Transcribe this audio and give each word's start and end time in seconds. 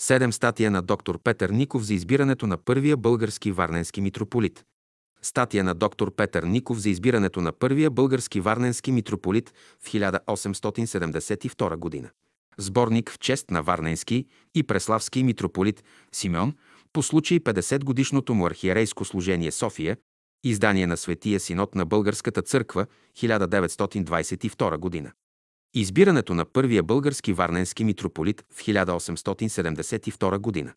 Седем 0.00 0.32
статия 0.32 0.70
на 0.70 0.82
доктор 0.82 1.18
Петър 1.24 1.50
Ников 1.50 1.82
за 1.82 1.94
избирането 1.94 2.46
на 2.46 2.56
първия 2.56 2.96
български 2.96 3.52
варненски 3.52 4.00
митрополит. 4.00 4.64
Статия 5.22 5.64
на 5.64 5.74
доктор 5.74 6.14
Петър 6.14 6.42
Ников 6.42 6.78
за 6.78 6.90
избирането 6.90 7.40
на 7.40 7.52
първия 7.52 7.90
български 7.90 8.40
варненски 8.40 8.92
митрополит 8.92 9.52
в 9.80 9.92
1872 9.92 11.76
година. 11.76 12.10
Сборник 12.58 13.10
в 13.10 13.18
чест 13.18 13.50
на 13.50 13.62
Варненски 13.62 14.26
и 14.54 14.62
Преславски 14.62 15.22
митрополит 15.22 15.84
Симеон 16.12 16.54
по 16.92 17.02
случай 17.02 17.40
50 17.40 17.84
годишното 17.84 18.34
му 18.34 18.46
архиерейско 18.46 19.04
служение 19.04 19.50
София, 19.50 19.96
издание 20.44 20.86
на 20.86 20.96
Светия 20.96 21.40
синод 21.40 21.74
на 21.74 21.86
Българската 21.86 22.42
църква 22.42 22.86
1922 23.16 24.76
година. 24.76 25.12
Избирането 25.76 26.34
на 26.34 26.44
първия 26.44 26.82
български 26.82 27.32
варненски 27.32 27.84
митрополит 27.84 28.44
в 28.50 28.60
1872 28.60 30.38
година. 30.38 30.72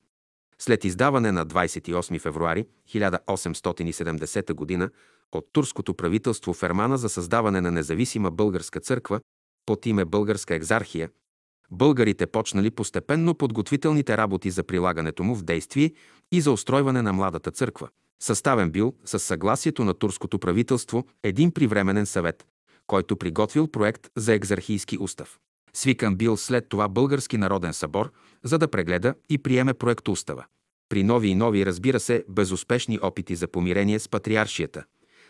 След 0.60 0.86
издаване 0.86 1.32
на 1.32 1.46
28 1.46 2.20
февруари 2.20 2.66
1870 2.90 4.80
г. 4.80 4.90
от 5.32 5.48
турското 5.54 5.94
правителство 5.94 6.54
фермана 6.54 6.98
за 6.98 7.10
създаване 7.10 7.62
на 7.62 7.72
независима 7.72 8.32
българска 8.32 8.80
църква 8.80 9.20
под 9.66 9.86
име 9.86 10.06
Българска 10.06 10.56
екзархия, 10.56 11.10
българите 11.72 12.28
почнали 12.28 12.72
постепенно 12.72 13.36
подготвителните 13.36 14.18
работи 14.18 14.52
за 14.52 14.64
прилагането 14.64 15.24
му 15.24 15.36
в 15.36 15.44
действие 15.44 15.94
и 16.32 16.42
за 16.42 16.52
устройване 16.52 17.02
на 17.02 17.14
младата 17.14 17.52
църква. 17.52 17.90
Съставен 18.20 18.72
бил 18.72 18.94
с 19.06 19.20
съгласието 19.20 19.84
на 19.84 19.94
турското 19.94 20.40
правителство 20.40 21.06
един 21.24 21.52
привременен 21.52 22.06
съвет, 22.06 22.46
който 22.88 23.18
приготвил 23.18 23.68
проект 23.68 24.08
за 24.16 24.34
екзархийски 24.34 24.98
устав. 25.00 25.40
Свикан 25.74 26.16
бил 26.16 26.38
след 26.38 26.70
това 26.70 26.88
Български 26.88 27.38
народен 27.38 27.74
събор, 27.74 28.12
за 28.44 28.58
да 28.58 28.68
прегледа 28.68 29.14
и 29.30 29.38
приеме 29.38 29.74
проект 29.74 30.08
устава. 30.08 30.46
При 30.90 31.04
нови 31.04 31.28
и 31.28 31.36
нови, 31.36 31.66
разбира 31.66 32.00
се, 32.00 32.24
безуспешни 32.30 33.00
опити 33.02 33.36
за 33.36 33.48
помирение 33.48 34.00
с 34.00 34.10
патриаршията, 34.10 34.84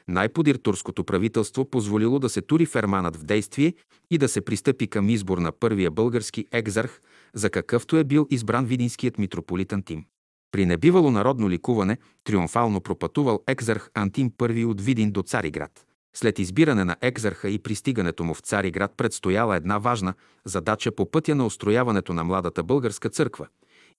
най-подир 0.08 0.55
турското 0.55 1.03
правителство 1.03 1.69
позволило 1.69 2.19
да 2.19 2.30
се 2.30 2.41
тури 2.41 2.66
ферманът 2.66 3.16
в 3.16 3.23
действие 3.23 3.73
и 4.11 4.17
да 4.17 4.27
се 4.27 4.42
пристъпи 4.42 4.88
към 4.88 5.09
избор 5.09 5.38
на 5.38 5.52
първия 5.52 5.92
български 5.92 6.45
екзарх, 6.52 7.02
за 7.33 7.49
какъвто 7.49 7.97
е 7.97 8.03
бил 8.03 8.27
избран 8.30 8.66
видинският 8.66 9.17
митрополит 9.17 9.73
Антим. 9.73 10.05
При 10.52 10.66
небивало 10.66 11.11
народно 11.11 11.49
ликуване 11.49 11.97
триумфално 12.23 12.81
пропътувал 12.81 13.44
екзарх 13.47 13.89
Антим 13.94 14.31
I 14.31 14.66
от 14.66 14.81
Видин 14.81 15.11
до 15.11 15.23
Цариград. 15.23 15.86
След 16.19 16.39
избиране 16.39 16.83
на 16.83 16.95
екзарха 17.01 17.49
и 17.49 17.59
пристигането 17.59 18.23
му 18.23 18.33
в 18.33 18.39
Цариград 18.39 18.93
предстояла 18.97 19.55
една 19.55 19.77
важна 19.77 20.13
задача 20.45 20.91
по 20.91 21.11
пътя 21.11 21.35
на 21.35 21.45
устрояването 21.45 22.13
на 22.13 22.23
младата 22.23 22.63
българска 22.63 23.09
църква, 23.09 23.47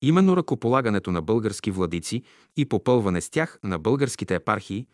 именно 0.02 0.36
ръкополагането 0.36 1.12
на 1.12 1.22
български 1.22 1.70
владици 1.70 2.22
и 2.56 2.64
попълване 2.64 3.20
с 3.20 3.30
тях 3.30 3.58
на 3.64 3.78
българските 3.78 4.34
епархии, 4.34 4.86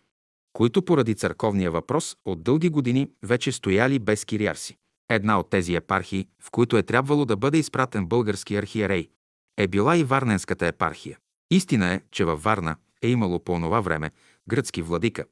които 0.52 0.82
поради 0.82 1.14
църковния 1.14 1.70
въпрос 1.70 2.16
от 2.24 2.42
дълги 2.42 2.68
години 2.68 3.10
вече 3.22 3.52
стояли 3.52 3.98
без 3.98 4.24
кириарси. 4.24 4.76
Една 5.10 5.38
от 5.38 5.50
тези 5.50 5.74
епархии, 5.74 6.28
в 6.42 6.50
които 6.50 6.76
е 6.76 6.82
трябвало 6.82 7.24
да 7.24 7.36
бъде 7.36 7.58
изпратен 7.58 8.06
български 8.06 8.56
архиерей, 8.56 9.08
е 9.56 9.68
била 9.68 9.96
и 9.96 10.04
Варненската 10.04 10.66
епархия. 10.66 11.18
Истина 11.50 11.94
е, 11.94 12.00
че 12.10 12.24
във 12.24 12.42
Варна 12.42 12.76
е 13.02 13.08
имало 13.08 13.44
по 13.44 13.52
онова 13.52 13.80
време 13.80 14.10
гръцки 14.48 14.82
владика, 14.82 15.24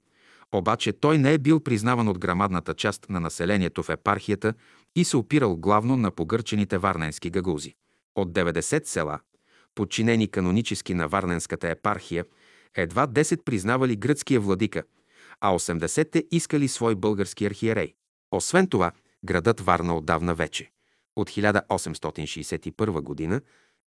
обаче 0.52 0.92
той 0.92 1.18
не 1.18 1.32
е 1.32 1.38
бил 1.38 1.60
признаван 1.60 2.08
от 2.08 2.18
грамадната 2.18 2.74
част 2.74 3.08
на 3.08 3.20
населението 3.20 3.82
в 3.82 3.88
епархията 3.88 4.54
и 4.96 5.04
се 5.04 5.16
опирал 5.16 5.56
главно 5.56 5.96
на 5.96 6.10
погърчените 6.10 6.78
варненски 6.78 7.30
гагузи. 7.30 7.74
От 8.14 8.32
90 8.32 8.86
села, 8.86 9.20
подчинени 9.74 10.28
канонически 10.28 10.94
на 10.94 11.08
Варненската 11.08 11.68
епархия, 11.68 12.24
едва 12.76 13.06
10 13.06 13.44
признавали 13.44 13.96
гръцкия 13.96 14.40
владика, 14.40 14.82
а 15.40 15.52
80-те 15.52 16.24
искали 16.30 16.68
свой 16.68 16.94
български 16.94 17.46
архиерей. 17.46 17.94
Освен 18.30 18.66
това, 18.66 18.92
градът 19.24 19.60
Варна 19.60 19.96
отдавна 19.96 20.34
вече, 20.34 20.70
от 21.16 21.30
1861 21.30 23.00
година, 23.00 23.40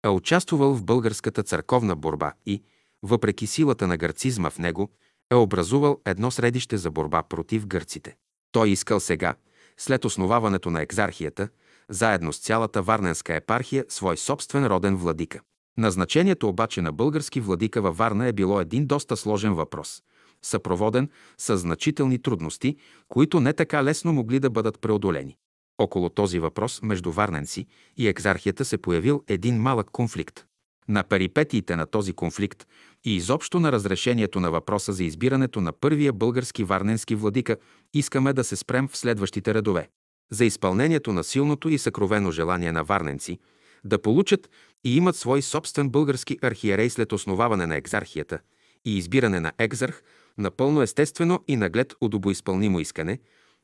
е 0.04 0.10
участвал 0.10 0.74
в 0.74 0.84
българската 0.84 1.44
църковна 1.44 1.96
борба 1.96 2.34
и, 2.46 2.64
въпреки 3.04 3.48
силата 3.48 3.88
на 3.88 3.98
гърцизма 3.98 4.50
в 4.50 4.60
него, 4.60 4.92
е 5.32 5.36
образувал 5.36 6.02
едно 6.06 6.32
средище 6.32 6.78
за 6.78 6.92
борба 6.92 7.24
против 7.24 7.68
гърците. 7.68 8.16
Той 8.52 8.70
искал 8.70 9.00
сега, 9.00 9.36
след 9.78 10.06
основаването 10.06 10.72
на 10.72 10.82
екзархията, 10.82 11.50
заедно 11.90 12.34
с 12.34 12.40
цялата 12.40 12.82
Варненска 12.82 13.36
епархия, 13.36 13.86
свой 13.90 14.18
собствен 14.18 14.68
роден 14.68 14.96
владика. 14.96 15.40
Назначението 15.78 16.50
обаче 16.50 16.82
на 16.82 16.92
български 16.92 17.42
владика 17.42 17.82
във 17.82 17.98
Варна 17.98 18.28
е 18.28 18.34
било 18.34 18.62
един 18.62 18.88
доста 18.88 19.18
сложен 19.18 19.54
въпрос, 19.54 20.04
съпроводен 20.42 21.10
с 21.38 21.58
значителни 21.58 22.22
трудности, 22.22 22.76
които 23.08 23.40
не 23.40 23.54
така 23.54 23.84
лесно 23.84 24.14
могли 24.14 24.40
да 24.40 24.50
бъдат 24.50 24.80
преодолени. 24.82 25.38
Около 25.78 26.10
този 26.10 26.40
въпрос 26.40 26.82
между 26.82 27.12
варненци 27.12 27.66
и 27.98 28.08
екзархията 28.08 28.66
се 28.66 28.78
появил 28.78 29.24
един 29.28 29.62
малък 29.62 29.90
конфликт. 29.92 30.46
На 30.88 31.04
перипетиите 31.04 31.76
на 31.76 31.86
този 31.86 32.14
конфликт 32.14 32.68
и 33.06 33.16
изобщо 33.16 33.60
на 33.60 33.72
разрешението 33.72 34.40
на 34.40 34.52
въпроса 34.52 34.94
за 34.94 35.04
избирането 35.04 35.62
на 35.62 35.72
първия 35.72 36.14
български 36.14 36.64
варненски 36.64 37.16
владика 37.16 37.58
искаме 37.94 38.34
да 38.34 38.44
се 38.44 38.56
спрем 38.56 38.88
в 38.88 38.98
следващите 38.98 39.54
редове. 39.54 39.90
За 40.32 40.46
изпълнението 40.46 41.14
на 41.14 41.24
силното 41.24 41.70
и 41.70 41.78
съкровено 41.78 42.32
желание 42.32 42.72
на 42.72 42.84
варненци 42.84 43.40
да 43.84 44.02
получат 44.02 44.50
и 44.84 44.98
имат 44.98 45.16
свой 45.16 45.42
собствен 45.42 45.90
български 45.90 46.38
архиерей 46.42 46.90
след 46.90 47.12
основаване 47.12 47.66
на 47.66 47.76
екзархията 47.76 48.40
и 48.86 48.98
избиране 48.98 49.40
на 49.40 49.52
екзарх, 49.58 50.04
напълно 50.38 50.82
естествено 50.82 51.44
и 51.48 51.56
наглед 51.56 51.94
удобоизпълнимо 52.02 52.80
искане, 52.80 53.20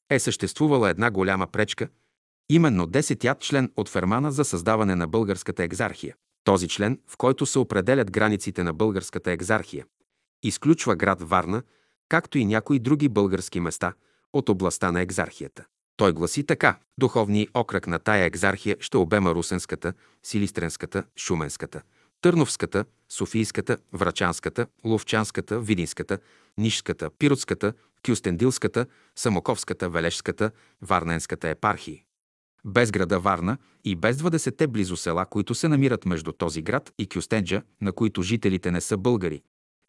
е 0.09 0.19
съществувала 0.19 0.89
една 0.89 1.11
голяма 1.11 1.47
пречка, 1.47 1.87
именно 2.49 2.87
десетият 2.87 3.41
член 3.41 3.71
от 3.77 3.89
Фермана 3.89 4.31
за 4.31 4.45
създаване 4.45 4.95
на 4.95 5.07
българската 5.07 5.63
екзархия. 5.63 6.15
Този 6.43 6.67
член, 6.67 6.99
в 7.07 7.17
който 7.17 7.45
се 7.45 7.59
определят 7.59 8.11
границите 8.11 8.63
на 8.63 8.73
българската 8.73 9.31
екзархия, 9.31 9.85
изключва 10.43 10.95
град 10.95 11.21
Варна, 11.21 11.63
както 12.09 12.37
и 12.37 12.45
някои 12.45 12.79
други 12.79 13.09
български 13.09 13.59
места 13.59 13.93
от 14.33 14.49
областта 14.49 14.91
на 14.91 15.01
екзархията. 15.01 15.65
Той 15.97 16.13
гласи 16.13 16.43
така. 16.43 16.79
Духовният 16.97 17.49
окръг 17.53 17.87
на 17.87 17.99
тая 17.99 18.25
екзархия 18.25 18.77
ще 18.79 18.97
обема 18.97 19.35
Русенската, 19.35 19.93
Силистренската, 20.23 21.03
Шуменската, 21.17 21.81
Търновската, 22.21 22.85
Софийската, 23.09 23.77
Врачанската, 23.93 24.67
Ловчанската, 24.85 25.59
Видинската, 25.59 26.19
Нишската, 26.57 27.09
Пиротската, 27.09 27.73
Кюстендилската, 28.05 28.85
Самоковската, 29.15 29.89
Велешската, 29.89 30.51
Варненската 30.81 31.49
епархии. 31.49 32.03
Без 32.65 32.91
града 32.91 33.19
Варна 33.19 33.57
и 33.83 33.95
без 33.95 34.17
20-те 34.17 34.67
близо 34.67 34.97
села, 34.97 35.25
които 35.25 35.55
се 35.55 35.67
намират 35.67 36.05
между 36.05 36.31
този 36.31 36.61
град 36.61 36.93
и 36.97 37.07
Кюстенджа, 37.07 37.61
на 37.81 37.91
които 37.91 38.21
жителите 38.21 38.71
не 38.71 38.81
са 38.81 38.97
българи. 38.97 39.41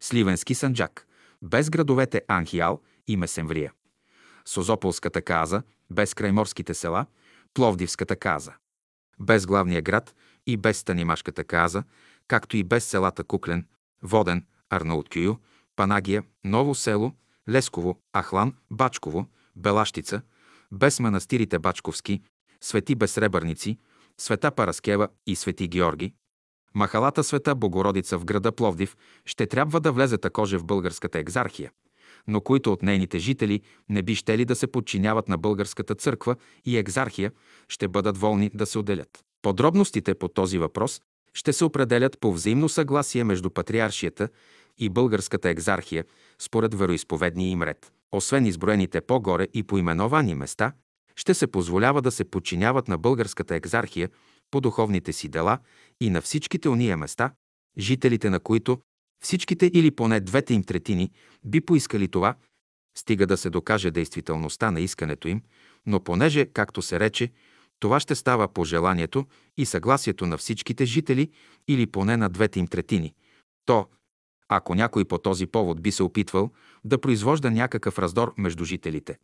Сливенски 0.03 0.55
Санджак, 0.55 1.07
без 1.41 1.69
градовете 1.69 2.21
Анхиал 2.27 2.81
и 3.07 3.17
Месемврия. 3.17 3.73
Созополската 4.45 5.21
каза, 5.21 5.63
без 5.91 6.13
крайморските 6.13 6.73
села, 6.73 7.05
Пловдивската 7.53 8.15
каза. 8.15 8.53
Без 9.19 9.45
главния 9.45 9.81
град 9.81 10.15
и 10.47 10.57
без 10.57 10.77
Станимашката 10.77 11.43
каза, 11.43 11.83
както 12.27 12.57
и 12.57 12.63
без 12.63 12.85
селата 12.85 13.23
Куклен, 13.23 13.67
Воден, 14.01 14.45
Арнауткюю, 14.69 15.35
Панагия, 15.75 16.23
Ново 16.43 16.75
село, 16.75 17.13
Лесково, 17.49 17.99
Ахлан, 18.17 18.53
Бачково, 18.71 19.25
Белащица, 19.55 20.21
без 20.71 20.99
манастирите 20.99 21.59
Бачковски, 21.59 22.21
Свети 22.63 22.95
Безсребърници, 22.95 23.77
Света 24.17 24.51
Параскева 24.51 25.07
и 25.27 25.35
Свети 25.35 25.67
Георги, 25.67 26.13
Махалата 26.75 27.23
Света 27.23 27.55
Богородица 27.55 28.17
в 28.17 28.25
града 28.25 28.51
Пловдив 28.51 28.97
ще 29.25 29.47
трябва 29.47 29.79
да 29.79 29.91
влезе 29.91 30.17
такоже 30.17 30.57
в 30.57 30.65
българската 30.65 31.19
екзархия, 31.19 31.71
но 32.27 32.41
които 32.41 32.73
от 32.73 32.83
нейните 32.83 33.19
жители 33.19 33.61
не 33.89 34.01
би 34.01 34.15
щели 34.15 34.45
да 34.45 34.55
се 34.55 34.67
подчиняват 34.67 35.27
на 35.27 35.37
българската 35.37 35.95
църква 35.95 36.35
и 36.65 36.77
екзархия, 36.77 37.31
ще 37.69 37.87
бъдат 37.87 38.17
волни 38.17 38.51
да 38.53 38.65
се 38.65 38.79
отделят. 38.79 39.23
Подробностите 39.41 40.15
по 40.15 40.27
този 40.27 40.57
въпрос 40.57 41.01
ще 41.33 41.53
се 41.53 41.65
определят 41.65 42.19
по 42.19 42.33
взаимно 42.33 42.69
съгласие 42.69 43.23
между 43.23 43.49
патриаршията 43.49 44.29
и 44.77 44.89
българската 44.89 45.49
екзархия 45.49 46.05
според 46.39 46.73
вероисповедния 46.73 47.49
им 47.49 47.63
ред. 47.63 47.91
Освен 48.11 48.45
изброените 48.45 49.01
по-горе 49.01 49.47
и 49.53 49.63
поименовани 49.63 50.35
места, 50.35 50.73
ще 51.15 51.33
се 51.33 51.47
позволява 51.47 52.01
да 52.01 52.11
се 52.11 52.23
подчиняват 52.23 52.87
на 52.87 52.97
българската 52.97 53.55
екзархия 53.55 54.09
по 54.51 54.61
духовните 54.61 55.13
си 55.13 55.29
дела 55.29 55.59
и 56.01 56.09
на 56.09 56.21
всичките 56.21 56.69
уния 56.69 56.97
места, 56.97 57.33
жителите 57.77 58.29
на 58.29 58.39
които, 58.39 58.79
всичките 59.23 59.71
или 59.73 59.91
поне 59.91 60.19
двете 60.19 60.53
им 60.53 60.63
третини, 60.63 61.11
би 61.45 61.61
поискали 61.61 62.07
това, 62.07 62.35
стига 62.97 63.27
да 63.27 63.37
се 63.37 63.49
докаже 63.49 63.91
действителността 63.91 64.71
на 64.71 64.81
искането 64.81 65.27
им, 65.27 65.41
но 65.85 65.99
понеже, 65.99 66.45
както 66.45 66.81
се 66.81 66.99
рече, 66.99 67.31
Това 67.83 67.99
ще 67.99 68.15
става 68.15 68.47
по 68.47 68.65
желанието 68.65 69.25
и 69.57 69.65
съгласието 69.65 70.25
на 70.25 70.37
всичките 70.37 70.85
жители 70.85 71.31
или 71.67 71.85
поне 71.85 72.17
на 72.17 72.29
двете 72.29 72.59
им 72.59 72.67
третини. 72.67 73.13
То, 73.65 73.87
ако 74.47 74.75
някой 74.75 75.05
по 75.05 75.17
този 75.17 75.47
повод 75.47 75.81
би 75.81 75.91
се 75.91 76.03
опитвал 76.03 76.51
да 76.83 77.01
произвожда 77.01 77.51
някакъв 77.51 77.99
раздор 77.99 78.33
между 78.37 78.65
жителите, 78.65 79.17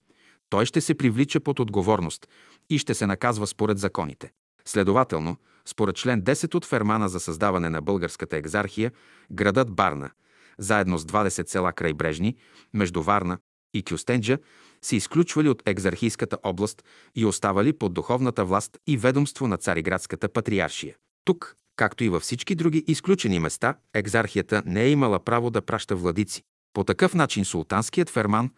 той 0.50 0.66
ще 0.66 0.82
се 0.82 0.96
привлича 0.96 1.40
под 1.40 1.60
отговорност 1.60 2.28
и 2.70 2.78
ще 2.78 2.94
се 2.94 3.08
наказва 3.08 3.48
според 3.48 3.78
законите. 3.78 4.32
Следователно, 4.66 5.38
според 5.66 5.96
член 5.96 6.22
10 6.22 6.56
от 6.56 6.66
Фермана 6.66 7.10
за 7.10 7.20
създаване 7.20 7.70
на 7.70 7.82
българската 7.82 8.38
екзархия, 8.38 8.92
градът 9.32 9.72
Барна, 9.72 10.12
заедно 10.58 10.98
с 10.98 11.06
20 11.06 11.50
села 11.50 11.74
крайбрежни, 11.74 12.36
между 12.74 13.02
Варна 13.02 13.38
и 13.74 13.84
Кюстенджа, 13.84 14.38
се 14.82 14.96
изключвали 14.96 15.50
от 15.50 15.64
екзархийската 15.66 16.38
област 16.44 16.84
и 17.16 17.26
оставали 17.26 17.74
под 17.74 17.94
духовната 17.94 18.46
власт 18.46 18.78
и 18.88 18.98
ведомство 18.98 19.48
на 19.48 19.58
Цариградската 19.58 20.30
патриаршия. 20.30 20.96
Тук, 21.26 21.56
както 21.76 22.04
и 22.04 22.10
във 22.10 22.24
всички 22.24 22.56
други 22.56 22.84
изключени 22.88 23.40
места, 23.40 23.76
екзархията 23.94 24.64
не 24.66 24.84
е 24.84 24.90
имала 24.90 25.20
право 25.20 25.50
да 25.50 25.62
праща 25.62 25.96
владици. 25.96 26.44
По 26.74 26.84
такъв 26.84 27.14
начин 27.14 27.46
султанският 27.46 28.10
ферман, 28.10 28.52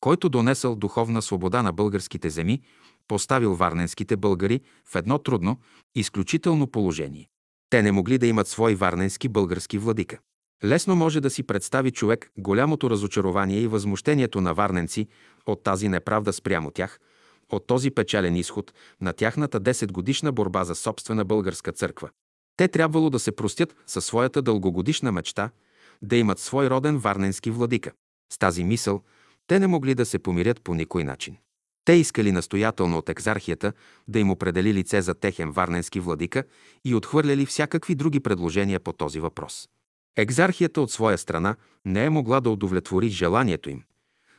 който 0.00 0.28
донесъл 0.28 0.76
духовна 0.76 1.22
свобода 1.22 1.62
на 1.62 1.72
българските 1.72 2.30
земи, 2.30 2.62
поставил 3.08 3.54
варненските 3.54 4.16
българи 4.16 4.60
в 4.84 4.96
едно 4.96 5.18
трудно, 5.18 5.58
изключително 5.94 6.66
положение. 6.66 7.28
Те 7.70 7.82
не 7.82 7.92
могли 7.92 8.18
да 8.18 8.26
имат 8.26 8.48
свой 8.48 8.74
варненски 8.74 9.28
български 9.28 9.78
владика. 9.78 10.18
Лесно 10.64 10.96
може 10.96 11.20
да 11.20 11.30
си 11.30 11.42
представи 11.42 11.90
човек 11.90 12.30
голямото 12.38 12.90
разочарование 12.90 13.60
и 13.60 13.66
възмущението 13.66 14.40
на 14.40 14.54
варненци 14.54 15.06
от 15.46 15.62
тази 15.62 15.88
неправда 15.88 16.32
спрямо 16.32 16.70
тях, 16.70 17.00
от 17.52 17.66
този 17.66 17.90
печален 17.90 18.36
изход 18.36 18.74
на 19.00 19.12
тяхната 19.12 19.60
10 19.60 19.92
годишна 19.92 20.32
борба 20.32 20.64
за 20.64 20.74
собствена 20.74 21.24
българска 21.24 21.72
църква. 21.72 22.10
Те 22.56 22.68
трябвало 22.68 23.10
да 23.10 23.18
се 23.18 23.32
простят 23.32 23.76
със 23.86 24.04
своята 24.04 24.42
дългогодишна 24.42 25.12
мечта 25.12 25.50
да 26.02 26.16
имат 26.16 26.38
свой 26.38 26.70
роден 26.70 26.98
варненски 26.98 27.50
владика. 27.50 27.92
С 28.32 28.38
тази 28.38 28.64
мисъл 28.64 29.02
те 29.48 29.58
не 29.58 29.66
могли 29.66 29.94
да 29.94 30.06
се 30.06 30.18
помирят 30.18 30.62
по 30.62 30.74
никой 30.74 31.04
начин. 31.04 31.36
Те 31.84 31.92
искали 31.92 32.32
настоятелно 32.32 32.98
от 32.98 33.08
екзархията 33.08 33.72
да 34.08 34.18
им 34.18 34.30
определи 34.30 34.74
лице 34.74 35.02
за 35.02 35.14
техен 35.14 35.50
варненски 35.50 36.00
владика 36.00 36.44
и 36.84 36.94
отхвърляли 36.94 37.46
всякакви 37.46 37.94
други 37.94 38.20
предложения 38.20 38.80
по 38.80 38.92
този 38.92 39.20
въпрос. 39.20 39.68
Екзархията 40.16 40.80
от 40.80 40.90
своя 40.90 41.18
страна 41.18 41.56
не 41.84 42.04
е 42.04 42.10
могла 42.10 42.40
да 42.40 42.50
удовлетвори 42.50 43.08
желанието 43.08 43.70
им, 43.70 43.82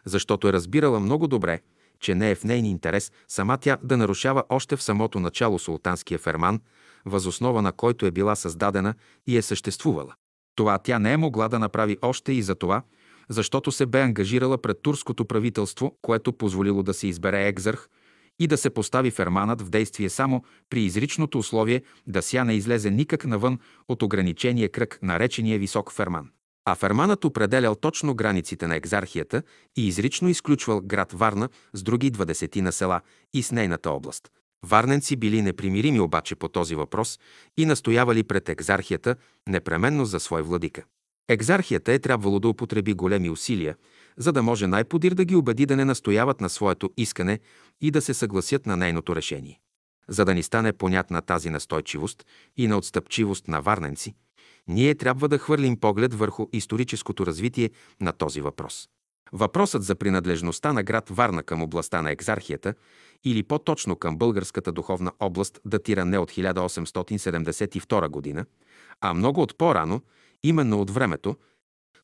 защото 0.06 0.47
е 0.47 0.53
разбирала 0.53 1.00
много 1.00 1.27
добре, 1.27 1.59
че 2.00 2.15
не 2.15 2.31
е 2.31 2.35
в 2.35 2.44
нейни 2.44 2.69
интерес 2.69 3.11
сама 3.27 3.57
тя 3.57 3.77
да 3.83 3.97
нарушава 3.97 4.44
още 4.50 4.75
в 4.75 4.83
самото 4.83 5.19
начало 5.19 5.59
султанския 5.59 6.19
ферман, 6.19 6.61
възоснова 7.06 7.61
на 7.61 7.71
който 7.71 8.06
е 8.06 8.11
била 8.11 8.35
създадена 8.35 8.94
и 9.27 9.38
е 9.38 9.41
съществувала. 9.41 10.13
Това 10.56 10.77
тя 10.77 11.00
не 11.00 11.13
е 11.13 11.17
могла 11.17 11.47
да 11.47 11.59
направи 11.59 11.97
още 12.01 12.33
и 12.33 12.41
за 12.41 12.56
това, 12.56 12.81
защото 13.29 13.71
се 13.71 13.85
бе 13.85 14.01
ангажирала 14.01 14.57
пред 14.57 14.81
турското 14.81 15.25
правителство, 15.25 15.97
което 16.01 16.33
позволило 16.33 16.83
да 16.83 16.93
се 16.93 17.07
избере 17.07 17.47
екзарх 17.47 17.89
и 18.39 18.47
да 18.47 18.57
се 18.57 18.69
постави 18.69 19.11
ферманът 19.11 19.61
в 19.61 19.69
действие 19.69 20.09
само 20.09 20.43
при 20.69 20.83
изричното 20.83 21.39
условие 21.39 21.81
да 22.07 22.21
ся 22.21 22.43
не 22.43 22.53
излезе 22.53 22.91
никак 22.91 23.25
навън 23.25 23.59
от 23.87 24.03
ограничения 24.03 24.69
кръг, 24.69 24.99
наречения 25.01 25.59
висок 25.59 25.91
ферман. 25.91 26.29
А 26.65 26.75
ферманът 26.75 27.25
определял 27.25 27.75
точно 27.75 28.15
границите 28.15 28.67
на 28.67 28.75
екзархията 28.75 29.43
и 29.77 29.87
изрично 29.87 30.29
изключвал 30.29 30.81
град 30.81 31.11
Варна 31.13 31.49
с 31.73 31.83
други 31.83 32.09
двадесетина 32.09 32.71
села 32.71 33.01
и 33.33 33.43
с 33.43 33.51
нейната 33.51 33.91
област. 33.91 34.29
Варненци 34.65 35.15
били 35.15 35.41
непримирими 35.41 35.99
обаче 35.99 36.35
по 36.35 36.47
този 36.47 36.75
въпрос 36.75 37.19
и 37.57 37.65
настоявали 37.65 38.23
пред 38.23 38.49
екзархията 38.49 39.15
непременно 39.47 40.05
за 40.05 40.19
свой 40.19 40.41
владика. 40.41 40.83
Екзархията 41.29 41.93
е 41.93 41.99
трябвало 41.99 42.39
да 42.39 42.47
употреби 42.47 42.93
големи 42.93 43.29
усилия, 43.29 43.75
за 44.17 44.31
да 44.31 44.43
може 44.43 44.67
най-подир 44.67 45.13
да 45.13 45.25
ги 45.25 45.35
убеди 45.35 45.65
да 45.65 45.75
не 45.75 45.85
настояват 45.85 46.41
на 46.41 46.49
своето 46.49 46.89
искане 46.97 47.39
и 47.81 47.91
да 47.91 48.01
се 48.01 48.13
съгласят 48.13 48.65
на 48.65 48.77
нейното 48.77 49.15
решение. 49.15 49.59
За 50.07 50.25
да 50.25 50.33
ни 50.33 50.43
стане 50.43 50.73
понятна 50.73 51.21
тази 51.21 51.49
настойчивост 51.49 52.25
и 52.57 52.67
на 52.67 52.77
отстъпчивост 52.77 53.47
на 53.47 53.61
варненци, 53.61 54.15
ние 54.67 54.95
трябва 54.95 55.27
да 55.27 55.37
хвърлим 55.37 55.79
поглед 55.79 56.13
върху 56.13 56.47
историческото 56.53 57.25
развитие 57.25 57.69
на 58.01 58.11
този 58.11 58.41
въпрос. 58.41 58.89
Въпросът 59.31 59.83
за 59.83 59.95
принадлежността 59.95 60.73
на 60.73 60.83
град 60.83 61.09
Варна 61.09 61.43
към 61.43 61.61
областта 61.61 62.01
на 62.01 62.11
екзархията 62.11 62.73
или 63.23 63.43
по-точно 63.43 63.95
към 63.95 64.17
българската 64.17 64.71
духовна 64.71 65.11
област 65.19 65.59
датира 65.65 66.05
не 66.05 66.17
от 66.17 66.31
1872 66.31 68.09
година, 68.09 68.45
а 69.01 69.13
много 69.13 69.41
от 69.41 69.57
по-рано, 69.57 70.01
именно 70.44 70.81
от 70.81 70.91
времето, 70.91 71.36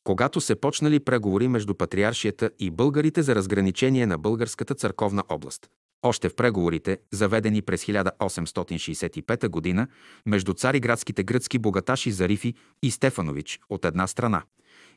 когато 0.04 0.40
се 0.40 0.54
почнали 0.54 1.00
преговори 1.00 1.48
между 1.48 1.74
патриаршията 1.74 2.50
и 2.58 2.70
българите 2.70 3.22
за 3.22 3.34
разграничение 3.34 4.06
на 4.06 4.18
българската 4.18 4.74
църковна 4.74 5.24
област. 5.28 5.70
Още 6.02 6.28
в 6.28 6.36
преговорите, 6.36 6.98
заведени 7.12 7.62
през 7.62 7.84
1865 7.84 9.76
г. 9.76 9.86
между 10.26 10.52
цариградските 10.52 11.22
гръцки 11.24 11.58
богаташи 11.58 12.12
Зарифи 12.12 12.54
и 12.82 12.90
Стефанович 12.90 13.60
от 13.68 13.84
една 13.84 14.06
страна 14.06 14.42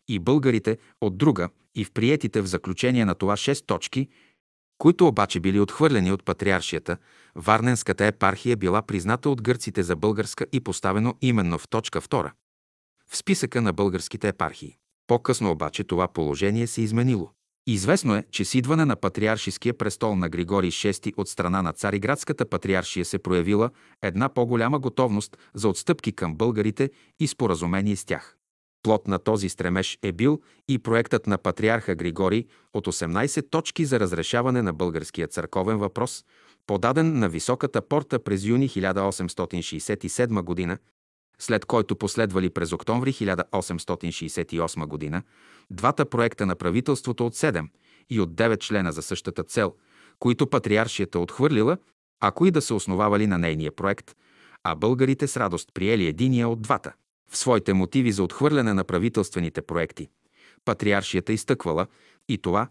и 0.07 0.19
българите 0.19 0.77
от 1.01 1.17
друга 1.17 1.49
и 1.75 1.85
в 1.85 1.91
приетите 1.91 2.41
в 2.41 2.45
заключение 2.45 3.05
на 3.05 3.15
това 3.15 3.37
шест 3.37 3.65
точки, 3.65 4.07
които 4.77 5.07
обаче 5.07 5.39
били 5.39 5.59
отхвърлени 5.59 6.11
от 6.11 6.25
патриаршията, 6.25 6.97
Варненската 7.35 8.05
епархия 8.05 8.57
била 8.57 8.81
призната 8.81 9.29
от 9.29 9.41
гърците 9.41 9.83
за 9.83 9.95
българска 9.95 10.45
и 10.51 10.59
поставено 10.59 11.15
именно 11.21 11.57
в 11.57 11.67
точка 11.67 12.01
2 12.01 12.31
в 13.11 13.17
списъка 13.17 13.61
на 13.61 13.73
българските 13.73 14.27
епархии. 14.27 14.77
По-късно 15.07 15.51
обаче 15.51 15.83
това 15.83 16.07
положение 16.07 16.67
се 16.67 16.81
изменило. 16.81 17.31
Известно 17.67 18.15
е, 18.15 18.23
че 18.31 18.45
с 18.45 18.55
идване 18.55 18.85
на 18.85 18.95
патриаршиския 18.95 19.77
престол 19.77 20.15
на 20.15 20.29
Григорий 20.29 20.71
VI 20.71 21.13
от 21.17 21.29
страна 21.29 21.61
на 21.61 21.73
Цариградската 21.73 22.45
патриаршия 22.45 23.05
се 23.05 23.19
проявила 23.19 23.69
една 24.01 24.29
по-голяма 24.29 24.79
готовност 24.79 25.37
за 25.53 25.69
отстъпки 25.69 26.11
към 26.11 26.35
българите 26.35 26.89
и 27.19 27.27
споразумение 27.27 27.95
с 27.95 28.05
тях. 28.05 28.35
Плот 28.83 29.07
на 29.07 29.19
този 29.19 29.49
стремеж 29.49 29.99
е 30.03 30.11
бил 30.11 30.41
и 30.67 30.79
проектът 30.79 31.27
на 31.27 31.37
патриарха 31.37 31.95
Григорий 31.95 32.45
от 32.73 32.87
18 32.87 33.49
точки 33.49 33.85
за 33.85 33.99
разрешаване 33.99 34.61
на 34.61 34.73
българския 34.73 35.27
църковен 35.27 35.77
въпрос, 35.77 36.25
подаден 36.67 37.19
на 37.19 37.29
Високата 37.29 37.81
порта 37.81 38.23
през 38.23 38.45
юни 38.45 38.69
1867 38.69 40.67
г 40.67 40.77
след 41.39 41.65
който 41.65 41.95
последвали 41.95 42.49
през 42.49 42.71
октомври 42.71 43.13
1868 43.13 45.11
г. 45.11 45.21
двата 45.71 46.05
проекта 46.05 46.45
на 46.45 46.55
правителството 46.55 47.25
от 47.25 47.35
7 47.35 47.67
и 48.09 48.19
от 48.19 48.29
9 48.29 48.59
члена 48.59 48.91
за 48.91 49.01
същата 49.01 49.43
цел, 49.43 49.73
които 50.19 50.47
патриаршията 50.47 51.19
отхвърлила, 51.19 51.77
ако 52.19 52.45
и 52.45 52.51
да 52.51 52.61
се 52.61 52.73
основавали 52.73 53.27
на 53.27 53.37
нейния 53.37 53.71
проект, 53.71 54.15
а 54.63 54.75
българите 54.75 55.27
с 55.27 55.37
радост 55.37 55.69
приели 55.73 56.07
единия 56.07 56.49
от 56.49 56.61
двата. 56.61 56.93
В 57.31 57.37
своите 57.37 57.73
мотиви 57.73 58.11
за 58.11 58.23
отхвърляне 58.23 58.73
на 58.73 58.83
правителствените 58.83 59.61
проекти, 59.61 60.09
патриаршията 60.65 61.33
изтъквала 61.33 61.87
и 62.29 62.37
това, 62.37 62.67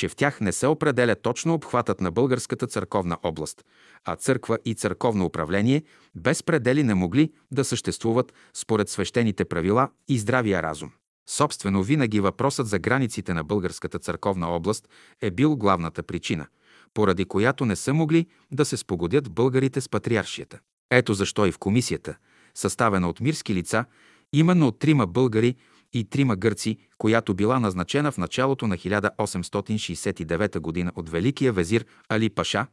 че 0.00 0.08
в 0.08 0.16
тях 0.16 0.40
не 0.40 0.52
се 0.52 0.66
определя 0.66 1.14
точно 1.14 1.54
обхватът 1.54 2.00
на 2.00 2.10
българската 2.10 2.66
църковна 2.66 3.16
област, 3.22 3.64
а 4.04 4.16
църква 4.16 4.58
и 4.64 4.74
църковно 4.74 5.24
управление 5.24 5.82
без 6.14 6.42
предели 6.42 6.82
не 6.82 6.94
могли 6.94 7.32
да 7.50 7.64
съществуват 7.64 8.34
според 8.54 8.88
свещените 8.88 9.44
правила 9.44 9.88
и 10.08 10.18
здравия 10.18 10.62
разум. 10.62 10.90
Собствено, 11.28 11.82
винаги 11.82 12.20
въпросът 12.20 12.66
за 12.66 12.78
границите 12.78 13.34
на 13.34 13.44
българската 13.44 13.98
църковна 13.98 14.48
област 14.48 14.88
е 15.20 15.30
бил 15.30 15.56
главната 15.56 16.02
причина, 16.02 16.46
поради 16.94 17.24
която 17.24 17.64
не 17.64 17.76
са 17.76 17.94
могли 17.94 18.26
да 18.52 18.64
се 18.64 18.76
спогодят 18.76 19.30
българите 19.30 19.80
с 19.80 19.88
патриаршията. 19.88 20.58
Ето 20.90 21.14
защо 21.14 21.46
и 21.46 21.52
в 21.52 21.58
комисията, 21.58 22.16
съставена 22.54 23.08
от 23.08 23.20
мирски 23.20 23.54
лица, 23.54 23.84
именно 24.32 24.66
от 24.66 24.78
трима 24.78 25.06
българи 25.06 25.56
и 25.92 26.04
трима 26.04 26.36
гърци, 26.36 26.78
която 26.98 27.34
била 27.34 27.60
назначена 27.60 28.12
в 28.12 28.18
началото 28.18 28.66
на 28.66 28.76
1869 28.76 30.84
г. 30.84 30.92
от 31.00 31.08
Великия 31.08 31.52
везир 31.52 31.86
Али 32.08 32.30
Паша, 32.30 32.66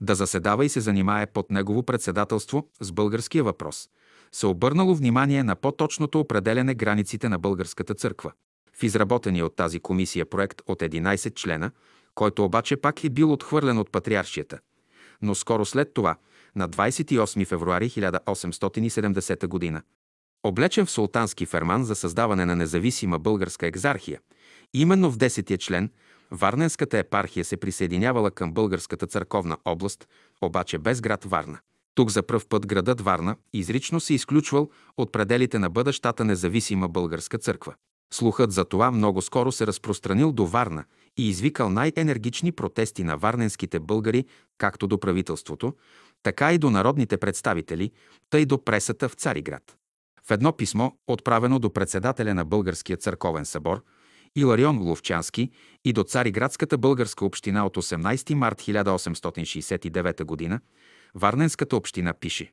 да 0.00 0.14
заседава 0.14 0.64
и 0.64 0.68
се 0.68 0.80
занимае 0.80 1.26
под 1.26 1.50
негово 1.50 1.82
председателство 1.82 2.68
с 2.80 2.92
българския 2.92 3.44
въпрос, 3.44 3.88
се 4.32 4.46
обърнало 4.46 4.94
внимание 4.94 5.42
на 5.42 5.56
по-точното 5.56 6.20
определене 6.20 6.74
границите 6.74 7.28
на 7.28 7.38
българската 7.38 7.94
църква. 7.94 8.32
В 8.74 8.82
изработения 8.82 9.46
от 9.46 9.56
тази 9.56 9.80
комисия 9.80 10.26
проект 10.26 10.62
от 10.66 10.80
11 10.80 11.34
члена, 11.34 11.70
който 12.14 12.44
обаче 12.44 12.76
пак 12.76 13.04
е 13.04 13.10
бил 13.10 13.32
отхвърлен 13.32 13.78
от 13.78 13.90
патриаршията. 13.90 14.58
Но 15.22 15.34
скоро 15.34 15.64
след 15.64 15.94
това, 15.94 16.16
на 16.56 16.68
28 16.68 17.46
февруари 17.46 17.90
1870 17.90 19.72
г., 19.72 19.82
облечен 20.42 20.86
в 20.86 20.90
султански 20.90 21.46
ферман 21.46 21.84
за 21.84 21.94
създаване 21.94 22.46
на 22.46 22.56
независима 22.56 23.18
българска 23.18 23.66
екзархия, 23.66 24.20
именно 24.74 25.10
в 25.10 25.16
10 25.16 25.58
член, 25.58 25.90
Варненската 26.30 26.98
епархия 26.98 27.44
се 27.44 27.56
присъединявала 27.56 28.30
към 28.30 28.52
българската 28.52 29.06
църковна 29.06 29.56
област, 29.64 30.08
обаче 30.42 30.78
без 30.78 31.00
град 31.00 31.24
Варна. 31.24 31.58
Тук 31.94 32.10
за 32.10 32.22
пръв 32.22 32.46
път 32.46 32.66
градът 32.66 33.00
Варна 33.00 33.36
изрично 33.52 34.00
се 34.00 34.14
изключвал 34.14 34.70
от 34.96 35.12
пределите 35.12 35.58
на 35.58 35.70
бъдещата 35.70 36.24
независима 36.24 36.88
българска 36.88 37.38
църква. 37.38 37.74
Слухът 38.12 38.52
за 38.52 38.64
това 38.64 38.90
много 38.90 39.22
скоро 39.22 39.52
се 39.52 39.66
разпространил 39.66 40.32
до 40.32 40.46
Варна 40.46 40.84
и 41.18 41.28
извикал 41.28 41.70
най-енергични 41.70 42.52
протести 42.52 43.04
на 43.04 43.16
варненските 43.16 43.80
българи, 43.80 44.24
както 44.58 44.86
до 44.86 45.00
правителството, 45.00 45.74
така 46.22 46.52
и 46.52 46.58
до 46.58 46.70
народните 46.70 47.16
представители, 47.16 47.90
тъй 48.30 48.46
до 48.46 48.64
пресата 48.64 49.08
в 49.08 49.14
Цариград. 49.14 49.76
В 50.28 50.30
едно 50.30 50.52
писмо, 50.52 50.90
отправено 51.06 51.58
до 51.58 51.72
председателя 51.72 52.34
на 52.34 52.44
Българския 52.44 52.96
църковен 52.96 53.44
събор, 53.44 53.84
Иларион 54.36 54.78
Ловчански 54.78 55.50
и 55.84 55.92
до 55.92 56.02
Цариградската 56.02 56.78
българска 56.78 57.24
община 57.24 57.66
от 57.66 57.76
18 57.76 58.34
март 58.34 58.62
1869 58.62 60.48
г., 60.48 60.60
Варненската 61.14 61.76
община 61.76 62.12
пише 62.12 62.52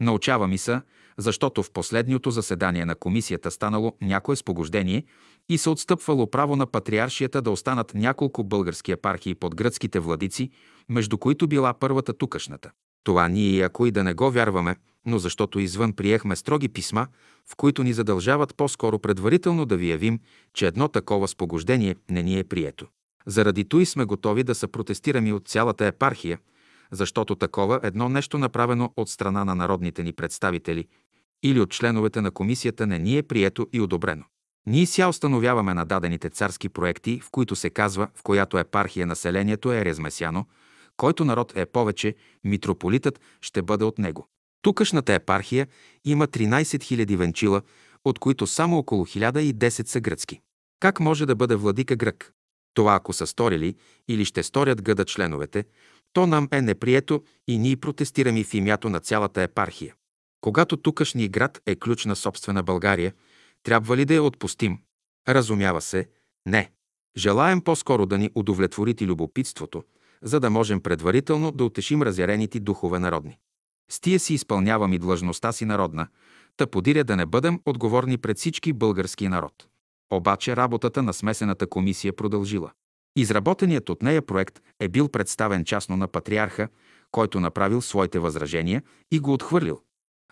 Научава 0.00 0.48
ми 0.48 0.58
се, 0.58 0.80
защото 1.18 1.62
в 1.62 1.70
последното 1.70 2.30
заседание 2.30 2.84
на 2.84 2.94
комисията 2.94 3.50
станало 3.50 3.96
някое 4.00 4.36
спогождение 4.36 5.04
и 5.48 5.58
се 5.58 5.70
отстъпвало 5.70 6.30
право 6.30 6.56
на 6.56 6.66
патриаршията 6.66 7.42
да 7.42 7.50
останат 7.50 7.94
няколко 7.94 8.44
български 8.44 8.92
епархии 8.92 9.34
под 9.34 9.54
гръцките 9.54 10.00
владици, 10.00 10.50
между 10.88 11.18
които 11.18 11.48
била 11.48 11.74
първата 11.74 12.12
тукашната. 12.12 12.70
Това 13.04 13.28
ние, 13.28 13.62
ако 13.62 13.86
и 13.86 13.90
да 13.90 14.04
не 14.04 14.14
го 14.14 14.30
вярваме, 14.30 14.76
но 15.06 15.18
защото 15.18 15.58
извън 15.58 15.92
приехме 15.92 16.36
строги 16.36 16.68
писма, 16.68 17.06
в 17.50 17.56
които 17.56 17.82
ни 17.82 17.92
задължават 17.92 18.54
по-скоро 18.56 18.98
предварително 18.98 19.66
да 19.66 19.76
ви 19.76 19.90
явим, 19.90 20.20
че 20.54 20.66
едно 20.66 20.88
такова 20.88 21.28
спогождение 21.28 21.96
не 22.10 22.22
ни 22.22 22.38
е 22.38 22.44
прието. 22.44 22.86
Заради 23.26 23.64
той 23.64 23.86
сме 23.86 24.04
готови 24.04 24.42
да 24.42 24.54
са 24.54 24.68
протестираме 24.68 25.32
от 25.32 25.48
цялата 25.48 25.86
епархия, 25.86 26.38
защото 26.90 27.34
такова 27.34 27.80
едно 27.82 28.08
нещо 28.08 28.38
направено 28.38 28.92
от 28.96 29.08
страна 29.08 29.44
на 29.44 29.54
народните 29.54 30.02
ни 30.02 30.12
представители 30.12 30.86
или 31.42 31.60
от 31.60 31.70
членовете 31.70 32.20
на 32.20 32.30
комисията 32.30 32.86
не 32.86 32.98
ни 32.98 33.18
е 33.18 33.22
прието 33.22 33.66
и 33.72 33.80
одобрено. 33.80 34.24
Ние 34.66 34.86
ся 34.86 35.08
установяваме 35.08 35.74
на 35.74 35.84
дадените 35.84 36.30
царски 36.30 36.68
проекти, 36.68 37.20
в 37.20 37.30
които 37.30 37.56
се 37.56 37.70
казва, 37.70 38.08
в 38.14 38.22
която 38.22 38.58
епархия 38.58 39.06
населението 39.06 39.72
е 39.72 39.84
резмесяно, 39.84 40.46
който 41.00 41.24
народ 41.24 41.52
е 41.56 41.66
повече, 41.66 42.14
митрополитът 42.44 43.20
ще 43.40 43.62
бъде 43.62 43.84
от 43.84 43.98
него. 43.98 44.28
Тукашната 44.62 45.14
епархия 45.14 45.66
има 46.04 46.28
13 46.28 46.62
000 46.62 47.16
венчила, 47.16 47.62
от 48.04 48.18
които 48.18 48.46
само 48.46 48.78
около 48.78 49.06
1010 49.06 49.86
са 49.86 50.00
гръцки. 50.00 50.40
Как 50.80 51.00
може 51.00 51.26
да 51.26 51.34
бъде 51.34 51.54
владика 51.54 51.96
грък? 51.96 52.32
Това 52.74 52.94
ако 52.94 53.12
са 53.12 53.26
сторили 53.26 53.74
или 54.08 54.24
ще 54.24 54.42
сторят 54.42 54.82
гъда 54.82 55.04
членовете, 55.04 55.64
то 56.12 56.26
нам 56.26 56.48
е 56.52 56.62
неприето 56.62 57.22
и 57.48 57.58
ние 57.58 57.76
протестираме 57.76 58.44
в 58.44 58.54
имято 58.54 58.90
на 58.90 59.00
цялата 59.00 59.42
епархия. 59.42 59.94
Когато 60.40 60.76
тукашни 60.76 61.28
град 61.28 61.60
е 61.66 61.76
ключ 61.76 62.04
на 62.04 62.16
собствена 62.16 62.62
България, 62.62 63.12
трябва 63.62 63.96
ли 63.96 64.04
да 64.04 64.14
я 64.14 64.22
отпустим? 64.22 64.78
Разумява 65.28 65.80
се, 65.80 66.08
не. 66.46 66.70
Желаем 67.16 67.60
по-скоро 67.60 68.06
да 68.06 68.18
ни 68.18 68.30
удовлетворите 68.34 69.06
любопитството, 69.06 69.82
за 70.22 70.40
да 70.40 70.50
можем 70.50 70.80
предварително 70.80 71.52
да 71.52 71.64
утешим 71.64 72.02
разярените 72.02 72.60
духове 72.60 72.98
народни. 72.98 73.38
С 73.90 74.00
тия 74.00 74.20
си 74.20 74.34
изпълнявам 74.34 74.92
и 74.92 74.98
длъжността 74.98 75.52
си 75.52 75.64
народна, 75.64 76.08
та 76.56 76.66
подиря 76.66 77.04
да 77.04 77.16
не 77.16 77.26
бъдем 77.26 77.60
отговорни 77.66 78.18
пред 78.18 78.38
всички 78.38 78.72
български 78.72 79.28
народ. 79.28 79.52
Обаче 80.12 80.56
работата 80.56 81.02
на 81.02 81.12
смесената 81.12 81.66
комисия 81.66 82.16
продължила. 82.16 82.72
Изработеният 83.16 83.88
от 83.88 84.02
нея 84.02 84.22
проект 84.22 84.60
е 84.80 84.88
бил 84.88 85.08
представен 85.08 85.64
частно 85.64 85.96
на 85.96 86.08
патриарха, 86.08 86.68
който 87.10 87.40
направил 87.40 87.80
своите 87.80 88.18
възражения 88.18 88.82
и 89.10 89.18
го 89.18 89.32
отхвърлил. 89.32 89.80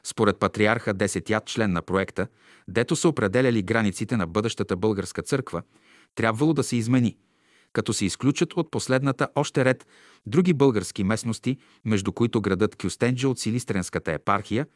Според 0.05 0.39
патриарха, 0.39 0.95
десетият 0.95 1.47
член 1.47 1.73
на 1.73 1.83
проекта, 1.83 2.27
дето 2.69 2.97
са 2.97 3.09
определяли 3.09 3.63
границите 3.63 4.17
на 4.17 4.27
бъдещата 4.27 4.77
българска 4.77 5.23
църква, 5.23 5.63
трябвало 6.15 6.53
да 6.53 6.63
се 6.63 6.77
измени, 6.77 7.17
като 7.79 7.93
се 7.93 8.05
изключат 8.05 8.53
от 8.57 8.71
последната 8.71 9.29
още 9.35 9.65
ред 9.65 9.87
други 10.27 10.55
български 10.55 11.05
местности, 11.05 11.57
между 11.85 12.13
които 12.13 12.41
градът 12.41 12.77
Кюстенджа 12.77 13.29
от 13.29 13.39
Силистренската 13.39 14.13
епархия, 14.13 14.67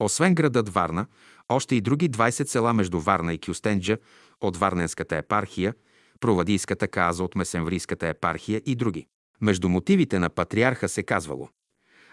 освен 0.00 0.34
градът 0.34 0.68
Варна, 0.68 1.06
още 1.48 1.74
и 1.74 1.80
други 1.80 2.10
20 2.10 2.44
села 2.44 2.72
между 2.72 3.00
Варна 3.00 3.34
и 3.34 3.38
Кюстенджа 3.38 3.98
от 4.40 4.56
Варненската 4.56 5.16
епархия– 5.16 5.74
Провадийската 6.20 6.88
каза 6.88 7.24
от 7.24 7.34
Месенврийската 7.34 8.08
епархия 8.08 8.62
и 8.66 8.74
други. 8.74 9.06
Между 9.40 9.68
мотивите 9.68 10.18
на 10.18 10.30
патриарха 10.30 10.88
се 10.88 11.02
казвало 11.02 11.48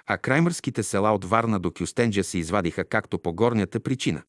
а 0.09 0.17
краймърските 0.17 0.83
села 0.83 1.11
от 1.11 1.25
Варна 1.25 1.59
до 1.59 1.71
Кюстенджа 1.71 2.23
се 2.23 2.37
извадиха 2.37 2.85
както 2.85 3.19
по 3.19 3.33
горнята 3.33 3.79
причина, 3.79 4.21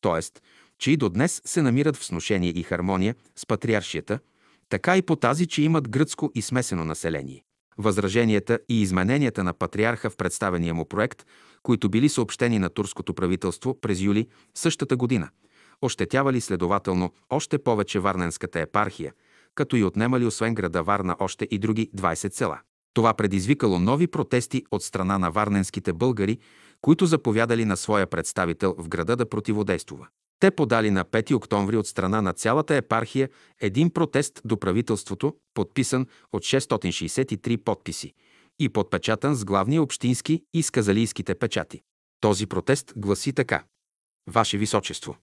т.е. 0.00 0.40
че 0.78 0.90
и 0.90 0.96
до 0.96 1.08
днес 1.08 1.42
се 1.44 1.62
намират 1.62 1.96
в 1.96 2.04
сношение 2.04 2.50
и 2.50 2.62
хармония 2.62 3.14
с 3.36 3.46
патриаршията, 3.46 4.18
така 4.68 4.96
и 4.96 5.02
по 5.02 5.16
тази, 5.16 5.46
че 5.46 5.62
имат 5.62 5.88
гръцко 5.88 6.30
и 6.34 6.42
смесено 6.42 6.84
население. 6.84 7.44
Възраженията 7.78 8.58
и 8.68 8.82
измененията 8.82 9.44
на 9.44 9.52
патриарха 9.52 10.10
в 10.10 10.16
представения 10.16 10.74
му 10.74 10.84
проект, 10.84 11.26
които 11.62 11.88
били 11.88 12.08
съобщени 12.08 12.58
на 12.58 12.68
турското 12.68 13.14
правителство 13.14 13.80
през 13.80 14.00
юли 14.00 14.28
същата 14.54 14.96
година– 14.96 15.28
ощетявали 15.82 16.40
следователно 16.40 17.12
още 17.30 17.58
повече 17.58 17.98
Варненската 17.98 18.60
епархия, 18.60 19.12
като 19.54 19.76
и 19.76 19.84
отнемали 19.84 20.26
освен 20.26 20.54
града 20.54 20.82
Варна 20.82 21.16
още 21.18 21.48
и 21.50 21.58
други 21.58 21.90
20 21.96 22.34
села. 22.34 22.60
Това 22.94 23.14
предизвикало 23.14 23.78
нови 23.78 24.06
протести 24.06 24.64
от 24.70 24.82
страна 24.82 25.18
на 25.18 25.30
варненските 25.30 25.92
българи, 25.92 26.38
които 26.80 27.06
заповядали 27.06 27.64
на 27.64 27.76
своя 27.76 28.06
представител 28.06 28.74
в 28.78 28.88
града 28.88 29.16
да 29.16 29.28
противодействува. 29.28 30.08
Те 30.40 30.50
подали 30.50 30.90
на 30.90 31.04
5 31.04 31.34
октомври 31.34 31.76
от 31.76 31.86
страна 31.86 32.22
на 32.22 32.32
цялата 32.32 32.74
епархия 32.74 33.28
един 33.60 33.90
протест 33.90 34.40
до 34.44 34.60
правителството, 34.60 35.36
подписан 35.54 36.06
от 36.32 36.42
663 36.42 37.56
подписи 37.56 38.14
и 38.58 38.68
подпечатан 38.68 39.34
с 39.34 39.44
главния 39.44 39.82
общински 39.82 40.42
и 40.54 40.62
сказалийските 40.62 41.34
печати. 41.34 41.80
Този 42.20 42.46
протест 42.46 42.92
гласи 42.96 43.32
така. 43.32 43.64
Ваше 44.26 44.58
Височество, 44.58 45.16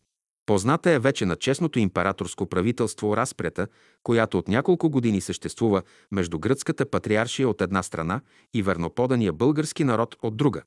Позната 0.45 0.91
е 0.91 0.99
вече 0.99 1.25
на 1.25 1.35
честното 1.35 1.79
императорско 1.79 2.45
правителство 2.45 3.17
разпрета, 3.17 3.67
която 4.03 4.37
от 4.37 4.47
няколко 4.47 4.89
години 4.89 5.21
съществува 5.21 5.81
между 6.11 6.39
гръцката 6.39 6.89
патриаршия 6.89 7.49
от 7.49 7.61
една 7.61 7.83
страна 7.83 8.21
и 8.53 8.61
верноподания 8.61 9.33
български 9.33 9.83
народ 9.83 10.15
от 10.21 10.37
друга. 10.37 10.61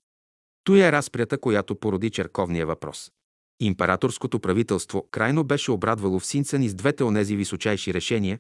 Той 0.65 0.79
е 0.79 0.93
разпрята, 0.93 1.39
която 1.39 1.77
породи 1.77 2.11
черковния 2.11 2.67
въпрос. 2.67 3.11
Императорското 3.61 4.41
правителство 4.41 5.09
крайно 5.11 5.45
беше 5.45 5.71
обрадвало 5.71 6.19
в 6.19 6.27
Синцани 6.27 6.69
с 6.69 6.75
двете 6.75 7.05
онези 7.05 7.37
височайши 7.37 7.95
решения, 7.95 8.39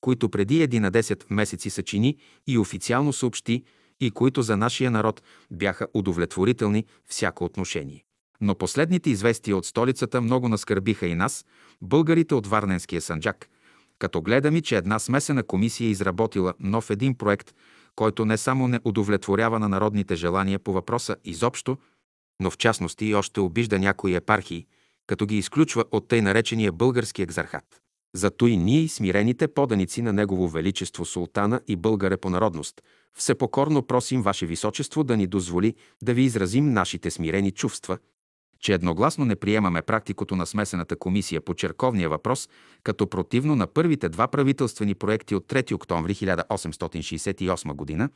които 0.00 0.28
преди 0.28 0.68
11 0.68 1.24
месеци 1.30 1.70
съчини 1.70 2.16
и 2.46 2.58
официално 2.58 3.12
съобщи 3.12 3.64
и 4.00 4.10
които 4.10 4.42
за 4.42 4.56
нашия 4.56 4.90
народ 4.90 5.22
бяха 5.50 5.86
удовлетворителни 5.94 6.84
всяко 7.06 7.44
отношение. 7.44 8.04
Но 8.40 8.54
последните 8.54 9.10
известия 9.10 9.56
от 9.56 9.66
столицата 9.66 10.20
много 10.20 10.48
наскърбиха 10.48 11.06
и 11.06 11.14
нас, 11.14 11.44
българите 11.82 12.34
от 12.34 12.46
Варненския 12.46 13.00
санджак, 13.00 13.48
като 13.98 14.22
гледаме, 14.22 14.60
че 14.60 14.76
една 14.76 14.98
смесена 14.98 15.42
комисия 15.42 15.86
е 15.86 15.90
изработила 15.90 16.54
нов 16.60 16.90
един 16.90 17.14
проект, 17.14 17.54
който 17.96 18.24
не 18.24 18.36
само 18.36 18.68
не 18.68 18.80
удовлетворява 18.84 19.58
на 19.58 19.68
народните 19.68 20.16
желания 20.16 20.58
по 20.58 20.72
въпроса 20.72 21.16
изобщо, 21.24 21.78
но 22.40 22.50
в 22.50 22.58
частности 22.58 23.06
и 23.06 23.14
още 23.14 23.40
обижда 23.40 23.78
някои 23.78 24.14
епархии, 24.14 24.66
като 25.06 25.26
ги 25.26 25.38
изключва 25.38 25.84
от 25.90 26.08
тъй 26.08 26.22
наречения 26.22 26.72
български 26.72 27.22
екзархат. 27.22 27.80
Зато 28.14 28.46
и 28.46 28.56
ние, 28.56 28.88
смирените 28.88 29.48
поданици 29.48 30.02
на 30.02 30.12
Негово 30.12 30.48
Величество 30.48 31.04
Султана 31.04 31.60
и 31.68 31.76
българе 31.76 32.16
по 32.16 32.30
народност, 32.30 32.82
всепокорно 33.14 33.82
просим 33.82 34.22
Ваше 34.22 34.46
Височество 34.46 35.04
да 35.04 35.16
ни 35.16 35.26
дозволи 35.26 35.74
да 36.02 36.14
ви 36.14 36.22
изразим 36.22 36.72
нашите 36.72 37.10
смирени 37.10 37.50
чувства 37.50 37.98
че 38.60 38.74
едногласно 38.74 39.24
не 39.24 39.36
приемаме 39.36 39.82
практикото 39.82 40.36
на 40.36 40.46
смесената 40.46 40.96
комисия 40.96 41.40
по 41.40 41.54
черковния 41.54 42.08
въпрос, 42.08 42.48
като 42.82 43.06
противно 43.06 43.56
на 43.56 43.66
първите 43.66 44.08
два 44.08 44.28
правителствени 44.28 44.94
проекти 44.94 45.34
от 45.34 45.46
3 45.46 45.74
октомври 45.74 46.14
1868 46.14 47.98
г. 47.98 48.08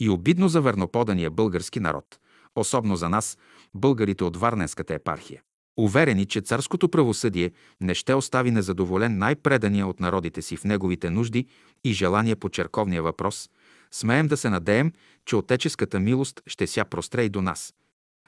и 0.00 0.08
обидно 0.08 0.48
за 0.48 0.60
верноподания 0.60 1.30
български 1.30 1.80
народ, 1.80 2.18
особено 2.56 2.96
за 2.96 3.08
нас, 3.08 3.38
българите 3.74 4.24
от 4.24 4.36
Варненската 4.36 4.94
епархия. 4.94 5.42
Уверени, 5.76 6.26
че 6.26 6.40
царското 6.40 6.88
правосъдие 6.88 7.50
не 7.80 7.94
ще 7.94 8.14
остави 8.14 8.50
незадоволен 8.50 9.18
най-предания 9.18 9.86
от 9.86 10.00
народите 10.00 10.42
си 10.42 10.56
в 10.56 10.64
неговите 10.64 11.10
нужди 11.10 11.46
и 11.84 11.92
желания 11.92 12.36
по 12.36 12.48
черковния 12.48 13.02
въпрос, 13.02 13.50
смеем 13.90 14.28
да 14.28 14.36
се 14.36 14.50
надеем, 14.50 14.92
че 15.26 15.36
отеческата 15.36 16.00
милост 16.00 16.42
ще 16.46 16.66
ся 16.66 16.84
простре 16.84 17.22
и 17.22 17.28
до 17.28 17.42
нас. 17.42 17.74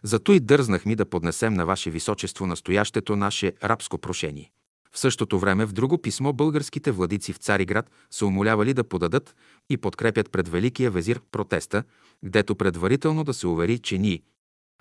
Зато 0.03 0.33
и 0.33 0.41
дързнах 0.41 0.87
ми 0.87 0.97
да 0.97 1.07
поднесем 1.07 1.55
на 1.55 1.67
Ваше 1.67 1.91
Височество 1.91 2.47
настоящето 2.47 3.17
наше 3.17 3.53
рабско 3.65 3.99
прошение. 3.99 4.51
В 4.95 4.99
същото 4.99 5.39
време 5.39 5.67
в 5.67 5.73
друго 5.73 5.99
писмо 5.99 6.33
българските 6.33 6.91
владици 6.91 7.33
в 7.33 7.37
Цариград 7.37 7.91
са 8.11 8.27
умолявали 8.27 8.75
да 8.75 8.85
подадат 8.85 9.37
и 9.71 9.77
подкрепят 9.77 10.31
пред 10.31 10.49
Великия 10.49 10.91
везир 10.91 11.21
протеста, 11.33 11.85
гдето 12.25 12.57
предварително 12.57 13.25
да 13.25 13.35
се 13.35 13.47
увери, 13.47 13.79
че 13.79 13.99
ние, 13.99 14.23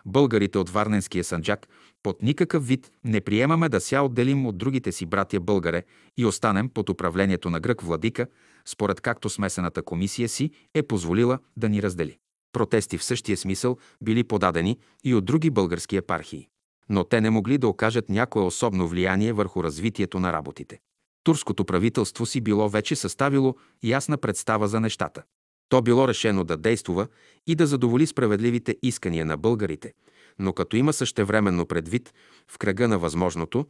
българите 0.05 0.57
от 0.57 0.69
Варненския 0.69 1.23
санджак, 1.23 1.67
под 2.03 2.21
никакъв 2.21 2.67
вид 2.67 2.91
не 3.03 3.21
приемаме 3.21 3.69
да 3.69 3.81
ся 3.81 4.01
отделим 4.01 4.45
от 4.45 4.57
другите 4.57 4.91
си 4.91 5.05
братя 5.05 5.39
българе 5.39 5.83
и 6.17 6.25
останем 6.25 6.69
под 6.69 6.89
управлението 6.89 7.49
на 7.49 7.59
грък 7.59 7.81
владика, 7.81 8.27
според 8.65 9.01
както 9.01 9.29
смесената 9.29 9.83
комисия 9.83 10.29
си 10.29 10.51
е 10.73 10.83
позволила 10.83 11.39
да 11.57 11.69
ни 11.69 11.83
раздели. 11.83 12.17
Протести 12.53 12.97
в 12.97 13.03
същия 13.03 13.37
смисъл 13.37 13.77
били 14.01 14.23
подадени 14.23 14.77
и 15.03 15.15
от 15.15 15.25
други 15.25 15.49
български 15.49 15.97
епархии. 15.97 16.47
Но 16.89 17.03
те 17.03 17.21
не 17.21 17.29
могли 17.29 17.57
да 17.57 17.67
окажат 17.67 18.09
някое 18.09 18.43
особно 18.43 18.87
влияние 18.87 19.33
върху 19.33 19.63
развитието 19.63 20.19
на 20.19 20.33
работите. 20.33 20.79
Турското 21.23 21.65
правителство 21.65 22.25
си 22.25 22.41
било 22.41 22.69
вече 22.69 22.95
съставило 22.95 23.55
ясна 23.83 24.17
представа 24.17 24.67
за 24.67 24.79
нещата. 24.79 25.23
То 25.69 25.81
било 25.81 26.07
решено 26.07 26.43
да 26.43 26.57
действува 26.57 27.07
и 27.47 27.55
да 27.55 27.67
задоволи 27.67 28.07
справедливите 28.07 28.77
искания 28.83 29.25
на 29.25 29.37
българите, 29.37 29.93
но 30.39 30.53
като 30.53 30.75
има 30.75 30.93
същевременно 30.93 31.65
предвид 31.65 32.13
в 32.47 32.57
кръга 32.57 32.87
на 32.87 32.99
възможното 32.99 33.65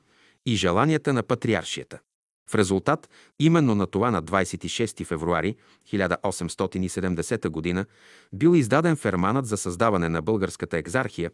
и 0.46 0.56
желанията 0.56 1.14
на 1.14 1.24
патриаршията. 1.24 2.00
В 2.50 2.56
резултат 2.56 3.10
именно 3.40 3.76
на 3.76 3.88
това 3.88 4.12
на 4.12 4.24
26 4.24 5.06
февруари 5.06 5.56
1870 5.94 7.76
г. 7.76 7.86
бил 8.34 8.56
издаден 8.56 8.96
ферманът 8.96 9.46
за 9.46 9.58
създаване 9.58 10.10
на 10.10 10.22
българската 10.22 10.78
екзархия, 10.78 11.32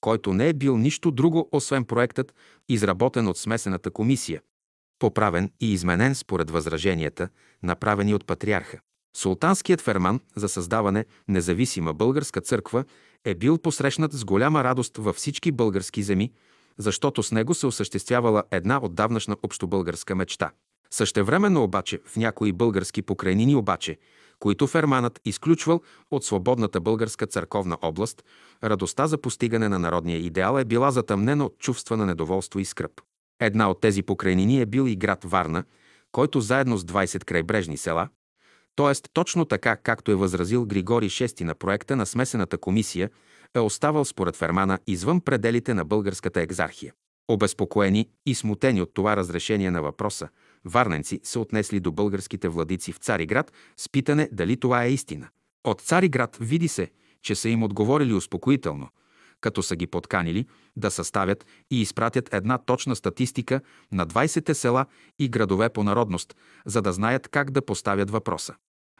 който 0.00 0.32
не 0.32 0.48
е 0.48 0.52
бил 0.52 0.78
нищо 0.78 1.10
друго, 1.10 1.48
освен 1.52 1.84
проектът, 1.84 2.34
изработен 2.68 3.28
от 3.28 3.38
смесената 3.38 3.90
комисия, 3.90 4.40
поправен 4.98 5.50
и 5.60 5.72
изменен 5.72 6.14
според 6.14 6.50
възраженията, 6.50 7.28
направени 7.62 8.14
от 8.14 8.26
патриарха. 8.26 8.78
Султанският 9.16 9.80
ферман 9.80 10.20
за 10.36 10.48
създаване 10.48 11.04
независима 11.28 11.94
българска 11.94 12.40
църква 12.40 12.84
е 13.24 13.34
бил 13.34 13.58
посрещнат 13.58 14.12
с 14.12 14.24
голяма 14.24 14.64
радост 14.64 14.96
във 14.96 15.16
всички 15.16 15.52
български 15.52 16.02
земи, 16.02 16.32
защото 16.78 17.22
с 17.22 17.32
него 17.32 17.54
се 17.54 17.66
осъществявала 17.66 18.42
една 18.50 18.84
отдавнашна 18.84 19.36
общобългарска 19.42 20.14
мечта. 20.14 20.50
Същевременно 20.96 21.62
обаче 21.62 22.00
в 22.06 22.16
някои 22.16 22.52
български 22.52 23.02
покрайнини 23.02 23.54
обаче, 23.54 23.98
които 24.38 24.66
ферманът 24.66 25.20
изключвал 25.24 25.80
от 26.10 26.24
свободната 26.24 26.80
българска 26.80 27.26
църковна 27.26 27.78
област, 27.82 28.24
радостта 28.64 29.06
за 29.06 29.18
постигане 29.18 29.68
на 29.68 29.78
народния 29.78 30.18
идеал 30.18 30.58
е 30.58 30.64
била 30.64 30.90
затъмнена 30.90 31.44
от 31.44 31.58
чувства 31.58 31.96
на 31.96 32.06
недоволство 32.06 32.58
и 32.58 32.64
скръп. 32.64 33.00
Една 33.40 33.70
от 33.70 33.80
тези 33.80 34.02
покрайнини 34.02 34.60
е 34.60 34.66
бил 34.66 34.88
и 34.88 34.96
град 34.96 35.24
Варна, 35.24 35.64
който 36.12 36.40
заедно 36.40 36.76
с 36.76 36.84
20 36.84 37.24
крайбрежни 37.24 37.76
села, 37.76 38.08
т.е. 38.76 38.94
точно 39.12 39.44
така, 39.44 39.76
както 39.76 40.10
е 40.10 40.14
възразил 40.14 40.66
Григорий 40.66 41.08
VI 41.08 41.44
на 41.44 41.54
проекта 41.54 41.96
на 41.96 42.06
смесената 42.06 42.58
комисия, 42.58 43.10
е 43.54 43.60
оставал 43.60 44.04
според 44.04 44.36
Фермана 44.36 44.78
извън 44.86 45.20
пределите 45.20 45.74
на 45.74 45.84
българската 45.84 46.40
екзархия. 46.40 46.92
Обезпокоени 47.28 48.08
и 48.26 48.34
смутени 48.34 48.82
от 48.82 48.94
това 48.94 49.16
разрешение 49.16 49.70
на 49.70 49.82
въпроса, 49.82 50.28
варненци 50.66 51.20
се 51.22 51.38
отнесли 51.38 51.80
до 51.80 51.92
българските 51.92 52.48
владици 52.48 52.92
в 52.92 52.96
Цариград 52.96 53.52
с 53.76 53.88
питане 53.88 54.28
дали 54.32 54.56
това 54.56 54.84
е 54.84 54.92
истина. 54.92 55.28
От 55.64 55.80
Цариград 55.80 56.36
види 56.40 56.68
се, 56.68 56.90
че 57.22 57.34
са 57.34 57.48
им 57.48 57.62
отговорили 57.62 58.14
успокоително, 58.14 58.88
като 59.40 59.62
са 59.62 59.76
ги 59.76 59.86
подканили 59.86 60.46
да 60.76 60.90
съставят 60.90 61.46
и 61.70 61.80
изпратят 61.80 62.34
една 62.34 62.58
точна 62.58 62.96
статистика 62.96 63.60
на 63.92 64.06
20-те 64.06 64.54
села 64.54 64.86
и 65.18 65.28
градове 65.28 65.68
по 65.68 65.84
народност, 65.84 66.36
за 66.66 66.82
да 66.82 66.92
знаят 66.92 67.28
как 67.28 67.50
да 67.50 67.62
поставят 67.66 68.10
въпроса. 68.10 68.54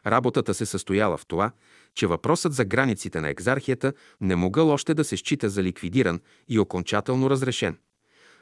Работата 0.06 0.54
се 0.54 0.66
състояла 0.66 1.16
в 1.16 1.26
това, 1.26 1.50
че 1.94 2.06
въпросът 2.06 2.52
за 2.52 2.64
границите 2.64 3.20
на 3.20 3.28
екзархията 3.28 3.92
не 4.20 4.37
могъл 4.37 4.70
още 4.70 4.94
да 4.94 5.04
се 5.04 5.16
счита 5.16 5.50
за 5.50 5.62
ликвидиран 5.62 6.20
и 6.49 6.58
окончателно 6.58 7.30
разрешен, 7.30 7.78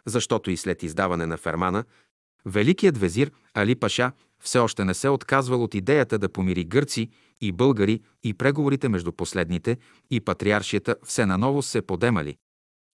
защото 0.07 0.51
и 0.51 0.57
след 0.57 0.83
издаване 0.83 1.27
на 1.27 1.37
фермана, 1.37 1.85
великият 2.47 2.99
везир 2.99 3.33
Али 3.55 3.75
Паша 3.75 4.13
все 4.41 4.59
още 4.59 4.85
не 4.85 4.95
се 4.95 5.09
отказвал 5.09 5.63
от 5.63 5.75
идеята 5.75 6.19
да 6.19 6.29
помири 6.29 6.65
гърци 6.65 7.09
и 7.41 7.53
българи 7.53 8.01
и 8.23 8.35
преговорите 8.35 8.89
между 8.89 9.13
последните 9.13 9.77
и 10.11 10.21
патриаршията 10.21 10.97
все 11.05 11.27
наново 11.27 11.63
се 11.63 11.83
подемали. 11.83 12.37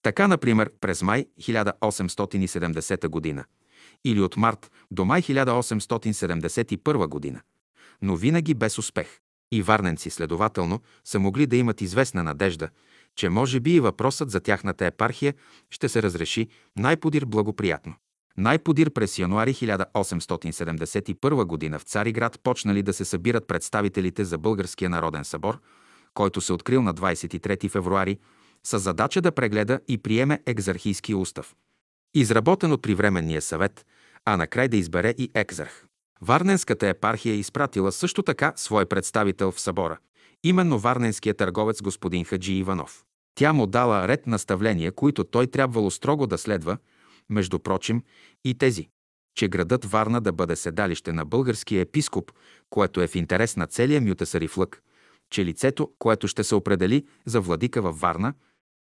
Така, 0.02 0.28
например, 0.28 0.70
през 0.80 1.02
май 1.02 1.26
1870 1.40 3.36
г. 3.36 3.44
или 4.04 4.20
от 4.20 4.36
март 4.36 4.70
до 4.90 5.04
май 5.04 5.22
1871 5.22 7.34
г 7.34 7.40
но 8.02 8.16
винаги 8.16 8.54
без 8.54 8.78
успех. 8.78 9.20
И 9.52 9.62
варненци, 9.62 10.10
следователно, 10.10 10.80
са 11.04 11.18
могли 11.18 11.46
да 11.46 11.56
имат 11.56 11.80
известна 11.80 12.22
надежда, 12.22 12.68
че 13.16 13.28
може 13.28 13.60
би 13.60 13.74
и 13.74 13.80
въпросът 13.80 14.30
за 14.30 14.40
тяхната 14.40 14.86
епархия 14.86 15.34
ще 15.70 15.88
се 15.88 16.02
разреши 16.02 16.48
най-подир 16.76 17.24
благоприятно. 17.24 17.94
Най-подир 18.36 18.90
през 18.90 19.18
януари 19.18 19.54
1871 19.54 21.70
г. 21.70 21.78
в 21.78 21.82
Цариград 21.82 22.40
почнали 22.42 22.82
да 22.82 22.92
се 22.92 23.04
събират 23.04 23.46
представителите 23.46 24.24
за 24.24 24.38
Българския 24.38 24.90
народен 24.90 25.24
събор, 25.24 25.60
който 26.14 26.40
се 26.40 26.52
открил 26.52 26.82
на 26.82 26.94
23 26.94 27.70
февруари, 27.70 28.18
с 28.64 28.78
задача 28.78 29.20
да 29.20 29.32
прегледа 29.32 29.80
и 29.88 29.98
приеме 29.98 30.40
екзархийски 30.46 31.14
устав, 31.14 31.54
изработен 32.14 32.72
от 32.72 32.82
Привременния 32.82 33.42
съвет, 33.42 33.86
а 34.24 34.36
накрай 34.36 34.68
да 34.68 34.76
избере 34.76 35.14
и 35.18 35.30
екзарх. 35.34 35.86
Варненската 36.20 36.88
епархия 36.88 37.32
е 37.32 37.38
изпратила 37.38 37.92
също 37.92 38.22
така 38.22 38.52
свой 38.56 38.86
представител 38.86 39.52
в 39.52 39.60
събора, 39.60 39.98
именно 40.44 40.78
варненският 40.78 41.36
търговец 41.36 41.82
господин 41.82 42.24
Хаджи 42.24 42.52
Иванов. 42.52 43.04
Тя 43.34 43.52
му 43.52 43.66
дала 43.66 44.08
ред 44.08 44.26
наставления, 44.26 44.92
които 44.92 45.24
той 45.24 45.46
трябвало 45.46 45.90
строго 45.90 46.26
да 46.26 46.38
следва, 46.38 46.78
между 47.30 47.58
прочим 47.58 48.02
и 48.44 48.54
тези, 48.54 48.88
че 49.34 49.48
градът 49.48 49.84
Варна 49.84 50.20
да 50.20 50.32
бъде 50.32 50.56
седалище 50.56 51.12
на 51.12 51.24
българския 51.24 51.80
епископ, 51.80 52.32
което 52.70 53.00
е 53.00 53.06
в 53.06 53.14
интерес 53.14 53.56
на 53.56 53.66
целия 53.66 54.00
мютасарифлък, 54.00 54.82
че 55.30 55.44
лицето, 55.44 55.90
което 55.98 56.28
ще 56.28 56.44
се 56.44 56.54
определи 56.54 57.06
за 57.26 57.40
владика 57.40 57.82
във 57.82 58.00
Варна, 58.00 58.34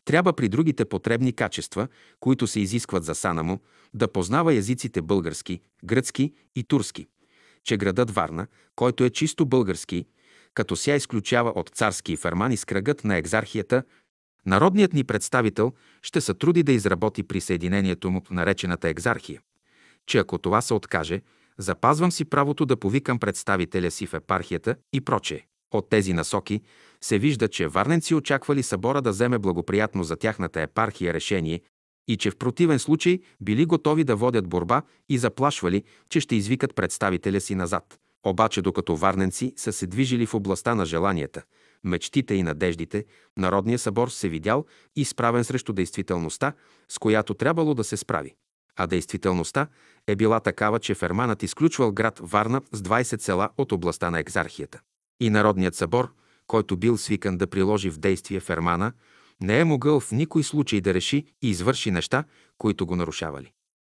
трябва 0.05 0.33
при 0.33 0.49
другите 0.49 0.85
потребни 0.85 1.33
качества, 1.33 1.87
които 2.19 2.47
се 2.47 2.59
изискват 2.59 3.03
за 3.03 3.15
сана 3.15 3.43
му, 3.43 3.59
да 3.93 4.07
познава 4.07 4.53
езиците 4.53 5.01
български, 5.01 5.61
гръцки 5.85 6.33
и 6.55 6.63
турски, 6.63 7.07
че 7.63 7.77
градът 7.77 8.11
Варна, 8.11 8.47
който 8.75 9.03
е 9.03 9.09
чисто 9.09 9.45
български, 9.45 10.05
като 10.53 10.75
ся 10.75 10.95
изключава 10.95 11.49
от 11.49 11.69
царски 11.69 12.17
фермани 12.17 12.57
с 12.57 12.65
кръгът 12.65 13.03
на 13.03 13.17
екзархията, 13.17 13.83
народният 14.45 14.93
ни 14.93 15.03
представител 15.03 15.73
ще 16.01 16.21
се 16.21 16.33
труди 16.33 16.63
да 16.63 16.71
изработи 16.71 17.23
присъединението 17.23 18.11
му 18.11 18.21
в 18.21 18.31
наречената 18.31 18.89
екзархия. 18.89 19.41
Че 20.07 20.17
ако 20.17 20.37
това 20.37 20.61
се 20.61 20.73
откаже, 20.73 21.21
запазвам 21.57 22.11
си 22.11 22.25
правото 22.25 22.65
да 22.65 22.77
повикам 22.77 23.19
представителя 23.19 23.91
си 23.91 24.07
в 24.07 24.13
епархията 24.13 24.75
и 24.93 25.01
прочее. 25.01 25.41
От 25.73 25.89
тези 25.89 26.13
насоки 26.13 26.61
се 27.01 27.19
вижда, 27.19 27.47
че 27.47 27.67
варненци 27.67 28.15
очаквали 28.15 28.63
събора 28.63 29.01
да 29.01 29.09
вземе 29.09 29.39
благоприятно 29.39 30.03
за 30.03 30.15
тяхната 30.15 30.61
епархия 30.61 31.13
решение 31.13 31.61
и 32.07 32.17
че 32.17 32.31
в 32.31 32.37
противен 32.37 32.79
случай 32.79 33.19
били 33.41 33.65
готови 33.65 34.03
да 34.03 34.15
водят 34.15 34.47
борба 34.47 34.81
и 35.09 35.17
заплашвали, 35.17 35.83
че 36.09 36.19
ще 36.19 36.35
извикат 36.35 36.75
представителя 36.75 37.41
си 37.41 37.55
назад. 37.55 37.99
Обаче 38.25 38.61
докато 38.61 38.95
варненци 38.95 39.53
са 39.55 39.73
се 39.73 39.87
движили 39.87 40.25
в 40.25 40.33
областта 40.33 40.75
на 40.75 40.85
желанията, 40.85 41.43
мечтите 41.83 42.35
и 42.35 42.43
надеждите, 42.43 43.05
Народният 43.37 43.81
събор 43.81 44.09
се 44.09 44.29
видял 44.29 44.65
изправен 44.95 45.43
срещу 45.43 45.73
действителността, 45.73 46.53
с 46.89 46.99
която 46.99 47.33
трябвало 47.33 47.73
да 47.73 47.83
се 47.83 47.97
справи. 47.97 48.35
А 48.75 48.87
действителността 48.87 49.67
е 50.07 50.15
била 50.15 50.39
такава, 50.39 50.79
че 50.79 50.95
Ферманът 50.95 51.43
изключвал 51.43 51.91
град 51.91 52.19
Варна 52.23 52.61
с 52.71 52.81
20 52.81 53.21
села 53.21 53.49
от 53.57 53.71
областта 53.71 54.11
на 54.11 54.19
екзархията. 54.19 54.79
И 55.19 55.29
Народният 55.29 55.75
събор, 55.75 56.13
който 56.47 56.77
бил 56.77 56.97
свикан 56.97 57.37
да 57.37 57.47
приложи 57.47 57.89
в 57.89 57.97
действие 57.97 58.39
Фермана, 58.39 58.93
не 59.41 59.59
е 59.59 59.63
могъл 59.63 59.99
в 59.99 60.11
никой 60.11 60.43
случай 60.43 60.81
да 60.81 60.93
реши 60.93 61.25
и 61.41 61.49
извърши 61.49 61.91
неща, 61.91 62.23
които 62.57 62.85
го 62.85 62.95
нарушавали. 62.95 63.51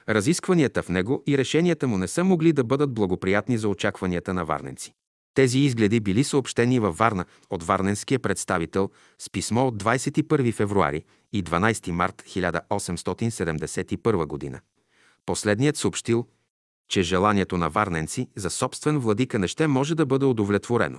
Разискванията 0.09 0.83
в 0.83 0.89
него 0.89 1.23
и 1.27 1.39
решенията 1.39 1.89
му 1.89 1.99
не 1.99 2.09
са 2.09 2.25
могли 2.25 2.53
да 2.53 2.65
бъдат 2.65 2.95
благоприятни 2.95 3.59
за 3.59 3.69
очакванията 3.69 4.35
на 4.35 4.45
варненци. 4.45 4.95
Тези 5.35 5.59
изгледи 5.59 6.01
били 6.01 6.25
съобщени 6.25 6.81
във 6.81 6.99
Варна 6.99 7.25
от 7.51 7.63
варненския 7.63 8.19
представител 8.19 8.91
с 9.19 9.31
писмо 9.31 9.67
от 9.67 9.83
21 9.83 10.53
февруари 10.53 11.05
и 11.33 11.45
12 11.45 11.91
март 11.91 12.23
1871 12.27 14.53
г. 14.53 14.61
Последният 15.27 15.77
съобщил, 15.77 16.27
че 16.89 17.03
желанието 17.03 17.57
на 17.57 17.71
варненци 17.71 18.29
за 18.37 18.51
собствен 18.51 18.99
владика 18.99 19.39
не 19.39 19.49
ще 19.49 19.67
може 19.67 19.95
да 19.95 20.07
бъде 20.07 20.27
удовлетворено 20.27 20.99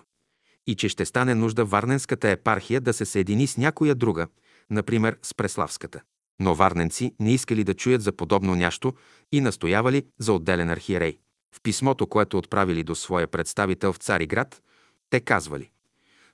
и 0.67 0.75
че 0.75 0.89
ще 0.89 1.05
стане 1.05 1.35
нужда 1.35 1.65
Варненската 1.65 2.29
епархия 2.29 2.81
да 2.81 2.93
се 2.93 3.05
съедини 3.05 3.47
с 3.47 3.57
някоя 3.57 3.95
друга, 3.95 4.27
например 4.69 5.17
с 5.21 5.33
Преславската. 5.33 6.01
Но 6.39 6.55
варненци 6.55 7.15
не 7.19 7.33
искали 7.33 7.63
да 7.63 7.73
чуят 7.73 8.01
за 8.01 8.11
подобно 8.11 8.55
нящо 8.55 8.93
и 9.31 9.41
настоявали 9.41 10.05
за 10.19 10.33
отделен 10.33 10.69
архиерей. 10.69 11.17
В 11.55 11.61
писмото, 11.63 12.07
което 12.07 12.37
отправили 12.37 12.83
до 12.83 12.95
своя 12.95 13.27
представител 13.27 13.93
в 13.93 13.97
Цариград, 13.97 14.61
те 15.09 15.19
казвали 15.19 15.69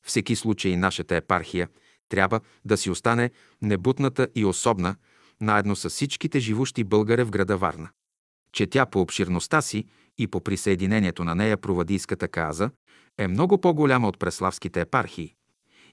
Всеки 0.03 0.36
случай 0.36 0.77
нашата 0.77 1.15
епархия 1.15 1.69
трябва 2.10 2.39
да 2.65 2.77
си 2.77 2.89
остане 2.89 3.31
небутната 3.62 4.27
и 4.36 4.45
особна, 4.45 4.95
наедно 5.41 5.75
с 5.75 5.89
всичките 5.89 6.39
живущи 6.39 6.84
българи 6.84 7.23
в 7.23 7.31
града 7.31 7.57
Варна. 7.57 7.89
Че 8.53 8.67
тя 8.67 8.86
по 8.86 9.01
обширността 9.01 9.62
си 9.62 9.86
и 10.17 10.27
по 10.27 10.41
присъединението 10.43 11.23
на 11.23 11.36
нея 11.36 11.57
провадийската 11.57 12.27
каза 12.27 12.71
е 13.17 13.27
много 13.27 13.62
по-голяма 13.62 14.07
от 14.07 14.19
преславските 14.19 14.81
епархии 14.81 15.36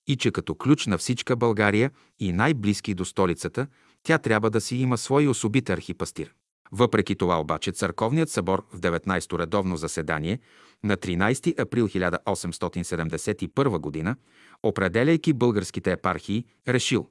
и 0.06 0.16
че 0.16 0.30
като 0.30 0.54
ключ 0.54 0.86
на 0.86 0.98
всичка 0.98 1.36
България 1.36 1.90
и 2.18 2.32
най-близки 2.32 2.94
до 2.94 3.04
столицата, 3.04 3.66
тя 4.02 4.18
трябва 4.18 4.50
да 4.50 4.60
си 4.60 4.76
има 4.76 4.98
свой 4.98 5.26
особит 5.26 5.70
архипастир. 5.70 6.34
Въпреки 6.72 7.16
това 7.16 7.40
обаче 7.40 7.72
Църковният 7.72 8.30
събор 8.30 8.66
в 8.72 8.80
19-то 8.80 9.38
редовно 9.38 9.76
заседание 9.76 10.40
на 10.84 10.96
13 10.96 11.60
април 11.60 11.88
1871 11.88 14.04
г., 14.04 14.16
определяйки 14.62 15.32
българските 15.32 15.92
епархии, 15.92 16.44
решил, 16.68 17.08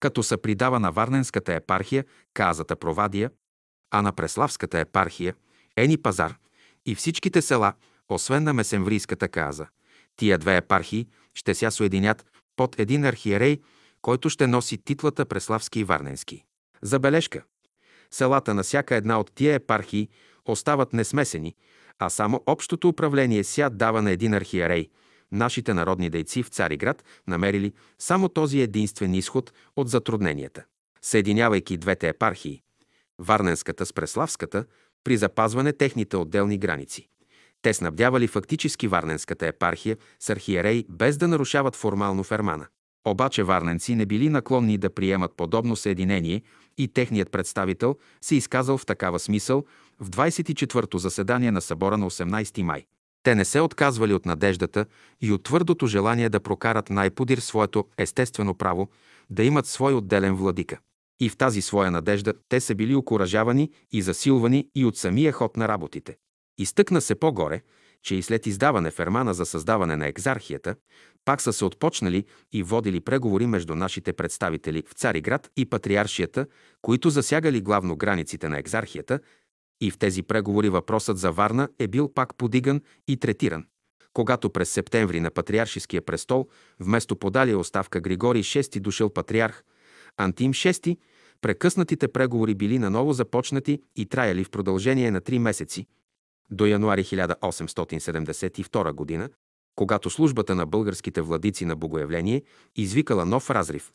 като 0.00 0.22
се 0.22 0.36
придава 0.36 0.80
на 0.80 0.92
Варненската 0.92 1.54
епархия 1.54 2.04
казата 2.34 2.76
Провадия, 2.76 3.30
а 3.90 4.02
на 4.02 4.12
Преславската 4.12 4.78
епархия 4.78 5.34
Ени 5.76 5.96
Пазар 5.96 6.34
и 6.86 6.94
всичките 6.94 7.42
села, 7.42 7.72
освен 8.08 8.44
на 8.44 8.52
Месемврийската 8.52 9.28
каза. 9.28 9.66
Тия 10.16 10.38
две 10.38 10.56
епархии 10.56 11.08
ще 11.34 11.54
ся 11.54 11.70
соединят 11.70 12.26
под 12.56 12.80
един 12.80 13.04
архиерей, 13.04 13.60
който 14.02 14.30
ще 14.30 14.46
носи 14.46 14.78
титлата 14.78 15.26
Преславски 15.26 15.80
и 15.80 15.84
Варненски. 15.84 16.44
Забележка. 16.82 17.42
Селата 18.10 18.54
на 18.54 18.62
всяка 18.62 18.96
една 18.96 19.20
от 19.20 19.32
тия 19.34 19.54
епархии 19.54 20.08
остават 20.46 20.92
несмесени, 20.92 21.54
а 21.98 22.10
само 22.10 22.42
общото 22.46 22.88
управление 22.88 23.44
ся 23.44 23.70
дава 23.70 24.02
на 24.02 24.10
един 24.10 24.34
архиерей. 24.34 24.88
Нашите 25.32 25.74
народни 25.74 26.10
дейци 26.10 26.42
в 26.42 26.48
Цариград 26.48 27.04
намерили 27.26 27.72
само 27.98 28.28
този 28.28 28.60
единствен 28.60 29.14
изход 29.14 29.52
от 29.76 29.88
затрудненията. 29.88 30.64
Съединявайки 31.02 31.76
двете 31.76 32.08
епархии, 32.08 32.62
Варненската 33.18 33.86
с 33.86 33.92
Преславската, 33.92 34.64
при 35.04 35.16
запазване 35.16 35.72
техните 35.72 36.16
отделни 36.16 36.58
граници. 36.58 37.08
Те 37.62 37.74
снабдявали 37.74 38.26
фактически 38.26 38.88
Варненската 38.88 39.46
епархия 39.46 39.96
с 40.20 40.30
архиерей, 40.30 40.84
без 40.88 41.16
да 41.16 41.28
нарушават 41.28 41.76
формално 41.76 42.22
фермана. 42.24 42.66
Обаче 43.04 43.42
варненци 43.42 43.94
не 43.94 44.06
били 44.06 44.28
наклонни 44.28 44.78
да 44.78 44.90
приемат 44.90 45.36
подобно 45.36 45.76
съединение 45.76 46.42
и 46.78 46.88
техният 46.88 47.30
представител 47.30 47.96
се 48.20 48.36
изказал 48.36 48.78
в 48.78 48.86
такава 48.86 49.18
смисъл 49.18 49.64
в 50.00 50.10
24-то 50.10 50.98
заседание 50.98 51.50
на 51.50 51.60
събора 51.60 51.96
на 51.96 52.10
18 52.10 52.62
май. 52.62 52.84
Те 53.22 53.34
не 53.34 53.44
се 53.44 53.60
отказвали 53.60 54.14
от 54.14 54.26
надеждата 54.26 54.86
и 55.20 55.32
от 55.32 55.42
твърдото 55.42 55.86
желание 55.86 56.28
да 56.28 56.40
прокарат 56.40 56.90
най-подир 56.90 57.38
своето 57.38 57.84
естествено 57.98 58.54
право 58.54 58.88
да 59.30 59.44
имат 59.44 59.66
свой 59.66 59.94
отделен 59.94 60.34
владика. 60.34 60.78
И 61.20 61.28
в 61.28 61.36
тази 61.36 61.62
своя 61.62 61.90
надежда 61.90 62.34
те 62.48 62.60
са 62.60 62.74
били 62.74 62.94
окоръжавани 62.94 63.70
и 63.92 64.02
засилвани 64.02 64.68
и 64.74 64.84
от 64.84 64.96
самия 64.96 65.32
ход 65.32 65.56
на 65.56 65.68
работите. 65.68 66.16
Изтъкна 66.58 67.00
се 67.00 67.14
по-горе, 67.14 67.62
че 68.02 68.14
и 68.14 68.22
след 68.22 68.46
издаване 68.46 68.90
фермана 68.90 69.34
за 69.34 69.46
създаване 69.46 69.96
на 69.96 70.06
екзархията, 70.06 70.74
пак 71.24 71.40
са 71.40 71.52
се 71.52 71.64
отпочнали 71.64 72.24
и 72.52 72.62
водили 72.62 73.00
преговори 73.00 73.46
между 73.46 73.74
нашите 73.74 74.12
представители 74.12 74.82
в 74.88 74.92
Цариград 74.92 75.50
и 75.56 75.66
Патриаршията, 75.66 76.46
които 76.82 77.10
засягали 77.10 77.60
главно 77.60 77.96
границите 77.96 78.48
на 78.48 78.58
екзархията, 78.58 79.20
и 79.80 79.90
в 79.90 79.98
тези 79.98 80.22
преговори 80.22 80.68
въпросът 80.68 81.18
за 81.18 81.32
Варна 81.32 81.68
е 81.78 81.88
бил 81.88 82.12
пак 82.14 82.36
подиган 82.36 82.80
и 83.08 83.16
третиран. 83.16 83.66
Когато 84.12 84.50
през 84.50 84.70
септември 84.70 85.20
на 85.20 85.30
Патриаршиския 85.30 86.02
престол, 86.02 86.48
вместо 86.80 87.16
подалия 87.16 87.58
оставка 87.58 88.00
Григорий 88.00 88.42
VI 88.42 88.80
дошъл 88.80 89.10
патриарх, 89.10 89.64
Антим 90.16 90.52
VI, 90.52 90.98
прекъснатите 91.40 92.08
преговори 92.08 92.54
били 92.54 92.78
наново 92.78 93.12
започнати 93.12 93.82
и 93.96 94.06
траяли 94.06 94.44
в 94.44 94.50
продължение 94.50 95.10
на 95.10 95.20
три 95.20 95.38
месеци– 95.38 95.86
до 96.50 96.66
януари 96.66 97.04
1872 97.04 99.18
г., 99.18 99.28
когато 99.76 100.10
службата 100.10 100.54
на 100.54 100.66
българските 100.66 101.20
владици 101.20 101.64
на 101.64 101.76
Богоявление 101.76 102.42
извикала 102.76 103.26
нов 103.26 103.50
разрив, 103.50 103.92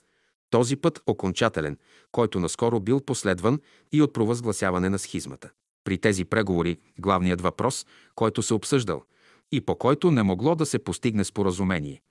този 0.50 0.76
път 0.76 1.02
окончателен, 1.08 1.78
който 2.12 2.39
наскоро 2.39 2.80
бил 2.80 3.00
последван 3.00 3.60
и 3.91 4.02
от 4.02 4.13
провъзгласяване 4.13 4.89
на 4.89 5.00
схизмата. 5.00 5.50
При 5.84 5.98
тези 5.98 6.26
преговори 6.26 6.78
главният 7.00 7.41
въпрос, 7.41 7.86
който 8.15 8.44
се 8.44 8.54
обсъждал 8.54 9.04
и 9.52 9.62
по 9.62 9.76
който 9.76 10.12
не 10.12 10.24
могло 10.24 10.56
да 10.56 10.65
се 10.65 10.80
постигне 10.80 11.24
споразумение, 11.24 12.02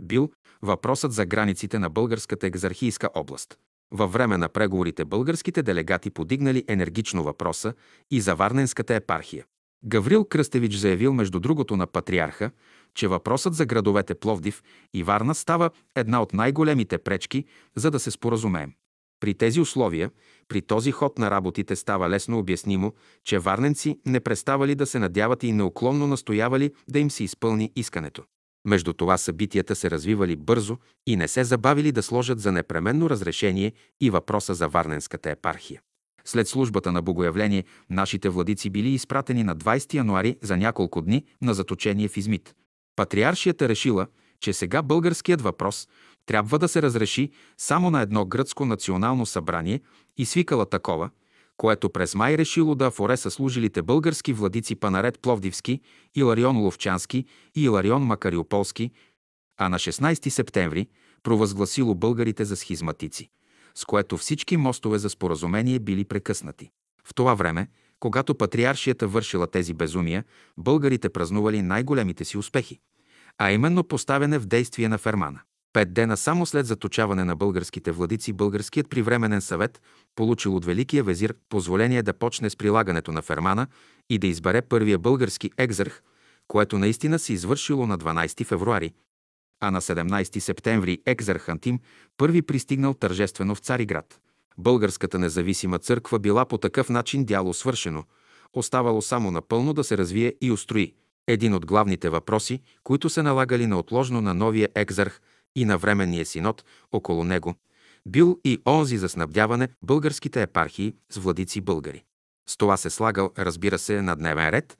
бил 0.00 0.30
въпросът 0.62 1.12
за 1.12 1.26
границите 1.26 1.78
на 1.78 1.90
българската 1.90 2.46
екзархийска 2.46 3.08
област. 3.14 3.58
Във 3.90 4.12
време 4.12 4.36
на 4.36 4.48
преговорите 4.48 5.04
българските 5.04 5.62
делегати 5.62 6.10
подигнали 6.10 6.64
енергично 6.68 7.22
въпроса 7.22 7.74
и 8.10 8.20
за 8.20 8.34
Варненската 8.34 8.94
епархия. 8.94 9.44
Гаврил 9.86 10.24
Кръстевич 10.24 10.74
заявил 10.74 11.12
между 11.12 11.40
другото 11.40 11.76
на 11.76 11.86
патриарха, 11.86 12.50
че 12.94 13.08
въпросът 13.08 13.54
за 13.54 13.66
градовете 13.66 14.14
Пловдив 14.14 14.62
и 14.94 15.02
Варна 15.02 15.34
става 15.34 15.70
една 15.96 16.22
от 16.22 16.32
най-големите 16.32 16.98
пречки, 16.98 17.44
за 17.76 17.90
да 17.90 17.98
се 17.98 18.10
споразумеем. 18.10 18.72
При 19.20 19.34
тези 19.34 19.60
условия, 19.60 20.10
при 20.48 20.62
този 20.62 20.90
ход 20.90 21.18
на 21.18 21.30
работите 21.30 21.76
става 21.76 22.10
лесно 22.10 22.38
обяснимо, 22.38 22.92
че 23.24 23.38
варненци 23.38 23.98
не 24.06 24.20
преставали 24.20 24.74
да 24.74 24.86
се 24.86 24.98
надяват 24.98 25.42
и 25.42 25.52
неуклонно 25.52 26.06
настоявали 26.06 26.72
да 26.88 26.98
им 26.98 27.10
се 27.10 27.24
изпълни 27.24 27.72
искането. 27.76 28.22
Между 28.66 28.92
това 28.92 29.18
събитията 29.18 29.74
се 29.74 29.90
развивали 29.90 30.36
бързо 30.36 30.76
и 31.06 31.16
не 31.16 31.28
се 31.28 31.44
забавили 31.44 31.92
да 31.92 32.02
сложат 32.02 32.40
за 32.40 32.52
непременно 32.52 33.10
разрешение 33.10 33.72
и 34.00 34.10
въпроса 34.10 34.54
за 34.54 34.68
Варненската 34.68 35.30
епархия. 35.30 35.80
След 36.24 36.48
службата 36.48 36.92
на 36.92 37.02
Богоявление, 37.02 37.64
нашите 37.90 38.28
владици 38.28 38.70
били 38.70 38.88
изпратени 38.88 39.44
на 39.44 39.56
20 39.56 39.94
януари 39.94 40.36
за 40.42 40.56
няколко 40.56 41.00
дни 41.00 41.24
на 41.42 41.54
заточение 41.54 42.08
в 42.08 42.16
Измит. 42.16 42.54
Патриаршията 42.96 43.68
решила, 43.68 44.06
че 44.40 44.52
сега 44.52 44.82
българският 44.82 45.40
въпрос 45.40 45.88
трябва 46.26 46.58
да 46.58 46.68
се 46.68 46.82
разреши 46.82 47.30
само 47.58 47.90
на 47.90 48.00
едно 48.00 48.24
гръцко 48.24 48.64
национално 48.64 49.26
събрание 49.26 49.80
и 50.16 50.24
свикала 50.24 50.66
такова, 50.66 51.10
което 51.56 51.90
през 51.90 52.14
май 52.14 52.38
решило 52.38 52.74
да 52.74 52.86
афоре 52.86 53.16
служилите 53.16 53.82
български 53.82 54.32
владици 54.32 54.74
Панарет 54.74 55.18
Пловдивски, 55.18 55.80
Иларион 56.14 56.56
Ловчански 56.56 57.24
и 57.54 57.62
Иларион 57.64 58.02
Макариополски, 58.02 58.90
а 59.56 59.68
на 59.68 59.78
16 59.78 60.28
септември 60.28 60.88
провъзгласило 61.22 61.94
българите 61.94 62.44
за 62.44 62.56
схизматици 62.56 63.30
с 63.74 63.84
което 63.84 64.16
всички 64.16 64.56
мостове 64.56 64.98
за 64.98 65.10
споразумение 65.10 65.78
били 65.78 66.04
прекъснати. 66.04 66.70
В 67.04 67.14
това 67.14 67.34
време, 67.34 67.68
когато 68.00 68.34
патриаршията 68.34 69.08
вършила 69.08 69.46
тези 69.46 69.74
безумия, 69.74 70.24
българите 70.58 71.08
празнували 71.08 71.62
най-големите 71.62 72.24
си 72.24 72.38
успехи, 72.38 72.80
а 73.38 73.52
именно 73.52 73.84
поставяне 73.84 74.38
в 74.38 74.46
действие 74.46 74.88
на 74.88 74.98
Фермана. 74.98 75.40
Пет 75.72 75.94
дена 75.94 76.16
само 76.16 76.46
след 76.46 76.66
заточаване 76.66 77.24
на 77.24 77.36
българските 77.36 77.92
владици, 77.92 78.32
българският 78.32 78.90
привременен 78.90 79.40
съвет 79.40 79.82
получил 80.16 80.56
от 80.56 80.64
Великия 80.64 81.04
везир 81.04 81.34
позволение 81.48 82.02
да 82.02 82.12
почне 82.12 82.50
с 82.50 82.56
прилагането 82.56 83.12
на 83.12 83.22
Фермана 83.22 83.66
и 84.10 84.18
да 84.18 84.26
избере 84.26 84.62
първия 84.62 84.98
български 84.98 85.50
екзарх, 85.58 86.02
което 86.48 86.78
наистина 86.78 87.18
се 87.18 87.32
извършило 87.32 87.86
на 87.86 87.98
12 87.98 88.44
февруари 88.44 88.92
а 89.60 89.70
на 89.70 89.80
17 89.80 90.38
септември 90.38 91.02
екзарх 91.06 91.48
Антим 91.48 91.78
първи 92.16 92.42
пристигнал 92.42 92.94
тържествено 92.94 93.54
в 93.54 93.58
Цариград. 93.58 94.20
Българската 94.58 95.18
независима 95.18 95.78
църква 95.78 96.18
била 96.18 96.44
по 96.44 96.58
такъв 96.58 96.88
начин 96.88 97.24
дяло 97.24 97.54
свършено, 97.54 98.04
оставало 98.52 99.02
само 99.02 99.30
напълно 99.30 99.72
да 99.72 99.84
се 99.84 99.98
развие 99.98 100.34
и 100.40 100.50
устрои. 100.50 100.94
Един 101.26 101.54
от 101.54 101.66
главните 101.66 102.08
въпроси, 102.08 102.60
които 102.82 103.08
се 103.08 103.22
налагали 103.22 103.66
неотложно 103.66 104.20
на 104.20 104.34
новия 104.34 104.68
екзарх 104.74 105.20
и 105.56 105.64
на 105.64 105.78
временния 105.78 106.26
синод 106.26 106.64
около 106.92 107.24
него, 107.24 107.54
бил 108.06 108.40
и 108.44 108.58
онзи 108.66 108.98
за 108.98 109.08
снабдяване 109.08 109.68
българските 109.82 110.42
епархии 110.42 110.94
с 111.10 111.16
владици 111.16 111.60
българи. 111.60 112.04
С 112.46 112.56
това 112.56 112.76
се 112.76 112.90
слагал, 112.90 113.30
разбира 113.38 113.78
се, 113.78 114.02
на 114.02 114.16
дневен 114.16 114.48
ред 114.48 114.78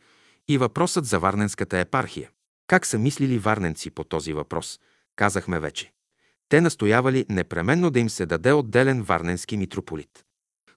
и 0.49 0.59
въпросът 0.59 1.05
за 1.05 1.19
Варненската 1.19 1.79
епархия. 1.79 2.31
Как 2.66 2.87
са 2.87 2.98
мислили 2.98 3.38
варненци 3.38 3.90
по 3.90 4.05
този 4.05 4.33
въпрос, 4.33 4.81
казахме 5.16 5.61
вече. 5.61 5.92
Те 6.48 6.61
настоявали 6.61 7.27
непременно 7.29 7.90
да 7.90 8.00
им 8.00 8.11
се 8.11 8.27
даде 8.27 8.53
отделен 8.53 9.03
варненски 9.03 9.57
митрополит. 9.57 10.24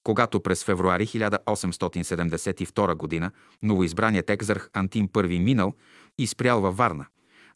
Когато 0.04 0.39
през 0.39 0.63
февруари 0.63 1.08
1872 1.08 3.21
г. 3.21 3.32
новоизбраният 3.63 4.30
екзарх 4.30 4.69
Антим 4.73 5.08
I 5.08 5.39
минал 5.39 5.73
и 6.17 6.28
спрял 6.28 6.62
във 6.62 6.78
Варна, 6.78 7.06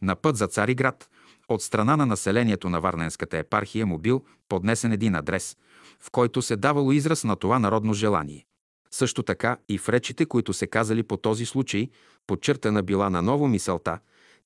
на 0.01 0.15
път 0.15 0.37
за 0.37 0.47
Цариград, 0.47 1.09
от 1.47 1.61
страна 1.61 1.97
на 1.97 2.05
населението 2.05 2.69
на 2.69 2.81
Варненската 2.81 3.37
епархия 3.37 3.85
му 3.85 3.97
бил 3.97 4.23
поднесен 4.49 4.91
един 4.91 5.15
адрес, 5.15 5.57
в 5.99 6.11
който 6.11 6.41
се 6.41 6.55
давало 6.55 6.91
израз 6.91 7.23
на 7.23 7.35
това 7.35 7.59
народно 7.59 7.93
желание. 7.93 8.45
Също 8.91 9.23
така 9.23 9.57
и 9.69 9.77
в 9.77 9.89
речите, 9.89 10.25
които 10.25 10.53
се 10.53 10.67
казали 10.67 11.03
по 11.03 11.17
този 11.17 11.45
случай, 11.45 11.89
подчертана 12.27 12.83
била 12.83 13.09
наново 13.09 13.47
мисълта, 13.47 13.99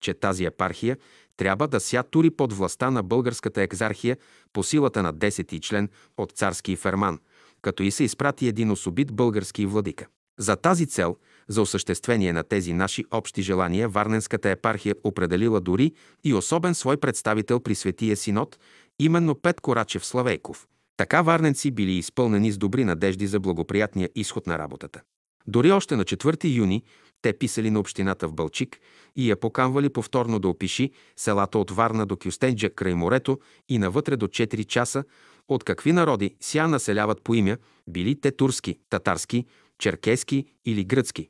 че 0.05 0.13
тази 0.13 0.45
епархия 0.45 0.97
трябва 1.37 1.67
да 1.67 1.79
ся 1.79 2.03
тури 2.03 2.29
под 2.29 2.53
властта 2.53 2.91
на 2.91 3.03
българската 3.03 3.61
екзархия 3.61 4.17
по 4.53 4.63
силата 4.63 5.03
на 5.03 5.13
10 5.13 5.61
член 5.61 5.89
от 6.17 6.31
царски 6.31 6.75
ферман, 6.75 7.19
като 7.61 7.83
и 7.83 7.91
се 7.91 8.03
изпрати 8.03 8.47
един 8.47 8.71
особит 8.71 9.13
български 9.13 9.65
владика. 9.65 10.05
За 10.39 10.55
тази 10.55 10.85
цел, 10.85 11.15
за 11.47 11.61
осъществение 11.61 12.33
на 12.33 12.43
тези 12.43 12.73
наши 12.73 13.05
общи 13.11 13.41
желания, 13.41 13.89
Варненската 13.89 14.49
епархия 14.49 14.95
определила 15.03 15.61
дори 15.61 15.91
и 16.23 16.33
особен 16.33 16.75
свой 16.75 16.97
представител 16.97 17.59
при 17.59 17.75
Светия 17.75 18.17
Синод, 18.17 18.59
именно 18.99 19.35
Петко 19.35 19.75
Рачев 19.75 20.05
Славейков. 20.05 20.67
Така 20.97 21.21
варненци 21.21 21.71
били 21.71 21.91
изпълнени 21.91 22.51
с 22.51 22.57
добри 22.57 22.85
надежди 22.85 23.27
за 23.27 23.39
благоприятния 23.39 24.09
изход 24.15 24.47
на 24.47 24.59
работата. 24.59 25.01
Дори 25.47 25.71
още 25.71 25.95
на 25.95 26.03
4 26.03 26.55
юни 26.55 26.83
те 27.25 27.33
писали 27.33 27.71
на 27.71 27.79
общината 27.79 28.27
в 28.27 28.33
Бълчик 28.33 28.79
и 29.15 29.29
я 29.29 29.39
поканвали 29.39 29.89
повторно 29.89 30.39
да 30.39 30.47
опиши 30.47 30.91
селата 31.15 31.59
от 31.59 31.71
Варна 31.71 32.05
до 32.05 32.17
Кюстенджа 32.17 32.69
край 32.69 32.93
морето 32.93 33.39
и 33.69 33.77
навътре 33.77 34.15
до 34.15 34.27
4 34.27 34.65
часа, 34.65 35.03
от 35.47 35.63
какви 35.63 35.91
народи 35.91 36.35
ся 36.41 36.67
населяват 36.67 37.21
по 37.23 37.33
имя, 37.33 37.57
били 37.87 38.21
те 38.21 38.31
турски, 38.31 38.79
татарски, 38.89 39.45
черкески 39.79 40.45
или 40.65 40.83
гръцки, 40.83 41.29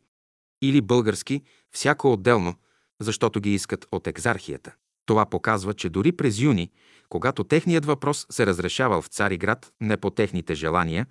или 0.61 0.81
български, 0.81 1.41
всяко 1.71 2.13
отделно, 2.13 2.55
защото 2.99 3.39
ги 3.39 3.53
искат 3.53 3.87
от 3.91 4.07
екзархията. 4.07 4.75
Това 5.05 5.25
показва, 5.25 5.73
че 5.73 5.89
дори 5.89 6.11
през 6.11 6.39
юни, 6.39 6.71
когато 7.09 7.43
техният 7.43 7.85
въпрос 7.85 8.25
се 8.29 8.45
разрешавал 8.45 9.01
в 9.01 9.07
Цариград 9.07 9.71
не 9.81 9.97
по 9.97 10.09
техните 10.09 10.55
желания, 10.55 11.07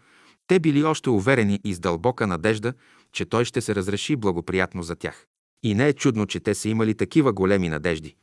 те 0.46 0.58
били 0.60 0.84
още 0.84 1.10
уверени 1.10 1.60
и 1.64 1.74
с 1.74 1.80
дълбока 1.80 2.26
надежда, 2.26 2.74
че 3.14 3.24
той 3.24 3.44
ще 3.44 3.60
се 3.60 3.74
разреши 3.74 4.16
благоприятно 4.16 4.82
за 4.82 4.96
тях. 4.96 5.26
И 5.62 5.74
не 5.74 5.88
е 5.88 5.92
чудно, 5.92 6.26
че 6.26 6.40
те 6.40 6.54
са 6.54 6.68
имали 6.68 6.94
такива 6.94 7.32
големи 7.32 7.68
надежди. 7.68 8.16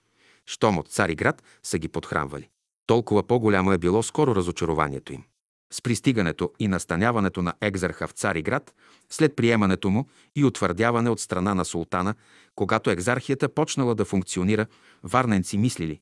Щом 0.46 0.78
от 0.78 0.88
Цариград 0.88 1.44
са 1.64 1.78
ги 1.78 1.88
подхранвали. 1.88 2.50
Толкова 2.88 3.28
по-голямо 3.28 3.72
е 3.72 3.78
било 3.78 4.04
скоро 4.04 4.36
разочарованието 4.36 5.14
им. 5.14 5.24
С 5.74 5.82
пристигането 5.82 6.52
и 6.60 6.68
настаняването 6.68 7.42
на 7.42 7.54
екзарха 7.62 8.08
в 8.08 8.12
Цариград, 8.12 8.74
след 9.10 9.36
приемането 9.36 9.90
му 9.90 10.08
и 10.36 10.46
утвърдяване 10.46 11.10
от 11.10 11.20
страна 11.20 11.56
на 11.56 11.66
султана, 11.66 12.16
когато 12.56 12.90
екзархията 12.90 13.50
почнала 13.50 13.96
да 13.96 14.06
функционира, 14.06 14.66
варненци 15.04 15.58
мислили, 15.58 16.00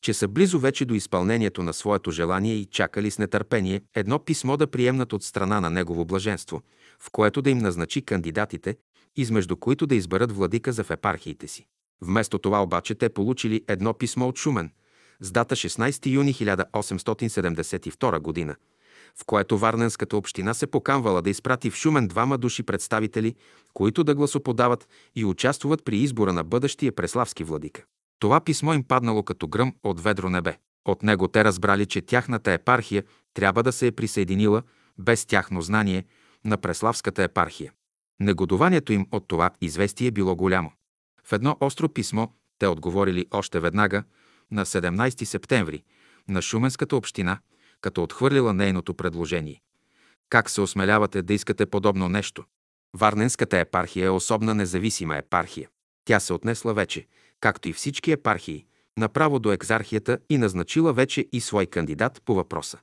че 0.00 0.14
са 0.14 0.28
близо 0.28 0.58
вече 0.58 0.84
до 0.84 0.94
изпълнението 0.94 1.62
на 1.62 1.72
своето 1.72 2.10
желание 2.10 2.54
и 2.54 2.66
чакали 2.66 3.10
с 3.10 3.18
нетърпение 3.18 3.82
едно 3.94 4.18
писмо 4.18 4.56
да 4.56 4.66
приемнат 4.66 5.12
от 5.12 5.24
страна 5.24 5.60
на 5.60 5.70
негово 5.70 6.04
блаженство, 6.04 6.62
в 7.00 7.10
което 7.10 7.42
да 7.42 7.50
им 7.50 7.58
назначи 7.58 8.02
кандидатите, 8.02 8.76
измежду 9.16 9.56
които 9.56 9.86
да 9.86 9.94
изберат 9.94 10.32
владика 10.32 10.72
за 10.72 10.84
в 10.84 10.90
епархиите 10.90 11.48
си. 11.48 11.66
Вместо 12.00 12.38
това 12.38 12.62
обаче 12.62 12.94
те 12.94 13.08
получили 13.08 13.64
едно 13.68 13.94
писмо 13.94 14.28
от 14.28 14.38
Шумен 14.38 14.70
с 15.20 15.30
дата 15.32 15.56
16 15.56 16.06
юни 16.06 16.34
1872 16.34 18.18
година, 18.18 18.56
в 19.20 19.24
което 19.26 19.58
Варненската 19.58 20.16
община 20.16 20.54
се 20.54 20.66
поканвала 20.66 21.22
да 21.22 21.30
изпрати 21.30 21.70
в 21.70 21.74
Шумен 21.74 22.08
двама 22.08 22.38
души 22.38 22.62
представители, 22.62 23.34
които 23.74 24.04
да 24.04 24.14
гласоподават 24.14 24.88
и 25.16 25.24
участват 25.24 25.84
при 25.84 25.96
избора 25.96 26.32
на 26.32 26.44
бъдещия 26.44 26.92
преславски 26.92 27.44
владика. 27.44 27.84
Това 28.20 28.40
писмо 28.40 28.72
им 28.72 28.84
паднало 28.84 29.22
като 29.22 29.48
гръм 29.48 29.74
от 29.82 30.00
ведро 30.00 30.30
небе. 30.30 30.58
От 30.84 31.02
него 31.02 31.28
те 31.28 31.44
разбрали, 31.44 31.86
че 31.86 32.02
тяхната 32.02 32.52
епархия 32.52 33.04
трябва 33.34 33.62
да 33.62 33.72
се 33.72 33.86
е 33.86 33.92
присъединила, 33.92 34.62
без 34.98 35.26
тяхно 35.26 35.62
знание, 35.62 36.04
на 36.44 36.56
Преславската 36.56 37.22
епархия. 37.22 37.72
Негодованието 38.20 38.92
им 38.92 39.06
от 39.12 39.28
това 39.28 39.50
известие 39.60 40.10
било 40.10 40.36
голямо. 40.36 40.72
В 41.24 41.32
едно 41.32 41.56
остро 41.60 41.88
писмо 41.88 42.26
те 42.58 42.66
отговорили 42.66 43.26
още 43.30 43.60
веднага, 43.60 44.04
на 44.50 44.66
17 44.66 45.24
септември, 45.24 45.82
на 46.28 46.42
Шуменската 46.42 46.96
община, 46.96 47.38
като 47.80 48.02
отхвърлила 48.02 48.54
нейното 48.54 48.94
предложение. 48.94 49.62
Как 50.28 50.50
се 50.50 50.60
осмелявате 50.60 51.22
да 51.22 51.34
искате 51.34 51.66
подобно 51.66 52.08
нещо? 52.08 52.44
Варненската 52.96 53.58
епархия 53.58 54.06
е 54.06 54.10
особна 54.10 54.54
независима 54.54 55.16
епархия. 55.16 55.68
Тя 56.04 56.20
се 56.20 56.32
отнесла 56.32 56.74
вече, 56.74 57.06
както 57.40 57.68
и 57.68 57.72
всички 57.72 58.12
епархии, 58.12 58.66
направо 58.98 59.38
до 59.38 59.52
екзархията 59.52 60.18
и 60.28 60.38
назначила 60.38 60.92
вече 60.92 61.26
и 61.32 61.40
свой 61.40 61.66
кандидат 61.66 62.22
по 62.24 62.34
въпроса. 62.34 62.78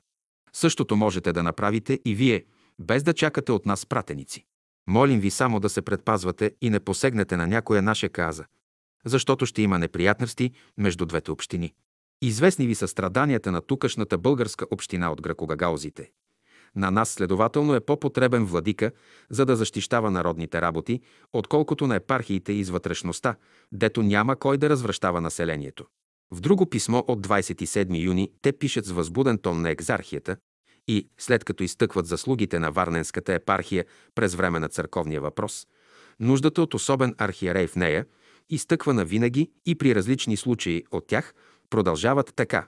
Същото 0.52 0.96
можете 0.96 1.32
да 1.32 1.42
направите 1.42 2.00
и 2.04 2.14
вие, 2.14 2.44
без 2.78 3.02
да 3.02 3.14
чакате 3.14 3.52
от 3.52 3.66
нас 3.66 3.86
пратеници. 3.86 4.44
Молим 4.88 5.20
ви 5.20 5.30
само 5.30 5.60
да 5.60 5.68
се 5.68 5.82
предпазвате 5.82 6.52
и 6.60 6.70
не 6.70 6.80
посегнете 6.80 7.36
на 7.36 7.46
някоя 7.46 7.82
наша 7.82 8.08
каза, 8.08 8.44
защото 9.04 9.46
ще 9.46 9.62
има 9.62 9.78
неприятности 9.78 10.52
между 10.78 11.06
двете 11.06 11.30
общини. 11.30 11.74
Известни 12.22 12.66
ви 12.66 12.74
са 12.74 12.88
страданията 12.88 13.52
на 13.52 13.60
тукашната 13.60 14.18
българска 14.18 14.66
община 14.70 15.12
от 15.12 15.22
гракогагаузите. 15.22 16.10
На 16.78 16.90
нас, 16.90 17.10
следователно, 17.10 17.74
е 17.74 17.80
по-потребен 17.80 18.44
владика, 18.44 18.90
за 19.30 19.46
да 19.46 19.56
защищава 19.56 20.10
народните 20.10 20.60
работи, 20.60 21.00
отколкото 21.32 21.86
на 21.86 21.94
епархиите 21.94 22.52
из 22.52 22.70
вътрешността, 22.70 23.36
дето 23.72 24.02
няма 24.02 24.36
кой 24.36 24.58
да 24.58 24.68
развръщава 24.68 25.20
населението. 25.20 25.86
В 26.30 26.40
друго 26.40 26.66
писмо 26.66 27.04
от 27.08 27.26
27 27.26 28.04
юни 28.04 28.30
те 28.42 28.52
пишат 28.52 28.84
с 28.84 28.90
възбуден 28.90 29.38
тон 29.38 29.62
на 29.62 29.70
екзархията 29.70 30.36
и, 30.88 31.08
след 31.18 31.44
като 31.44 31.62
изтъкват 31.62 32.06
заслугите 32.06 32.58
на 32.58 32.70
Варненската 32.72 33.34
епархия 33.34 33.84
през 34.14 34.34
време 34.34 34.58
на 34.58 34.68
църковния 34.68 35.20
въпрос, 35.20 35.66
нуждата 36.20 36.62
от 36.62 36.74
особен 36.74 37.14
архиерей 37.18 37.66
в 37.66 37.76
нея, 37.76 38.06
изтъквана 38.50 39.04
винаги 39.04 39.50
и 39.66 39.74
при 39.74 39.94
различни 39.94 40.36
случаи 40.36 40.84
от 40.90 41.06
тях, 41.06 41.34
продължават 41.70 42.32
така. 42.36 42.66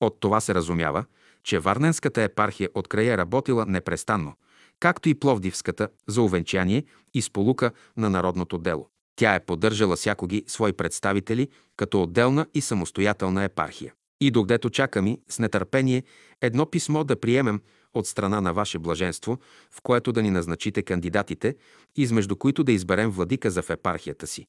От 0.00 0.20
това 0.20 0.40
се 0.40 0.54
разумява, 0.54 1.04
че 1.42 1.58
Варненската 1.58 2.22
епархия 2.22 2.68
от 2.74 2.88
края 2.88 3.18
работила 3.18 3.66
непрестанно, 3.66 4.34
както 4.80 5.08
и 5.08 5.14
Пловдивската 5.14 5.88
за 6.08 6.22
увенчание 6.22 6.84
и 7.14 7.22
сполука 7.22 7.70
на 7.96 8.10
народното 8.10 8.58
дело. 8.58 8.88
Тя 9.16 9.34
е 9.34 9.44
поддържала 9.44 9.96
всякоги 9.96 10.44
свои 10.46 10.72
представители 10.72 11.48
като 11.76 12.02
отделна 12.02 12.46
и 12.54 12.60
самостоятелна 12.60 13.44
епархия. 13.44 13.92
И 14.20 14.30
докъдето 14.30 14.70
чакаме 14.70 15.18
с 15.28 15.38
нетърпение 15.38 16.02
едно 16.40 16.66
писмо 16.66 17.04
да 17.04 17.20
приемем 17.20 17.60
от 17.94 18.06
страна 18.06 18.40
на 18.40 18.52
Ваше 18.52 18.78
блаженство, 18.78 19.38
в 19.70 19.80
което 19.82 20.12
да 20.12 20.22
ни 20.22 20.30
назначите 20.30 20.82
кандидатите, 20.82 21.56
измежду 21.96 22.36
които 22.36 22.64
да 22.64 22.72
изберем 22.72 23.10
владика 23.10 23.50
за 23.50 23.62
в 23.62 23.70
епархията 23.70 24.26
си. 24.26 24.46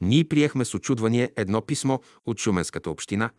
Ние 0.00 0.24
приехме 0.24 0.64
с 0.64 0.74
очудвание 0.74 1.32
едно 1.36 1.60
писмо 1.60 1.98
от 2.26 2.38
Шуменската 2.38 2.90
община, 2.90 3.30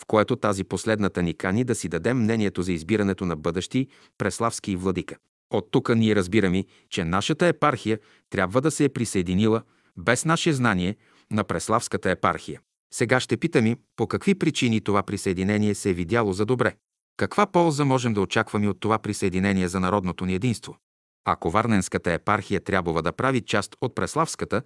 в 0.00 0.06
което 0.06 0.36
тази 0.36 0.64
последната 0.64 1.22
ни 1.22 1.34
кани 1.34 1.64
да 1.64 1.74
си 1.74 1.88
дадем 1.88 2.18
мнението 2.18 2.62
за 2.62 2.72
избирането 2.72 3.24
на 3.24 3.36
бъдещи 3.36 3.88
преславски 4.18 4.76
владика. 4.76 5.16
От 5.50 5.68
тук 5.70 5.94
ние 5.94 6.16
разбираме, 6.16 6.64
че 6.90 7.04
нашата 7.04 7.46
епархия 7.46 7.98
трябва 8.30 8.60
да 8.60 8.70
се 8.70 8.84
е 8.84 8.88
присъединила, 8.88 9.62
без 9.96 10.24
наше 10.24 10.52
знание, 10.52 10.96
на 11.30 11.44
Преславската 11.44 12.10
епархия. 12.10 12.60
Сега 12.94 13.20
ще 13.20 13.36
питаме 13.36 13.76
по 13.96 14.06
какви 14.06 14.34
причини 14.34 14.80
това 14.80 15.02
присъединение 15.02 15.74
се 15.74 15.90
е 15.90 15.94
видяло 15.94 16.32
за 16.32 16.46
добре. 16.46 16.76
Каква 17.16 17.46
полза 17.46 17.84
можем 17.84 18.14
да 18.14 18.20
очакваме 18.20 18.68
от 18.68 18.80
това 18.80 18.98
присъединение 18.98 19.68
за 19.68 19.80
народното 19.80 20.26
ни 20.26 20.34
единство? 20.34 20.76
Ако 21.24 21.50
Варненската 21.50 22.12
епархия 22.12 22.60
трябва 22.60 23.02
да 23.02 23.12
прави 23.12 23.40
част 23.40 23.76
от 23.80 23.94
Преславската, 23.94 24.62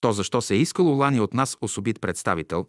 то 0.00 0.12
защо 0.12 0.40
се 0.40 0.54
е 0.54 0.58
искало 0.58 0.96
Лани 0.96 1.20
от 1.20 1.34
нас 1.34 1.56
особит 1.60 2.00
представител, 2.00 2.66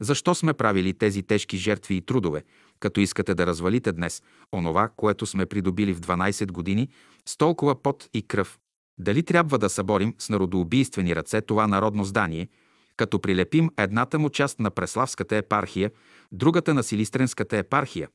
защо 0.00 0.34
сме 0.34 0.52
правили 0.52 0.92
тези 0.92 1.22
тежки 1.22 1.56
жертви 1.56 1.94
и 1.94 2.00
трудове, 2.00 2.44
като 2.80 3.00
искате 3.00 3.34
да 3.34 3.46
развалите 3.46 3.92
днес 3.92 4.22
онова, 4.52 4.90
което 4.96 5.26
сме 5.26 5.46
придобили 5.46 5.92
в 5.92 6.00
12 6.00 6.52
години 6.52 6.88
с 7.26 7.36
толкова 7.36 7.82
пот 7.82 8.08
и 8.14 8.22
кръв? 8.22 8.58
Дали 8.98 9.22
трябва 9.22 9.58
да 9.58 9.68
съборим 9.68 10.14
с 10.18 10.28
народоубийствени 10.28 11.16
ръце 11.16 11.40
това 11.40 11.66
народно 11.66 12.04
здание, 12.04 12.48
като 12.96 13.20
прилепим 13.20 13.70
едната 13.78 14.18
му 14.18 14.30
част 14.30 14.60
на 14.60 14.70
Преславската 14.70 15.36
епархия, 15.36 15.90
другата 16.32 16.74
на 16.74 16.82
Силистренската 16.82 17.56
епархия, 17.56 18.08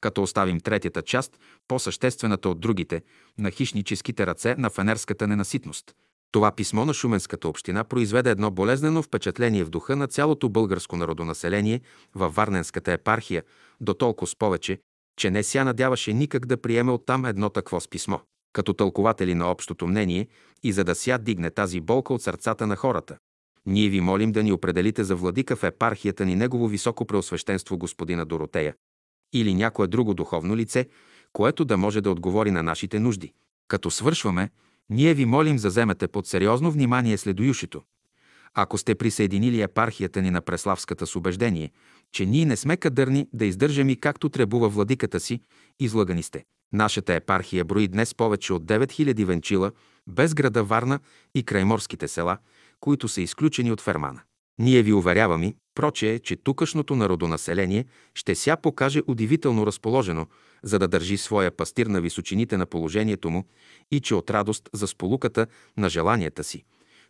като 0.00 0.22
оставим 0.22 0.60
третята 0.60 1.02
част, 1.02 1.38
по-съществената 1.68 2.48
от 2.48 2.60
другите, 2.60 3.02
на 3.38 3.50
хищническите 3.50 4.26
ръце 4.26 4.54
на 4.58 4.70
фенерската 4.70 5.26
ненаситност– 5.26 5.94
това 6.32 6.52
писмо 6.52 6.84
на 6.84 6.94
Шуменската 6.94 7.48
община 7.48 7.84
произведе 7.84 8.30
едно 8.30 8.50
болезнено 8.50 9.02
впечатление 9.02 9.64
в 9.64 9.70
духа 9.70 9.96
на 9.96 10.06
цялото 10.06 10.48
българско 10.48 10.96
народонаселение 10.96 11.80
във 12.14 12.34
Варненската 12.34 12.92
епархия, 12.92 13.42
до 13.80 13.94
толкова 13.94 14.26
с 14.26 14.36
повече, 14.36 14.78
че 15.16 15.30
не 15.30 15.42
ся 15.42 15.64
надяваше 15.64 16.12
никак 16.12 16.46
да 16.46 16.56
приеме 16.56 16.92
оттам 16.92 17.24
едно 17.24 17.48
такво 17.48 17.80
с 17.80 17.88
писмо. 17.88 18.18
Като 18.52 18.72
тълкователи 18.72 19.34
на 19.34 19.50
общото 19.50 19.86
мнение 19.86 20.28
и 20.62 20.72
за 20.72 20.84
да 20.84 20.94
ся 20.94 21.18
дигне 21.18 21.50
тази 21.50 21.80
болка 21.80 22.14
от 22.14 22.22
сърцата 22.22 22.66
на 22.66 22.76
хората. 22.76 23.16
Ние 23.66 23.88
ви 23.88 24.00
молим 24.00 24.32
да 24.32 24.42
ни 24.42 24.52
определите 24.52 25.04
за 25.04 25.16
владика 25.16 25.56
в 25.56 25.64
епархията 25.64 26.24
ни 26.24 26.36
Негово 26.36 26.68
високо 26.68 27.04
преосвещенство 27.04 27.78
господина 27.78 28.24
Доротея 28.26 28.74
или 29.32 29.54
някое 29.54 29.86
друго 29.86 30.14
духовно 30.14 30.56
лице, 30.56 30.88
което 31.32 31.64
да 31.64 31.76
може 31.76 32.00
да 32.00 32.10
отговори 32.10 32.50
на 32.50 32.62
нашите 32.62 33.00
нужди. 33.00 33.32
Като 33.68 33.90
свършваме, 33.90 34.50
ние 34.90 35.14
ви 35.14 35.24
молим 35.24 35.56
да 35.56 35.68
вземете 35.68 36.08
под 36.08 36.26
сериозно 36.26 36.70
внимание 36.70 37.18
следующето. 37.18 37.82
Ако 38.54 38.78
сте 38.78 38.94
присъединили 38.94 39.62
епархията 39.62 40.22
ни 40.22 40.30
на 40.30 40.40
Преславската 40.40 41.06
с 41.06 41.16
убеждение, 41.16 41.70
че 42.12 42.26
ние 42.26 42.44
не 42.44 42.56
сме 42.56 42.76
кадърни 42.76 43.28
да 43.32 43.44
издържаме 43.44 43.96
както 43.96 44.28
требува 44.28 44.68
владиката 44.68 45.20
си, 45.20 45.40
излагани 45.80 46.22
сте. 46.22 46.44
Нашата 46.72 47.14
епархия 47.14 47.64
брои 47.64 47.88
днес 47.88 48.14
повече 48.14 48.52
от 48.52 48.64
9000 48.64 49.24
венчила, 49.24 49.72
без 50.06 50.34
града 50.34 50.64
Варна 50.64 51.00
и 51.34 51.42
крайморските 51.42 52.08
села, 52.08 52.38
които 52.80 53.08
са 53.08 53.20
изключени 53.20 53.72
от 53.72 53.80
фермана. 53.80 54.20
Ние 54.58 54.82
ви 54.82 54.92
уверяваме, 54.92 55.54
проче, 55.74 56.18
че 56.18 56.36
тукашното 56.36 56.96
народонаселение 56.96 57.84
ще 58.14 58.34
ся 58.34 58.56
покаже 58.56 59.02
удивително 59.06 59.66
разположено, 59.66 60.26
за 60.62 60.78
да 60.78 60.88
държи 60.88 61.16
своя 61.16 61.50
пастир 61.50 61.86
на 61.86 62.00
височините 62.00 62.56
на 62.56 62.66
положението 62.66 63.30
му 63.30 63.44
и 63.90 64.00
че 64.00 64.14
от 64.14 64.30
радост 64.30 64.68
за 64.72 64.86
сполуката 64.86 65.46
на 65.76 65.88
желанията 65.88 66.44
си, 66.44 66.64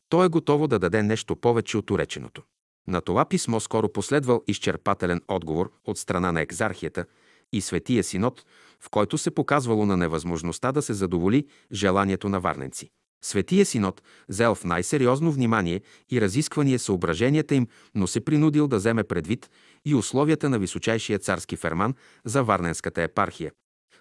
то 0.08 0.24
е 0.24 0.28
готово 0.28 0.68
да 0.68 0.78
даде 0.78 1.02
нещо 1.02 1.36
повече 1.36 1.78
от 1.78 1.90
уреченото. 1.90 2.42
На 2.88 3.00
това 3.00 3.24
писмо 3.24 3.60
скоро 3.60 3.92
последвал 3.92 4.42
изчерпателен 4.46 5.20
отговор 5.28 5.72
от 5.84 5.98
страна 5.98 6.32
на 6.32 6.40
екзархията 6.40 7.04
и 7.52 7.60
Светия 7.60 8.04
Синод, 8.04 8.44
в 8.80 8.90
който 8.90 9.18
се 9.18 9.30
показвало 9.30 9.86
на 9.86 9.96
невъзможността 9.96 10.72
да 10.72 10.82
се 10.82 10.94
задоволи 10.94 11.46
желанието 11.72 12.28
на 12.28 12.40
варненци. 12.40 12.90
Светия 13.22 13.66
Синод 13.66 14.02
взел 14.28 14.54
в 14.54 14.64
най-сериозно 14.64 15.32
внимание 15.32 15.80
и 16.10 16.20
разисквание 16.20 16.78
съображенията 16.78 17.54
им, 17.54 17.66
но 17.94 18.06
се 18.06 18.24
принудил 18.24 18.68
да 18.68 18.76
вземе 18.76 19.04
предвид 19.04 19.50
и 19.84 19.94
условията 19.94 20.48
на 20.48 20.58
височайшия 20.58 21.18
царски 21.18 21.56
ферман 21.56 21.94
за 22.24 22.44
Варненската 22.44 23.02
епархия, 23.02 23.52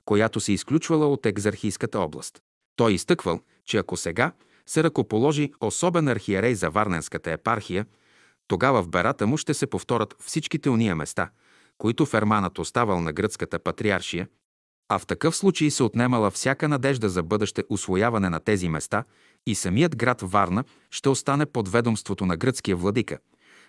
която 0.06 0.40
се 0.40 0.54
изключвала 0.54 1.08
от 1.08 1.26
екзархийската 1.26 2.00
област. 2.00 2.40
Той 2.76 2.94
изтъквал, 2.94 3.40
че 3.66 3.78
ако 3.78 3.98
сега 3.98 4.32
се 4.66 4.84
ръкоположи 4.84 5.52
особен 5.62 6.08
архиерей 6.08 6.56
за 6.56 6.70
Варненската 6.70 7.32
епархия, 7.32 7.86
тогава 8.48 8.84
в 8.84 8.90
берата 8.90 9.28
му 9.28 9.38
ще 9.38 9.54
се 9.54 9.68
повторят 9.68 10.16
всичките 10.20 10.70
уния 10.70 10.96
места, 10.96 11.30
които 11.78 12.06
ферманът 12.06 12.60
оставал 12.60 13.02
на 13.02 13.14
гръцката 13.14 13.60
патриаршия, 13.60 14.28
а 14.90 15.00
в 15.00 15.06
такъв 15.06 15.36
случай 15.36 15.72
се 15.72 15.84
отнемала 15.84 16.32
всяка 16.32 16.68
надежда 16.68 17.10
за 17.10 17.24
бъдеще 17.24 17.64
освояване 17.70 18.30
на 18.30 18.40
тези 18.40 18.70
места 18.70 19.04
и 19.46 19.56
самият 19.56 19.96
град 19.96 20.22
Варна 20.22 20.64
ще 20.92 21.10
остане 21.10 21.46
под 21.46 21.70
ведомството 21.70 22.26
на 22.26 22.38
гръцкия 22.38 22.76
владика, 22.76 23.18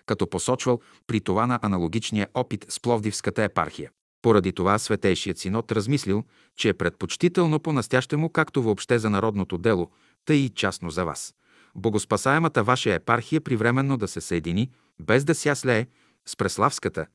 като 0.05 0.29
посочвал 0.29 0.79
при 1.07 1.21
това 1.21 1.47
на 1.47 1.59
аналогичния 1.61 2.27
опит 2.33 2.65
с 2.69 2.79
Пловдивската 2.79 3.43
епархия. 3.43 3.91
Поради 4.21 4.53
това 4.53 4.79
Светейшият 4.79 5.37
синод 5.37 5.71
размислил, 5.71 6.23
че 6.55 6.69
е 6.69 6.73
предпочтително 6.73 7.59
по-настящему 7.59 8.29
както 8.29 8.63
въобще 8.63 8.99
за 8.99 9.09
народното 9.09 9.57
дело, 9.57 9.89
тъй 10.25 10.37
и 10.37 10.49
частно 10.49 10.89
за 10.89 11.05
вас. 11.05 11.33
Богоспасаемата 11.75 12.63
ваша 12.63 12.93
епархия 12.93 13.41
привременно 13.41 13.97
да 13.97 14.07
се 14.07 14.21
съедини, 14.21 14.69
без 14.99 15.23
да 15.25 15.35
ся 15.35 15.55
слее, 15.55 15.87
с 16.25 16.35
Преславската 16.35 17.05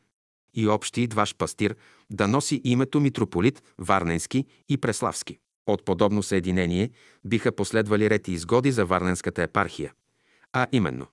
и 0.55 0.69
общи 0.69 1.09
ваш 1.15 1.35
пастир 1.35 1.77
да 2.11 2.29
носи 2.29 2.61
името 2.65 3.01
митрополит 3.01 3.63
Варненски 3.79 4.45
и 4.69 4.77
Преславски. 4.77 5.39
От 5.67 5.85
подобно 5.85 6.23
съединение 6.23 6.91
биха 7.25 7.53
последвали 7.53 8.11
ред 8.11 8.29
и 8.29 8.33
изгоди 8.33 8.73
за 8.73 8.87
Варненската 8.87 9.43
епархия. 9.43 9.93
А 10.53 10.67
именно. 10.73 11.07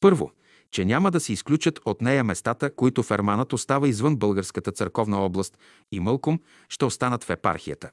Първо, 0.00 0.32
че 0.70 0.84
няма 0.84 1.10
да 1.10 1.20
се 1.20 1.32
изключат 1.32 1.80
от 1.84 2.00
нея 2.00 2.24
местата, 2.24 2.74
които 2.74 3.02
ферманът 3.02 3.52
остава 3.52 3.88
извън 3.88 4.16
българската 4.16 4.72
църковна 4.72 5.18
област 5.18 5.58
и 5.92 6.00
мълком 6.00 6.40
ще 6.68 6.84
останат 6.84 7.24
в 7.24 7.30
епархията. 7.30 7.90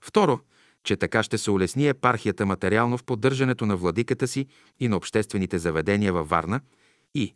Второ, 0.00 0.40
че 0.84 0.96
така 0.96 1.22
ще 1.22 1.38
се 1.38 1.50
улесни 1.50 1.88
епархията 1.88 2.46
материално 2.46 2.98
в 2.98 3.04
поддържането 3.04 3.66
на 3.66 3.76
владиката 3.76 4.28
си 4.28 4.46
и 4.80 4.88
на 4.88 4.96
обществените 4.96 5.58
заведения 5.58 6.12
във 6.12 6.28
Варна 6.28 6.60
и 7.14 7.34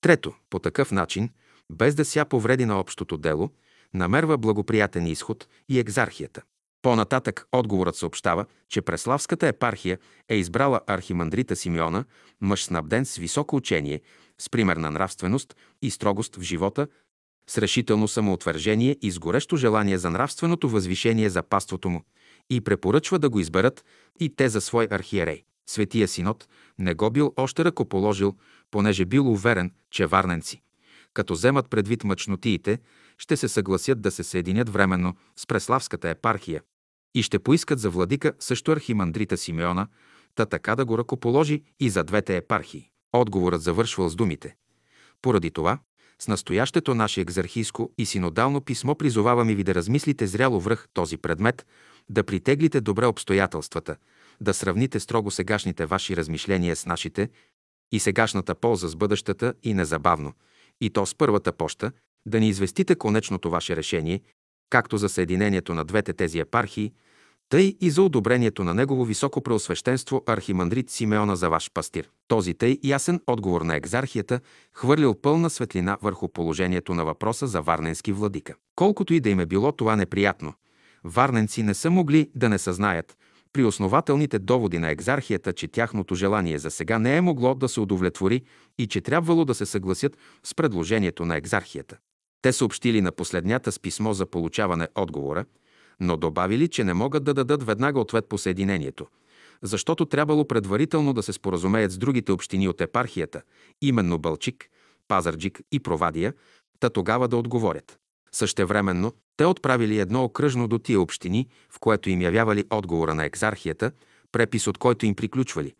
Трето, 0.00 0.34
по 0.50 0.58
такъв 0.58 0.92
начин, 0.92 1.30
без 1.72 1.94
да 1.94 2.04
ся 2.04 2.24
повреди 2.24 2.64
на 2.64 2.80
общото 2.80 3.16
дело, 3.16 3.50
намерва 3.94 4.38
благоприятен 4.38 5.06
изход 5.06 5.48
и 5.68 5.78
екзархията. 5.78 6.42
По-нататък 6.82 7.46
отговорът 7.52 7.96
съобщава, 7.96 8.46
че 8.68 8.82
Преславската 8.82 9.46
епархия 9.46 9.98
е 10.28 10.36
избрала 10.36 10.80
архимандрита 10.86 11.56
Симеона, 11.56 12.04
мъж 12.40 12.64
снабден 12.64 13.04
с 13.04 13.16
високо 13.16 13.56
учение, 13.56 14.00
с 14.38 14.50
примерна 14.50 14.90
нравственост 14.90 15.56
и 15.82 15.90
строгост 15.90 16.36
в 16.36 16.42
живота, 16.42 16.88
с 17.50 17.58
решително 17.58 18.08
самоотвържение 18.08 18.96
и 19.02 19.10
с 19.10 19.18
горещо 19.18 19.56
желание 19.56 19.98
за 19.98 20.10
нравственото 20.10 20.68
възвишение 20.68 21.30
за 21.30 21.42
паството 21.42 21.90
му 21.90 22.02
и 22.50 22.60
препоръчва 22.60 23.18
да 23.18 23.30
го 23.30 23.40
изберат 23.40 23.84
и 24.20 24.36
те 24.36 24.48
за 24.48 24.60
свой 24.60 24.88
архиерей. 24.90 25.44
Светия 25.66 26.08
синод 26.08 26.48
не 26.78 26.94
го 26.94 27.10
бил 27.10 27.32
още 27.36 27.64
ръкоположил, 27.64 28.34
понеже 28.70 29.04
бил 29.04 29.32
уверен, 29.32 29.72
че 29.90 30.06
варненци, 30.06 30.62
като 31.14 31.34
вземат 31.34 31.70
предвид 31.70 32.04
мъчнотиите, 32.04 32.78
ще 33.18 33.36
се 33.36 33.48
съгласят 33.48 34.00
да 34.00 34.10
се 34.10 34.24
съединят 34.24 34.68
временно 34.68 35.16
с 35.36 35.46
Преславската 35.46 36.08
епархия 36.08 36.62
и 37.14 37.22
ще 37.22 37.38
поискат 37.38 37.78
за 37.78 37.90
владика 37.90 38.32
също 38.38 38.72
архимандрита 38.72 39.36
Симеона, 39.36 39.86
та 40.34 40.46
така 40.46 40.76
да 40.76 40.84
го 40.84 40.98
ръкоположи 40.98 41.62
и 41.80 41.90
за 41.90 42.04
двете 42.04 42.36
епархии. 42.36 42.90
Отговорът 43.12 43.62
завършвал 43.62 44.08
с 44.08 44.16
думите. 44.16 44.56
Поради 45.22 45.50
това, 45.50 45.78
с 46.18 46.28
настоящето 46.28 46.94
наше 46.94 47.20
екзархийско 47.20 47.92
и 47.98 48.06
синодално 48.06 48.60
писмо 48.60 48.94
призоваваме 48.94 49.54
ви 49.54 49.64
да 49.64 49.74
размислите 49.74 50.26
зряло 50.26 50.60
връх 50.60 50.88
този 50.92 51.16
предмет, 51.16 51.66
да 52.10 52.24
притеглите 52.24 52.80
добре 52.80 53.06
обстоятелствата, 53.06 53.96
да 54.40 54.54
сравните 54.54 55.00
строго 55.00 55.30
сегашните 55.30 55.86
ваши 55.86 56.16
размишления 56.16 56.76
с 56.76 56.86
нашите 56.86 57.30
и 57.92 58.00
сегашната 58.00 58.54
полза 58.54 58.88
с 58.88 58.96
бъдещата 58.96 59.54
и 59.62 59.74
незабавно, 59.74 60.32
и 60.80 60.90
то 60.90 61.06
с 61.06 61.14
първата 61.14 61.52
поща, 61.52 61.92
да 62.26 62.40
ни 62.40 62.48
известите 62.48 62.94
конечното 62.94 63.50
ваше 63.50 63.76
решение, 63.76 64.20
както 64.70 64.96
за 64.96 65.08
съединението 65.08 65.74
на 65.74 65.84
двете 65.84 66.12
тези 66.12 66.38
епархии, 66.38 66.92
тъй 67.48 67.76
и 67.80 67.90
за 67.90 68.02
одобрението 68.02 68.64
на 68.64 68.74
Негово 68.74 69.04
високо 69.04 69.40
преосвещенство 69.40 70.22
архимандрит 70.26 70.90
Симеона 70.90 71.36
за 71.36 71.48
ваш 71.48 71.70
пастир. 71.74 72.10
Този 72.28 72.54
тъй 72.54 72.78
ясен 72.84 73.20
отговор 73.26 73.62
на 73.62 73.76
екзархията 73.76 74.40
хвърлил 74.72 75.14
пълна 75.14 75.50
светлина 75.50 75.98
върху 76.02 76.28
положението 76.28 76.94
на 76.94 77.04
въпроса 77.04 77.46
за 77.46 77.62
варненски 77.62 78.12
владика. 78.12 78.54
Колкото 78.76 79.14
и 79.14 79.20
да 79.20 79.30
им 79.30 79.40
е 79.40 79.46
било 79.46 79.72
това 79.72 79.96
неприятно, 79.96 80.54
варненци 81.04 81.62
не 81.62 81.74
са 81.74 81.90
могли 81.90 82.30
да 82.34 82.48
не 82.48 82.58
съзнаят, 82.58 83.16
при 83.54 83.64
основателните 83.64 84.38
доводи 84.38 84.78
на 84.78 84.90
екзархията, 84.90 85.52
че 85.52 85.68
тяхното 85.68 86.14
желание 86.14 86.58
за 86.58 86.70
сега 86.70 86.98
не 86.98 87.16
е 87.16 87.20
могло 87.20 87.54
да 87.54 87.68
се 87.68 87.80
удовлетвори 87.80 88.42
и 88.78 88.86
че 88.86 89.00
трябвало 89.00 89.44
да 89.44 89.54
се 89.54 89.66
съгласят 89.66 90.18
с 90.44 90.54
предложението 90.54 91.24
на 91.24 91.36
екзархията. 91.36 91.96
Те 92.42 92.52
съобщили 92.52 93.00
на 93.00 93.12
последнята 93.12 93.72
с 93.72 93.78
писмо 93.78 94.12
за 94.12 94.26
получаване 94.26 94.88
отговора, 94.94 95.44
но 96.00 96.16
добавили, 96.16 96.68
че 96.68 96.84
не 96.84 96.94
могат 96.94 97.24
да 97.24 97.34
дадат 97.34 97.62
веднага 97.62 98.00
ответ 98.00 98.28
по 98.28 98.38
съединението, 98.38 99.06
защото 99.62 100.06
трябвало 100.06 100.48
предварително 100.48 101.12
да 101.12 101.22
се 101.22 101.32
споразумеят 101.32 101.92
с 101.92 101.98
другите 101.98 102.32
общини 102.32 102.68
от 102.68 102.80
епархията, 102.80 103.42
именно 103.82 104.18
Бълчик, 104.18 104.64
Пазарджик 105.08 105.60
и 105.72 105.80
Провадия, 105.80 106.34
та 106.80 106.90
тогава 106.90 107.28
да 107.28 107.36
отговорят. 107.36 107.98
Същевременно 108.34 109.12
те 109.36 109.46
отправили 109.46 109.98
едно 109.98 110.24
окръжно 110.24 110.68
до 110.68 110.78
тия 110.78 111.00
общини, 111.00 111.48
в 111.70 111.78
което 111.78 112.10
им 112.10 112.20
явявали 112.20 112.64
отговора 112.70 113.14
на 113.14 113.24
екзархията, 113.24 113.92
препис 114.32 114.66
от 114.66 114.78
който 114.78 115.06
им 115.06 115.14
приключвали, 115.14 115.74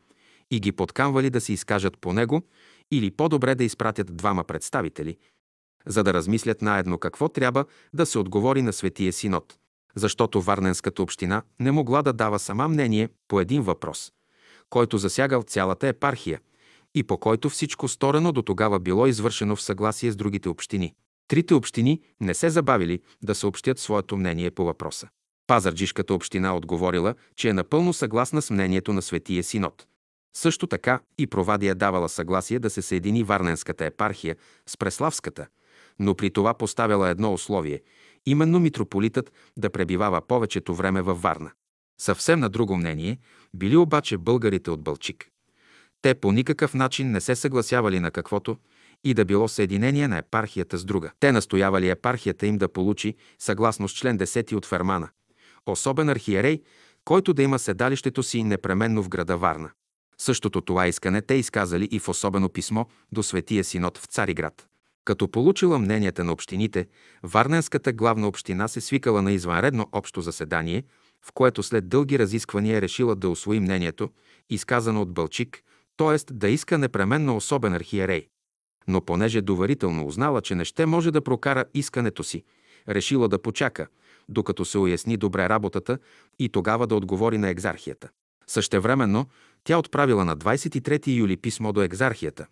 и 0.51 0.61
ги 0.61 0.73
подкамвали 0.73 1.31
да 1.31 1.40
се 1.40 1.53
изкажат 1.53 1.99
по 1.99 2.12
него 2.12 2.43
или 2.90 3.11
по-добре 3.11 3.55
да 3.55 3.64
изпратят 3.64 4.17
двама 4.17 4.45
представители, 4.45 5.17
за 5.87 6.03
да 6.05 6.14
размислят 6.14 6.62
наедно 6.62 6.99
какво 6.99 7.29
трябва 7.29 7.64
да 7.95 8.07
се 8.07 8.19
отговори 8.19 8.62
на 8.62 8.73
Светия 8.73 9.12
Синод. 9.12 9.59
Защото 9.97 10.43
Варненската 10.43 11.03
община 11.03 11.43
не 11.61 11.71
могла 11.71 12.03
да 12.03 12.12
дава 12.12 12.38
сама 12.38 12.69
мнение 12.69 13.09
по 13.29 13.40
един 13.40 13.62
въпрос, 13.62 14.12
който 14.71 14.99
засягал 14.99 15.43
цялата 15.43 15.88
епархия 15.88 16.40
и 16.95 17.03
по 17.03 17.19
който 17.19 17.51
всичко 17.51 17.88
сторено 17.88 18.33
до 18.33 18.43
тогава 18.43 18.81
било 18.81 19.07
извършено 19.07 19.57
в 19.57 19.62
съгласие 19.62 20.11
с 20.11 20.17
другите 20.17 20.49
общини. 20.49 20.95
Трите 21.28 21.54
общини 21.54 22.00
не 22.20 22.34
се 22.34 22.50
забавили 22.50 23.00
да 23.22 23.35
съобщят 23.35 23.79
своето 23.79 24.16
мнение 24.16 24.50
по 24.50 24.64
въпроса. 24.64 25.08
Пазарджишката 25.46 26.14
община 26.14 26.56
отговорила, 26.56 27.14
че 27.37 27.48
е 27.48 27.52
напълно 27.52 27.92
съгласна 27.92 28.42
с 28.42 28.50
мнението 28.50 28.92
на 28.92 29.02
Светия 29.02 29.44
Синод. 29.44 29.87
Също 30.37 30.66
така 30.66 31.00
и 31.18 31.27
Провадия 31.27 31.75
давала 31.75 32.08
съгласие 32.08 32.58
да 32.58 32.70
се 32.70 32.83
съедини 32.83 33.22
Варненската 33.22 33.85
епархия 33.85 34.37
с 34.66 34.77
Преславската, 34.77 35.46
но 35.98 36.14
при 36.14 36.31
това 36.31 36.54
поставяла 36.54 37.08
едно 37.08 37.33
условие– 37.33 37.83
именно 38.27 38.60
митрополитът 38.60 39.33
да 39.56 39.70
пребивава 39.70 40.20
повечето 40.20 40.75
време 40.75 41.02
във 41.02 41.22
Варна. 41.22 41.50
Съвсем 42.00 42.40
на 42.40 42.48
друго 42.48 42.77
мнение 42.77 43.18
били 43.54 43.77
обаче 43.77 44.18
българите 44.18 44.70
от 44.70 44.83
Бълчик. 44.83 45.29
Те 46.02 46.14
по 46.14 46.33
никакъв 46.33 46.75
начин 46.75 47.10
не 47.10 47.20
се 47.20 47.37
съгласявали 47.37 48.00
на 48.00 48.10
каквото 48.10 48.56
и 49.05 49.15
да 49.15 49.25
било 49.25 49.48
съединение 49.48 50.09
на 50.09 50.19
епархията 50.19 50.79
с 50.79 50.85
друга. 50.85 51.11
Те 51.21 51.33
настоявали 51.33 51.88
епархията 51.88 52.46
им 52.46 52.59
да 52.59 52.69
получи, 52.69 53.15
съгласно 53.38 53.88
с 53.88 53.92
член 53.92 54.19
10 54.19 54.52
от 54.52 54.67
Фермана, 54.67 55.09
особен 55.67 56.09
архиерей, 56.09 56.63
който 57.05 57.35
да 57.35 57.42
има 57.42 57.59
седалището 57.59 58.23
си 58.23 58.42
непременно 58.42 59.02
в 59.02 59.09
града 59.09 59.37
Варна. 59.37 59.71
Същото 60.19 60.61
това 60.61 60.87
искане 60.87 61.23
те 61.23 61.35
изказали 61.35 61.85
и 61.85 61.98
в 61.98 62.09
особено 62.09 62.48
писмо 62.48 62.85
до 63.13 63.23
Светия 63.23 63.65
Синод 63.65 63.98
в 63.98 64.05
Цариград. 64.05 64.67
Като 65.05 65.31
получила 65.31 65.79
мненията 65.79 66.25
на 66.25 66.33
общините, 66.33 66.87
Варненската 67.23 67.92
главна 67.92 68.29
община 68.29 68.69
се 68.69 68.81
свикала 68.81 69.23
на 69.23 69.33
извънредно 69.33 69.88
общо 69.92 70.21
заседание, 70.21 70.83
в 71.23 71.33
което 71.33 71.63
след 71.63 71.88
дълги 71.88 72.19
разисквания 72.19 72.81
решила 72.81 73.17
да 73.17 73.29
освои 73.29 73.61
мнението, 73.61 74.11
изказано 74.50 75.02
от 75.02 75.15
Бълчик, 75.15 75.63
т.е. 75.96 76.33
да 76.33 76.48
иска 76.48 76.79
непременно 76.79 77.37
особен 77.37 77.75
архиерей. 77.75 78.27
Но 78.88 79.00
понеже 79.00 79.40
доверително 79.40 80.06
узнала, 80.06 80.40
че 80.42 80.54
не 80.54 80.64
ще 80.64 80.87
може 80.87 81.10
да 81.10 81.20
прокара 81.20 81.64
искането 81.74 82.24
си, 82.24 82.42
решила 82.88 83.28
да 83.28 83.42
почака, 83.42 83.87
докато 84.28 84.64
се 84.64 84.78
уясни 84.78 85.16
добре 85.16 85.48
работата 85.48 85.98
и 86.38 86.48
тогава 86.48 86.87
да 86.87 86.94
отговори 86.94 87.38
на 87.38 87.48
екзархията. 87.48 88.08
Същевременно 88.46 89.26
тя 89.64 89.78
отправила 89.78 90.24
на 90.24 90.37
23 90.37 91.16
юли 91.16 91.37
писмо 91.37 91.72
до 91.72 91.82
екзархията, 91.82 92.46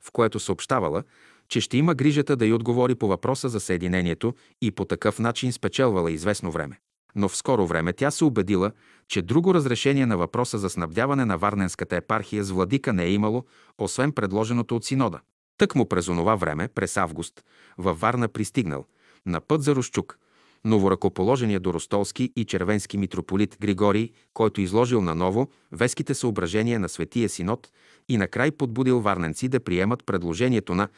в 0.00 0.12
което 0.12 0.40
съобщавала, 0.40 1.02
че 1.48 1.60
ще 1.60 1.76
има 1.76 1.94
грижата 1.94 2.36
да 2.36 2.46
й 2.46 2.52
отговори 2.52 2.94
по 2.94 3.08
въпроса 3.08 3.48
за 3.48 3.60
съединението 3.60 4.34
и 4.62 4.70
по 4.70 4.84
такъв 4.84 5.18
начин 5.18 5.52
спечелвала 5.52 6.10
известно 6.10 6.50
време. 6.50 6.80
Но 7.14 7.28
в 7.28 7.36
скоро 7.36 7.66
време 7.66 7.92
тя 7.92 8.10
се 8.10 8.24
убедила, 8.24 8.72
че 9.08 9.22
друго 9.22 9.54
разрешение 9.54 10.06
на 10.06 10.16
въпроса 10.16 10.58
за 10.58 10.70
снабдяване 10.70 11.24
на 11.24 11.38
Варненската 11.38 11.96
епархия 11.96 12.44
с 12.44 12.50
владика 12.50 12.92
не 12.92 13.04
е 13.04 13.12
имало, 13.12 13.44
освен 13.78 14.12
предложеното 14.12 14.76
от 14.76 14.84
синода. 14.84 15.20
Тък 15.58 15.74
му 15.74 15.88
през 15.88 16.08
онова 16.08 16.34
време, 16.34 16.68
през 16.68 16.96
август, 16.96 17.44
във 17.78 18.00
Варна 18.00 18.28
пристигнал, 18.28 18.84
на 19.26 19.40
път 19.40 19.62
за 19.62 19.74
Рощук, 19.74 20.18
новоръкоположения 20.64 21.60
до 21.60 21.72
Ростолски 21.72 22.32
и 22.36 22.44
червенски 22.44 22.98
митрополит 22.98 23.56
Григорий, 23.60 24.12
който 24.34 24.60
изложил 24.60 25.00
наново 25.00 25.48
веските 25.72 26.14
съображения 26.14 26.80
на 26.80 26.88
Светия 26.88 27.28
Синод 27.28 27.72
и 28.08 28.16
накрай 28.16 28.50
подбудил 28.50 29.00
варненци 29.00 29.48
да 29.48 29.60
приемат 29.60 30.06
предложението 30.06 30.74
на 30.74 30.88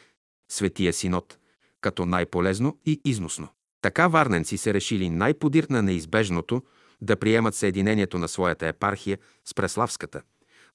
Светия 0.51 0.93
Синод 0.93 1.37
като 1.81 2.05
най-полезно 2.05 2.77
и 2.85 3.01
износно. 3.05 3.47
Така 3.81 4.07
варненци 4.07 4.57
се 4.57 4.73
решили 4.73 5.09
най-подир 5.09 5.67
на 5.69 5.81
неизбежното 5.81 6.63
да 7.01 7.15
приемат 7.15 7.55
съединението 7.55 8.17
на 8.17 8.27
своята 8.27 8.67
епархия 8.67 9.17
с 9.45 9.53
Преславската, 9.53 10.21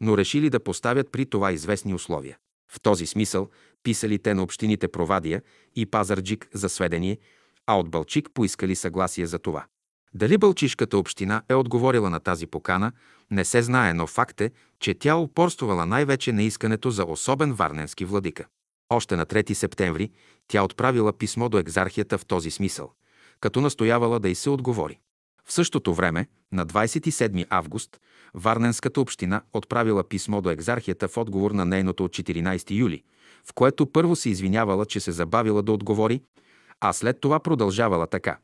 но 0.00 0.18
решили 0.18 0.50
да 0.50 0.60
поставят 0.60 1.10
при 1.12 1.26
това 1.26 1.52
известни 1.52 1.94
условия. 1.94 2.38
В 2.68 2.80
този 2.80 3.06
смисъл 3.06 3.48
писали 3.86 4.18
те 4.18 4.34
на 4.34 4.42
общините 4.42 4.88
Провадия 4.88 5.42
и 5.76 5.86
Пазарджик 5.86 6.48
за 6.54 6.68
сведение, 6.68 7.18
а 7.66 7.78
от 7.78 7.90
Бълчик 7.90 8.28
поискали 8.34 8.74
съгласие 8.74 9.26
за 9.26 9.38
това. 9.38 9.64
Дали 10.14 10.38
Бълчишката 10.38 10.98
община 10.98 11.42
е 11.48 11.54
отговорила 11.54 12.10
на 12.10 12.20
тази 12.20 12.46
покана, 12.46 12.92
не 13.30 13.44
се 13.44 13.62
знае, 13.62 13.94
но 13.94 14.06
факт 14.06 14.40
е, 14.40 14.50
че 14.80 14.94
тя 14.94 15.16
упорствала 15.16 15.86
най-вече 15.86 16.32
на 16.32 16.42
искането 16.42 16.90
за 16.90 17.04
особен 17.04 17.52
варненски 17.52 18.04
владика. 18.04 18.46
Още 18.90 19.16
на 19.16 19.26
3 19.26 19.52
септември 19.52 20.10
тя 20.48 20.62
отправила 20.62 21.12
писмо 21.12 21.48
до 21.48 21.58
екзархията 21.58 22.18
в 22.18 22.26
този 22.26 22.50
смисъл, 22.50 22.92
като 23.40 23.60
настоявала 23.60 24.20
да 24.20 24.28
й 24.28 24.34
се 24.34 24.50
отговори. 24.50 24.98
В 25.44 25.52
същото 25.52 25.94
време, 25.94 26.26
на 26.52 26.66
27 26.66 27.46
август, 27.50 28.00
Варненската 28.34 29.00
община 29.00 29.42
отправила 29.52 30.04
писмо 30.04 30.40
до 30.40 30.50
екзархията 30.50 31.08
в 31.08 31.16
отговор 31.16 31.50
на 31.50 31.64
нейното 31.64 32.04
от 32.04 32.12
14 32.12 32.70
юли, 32.70 33.02
в 33.48 33.52
което 33.54 33.86
първо 33.86 34.16
се 34.16 34.30
извинявала, 34.30 34.86
че 34.86 35.00
се 35.00 35.12
забавила 35.12 35.62
да 35.62 35.72
отговори, 35.72 36.22
а 36.80 36.92
след 36.92 37.20
това 37.20 37.40
продължавала 37.40 38.06
така. 38.06 38.38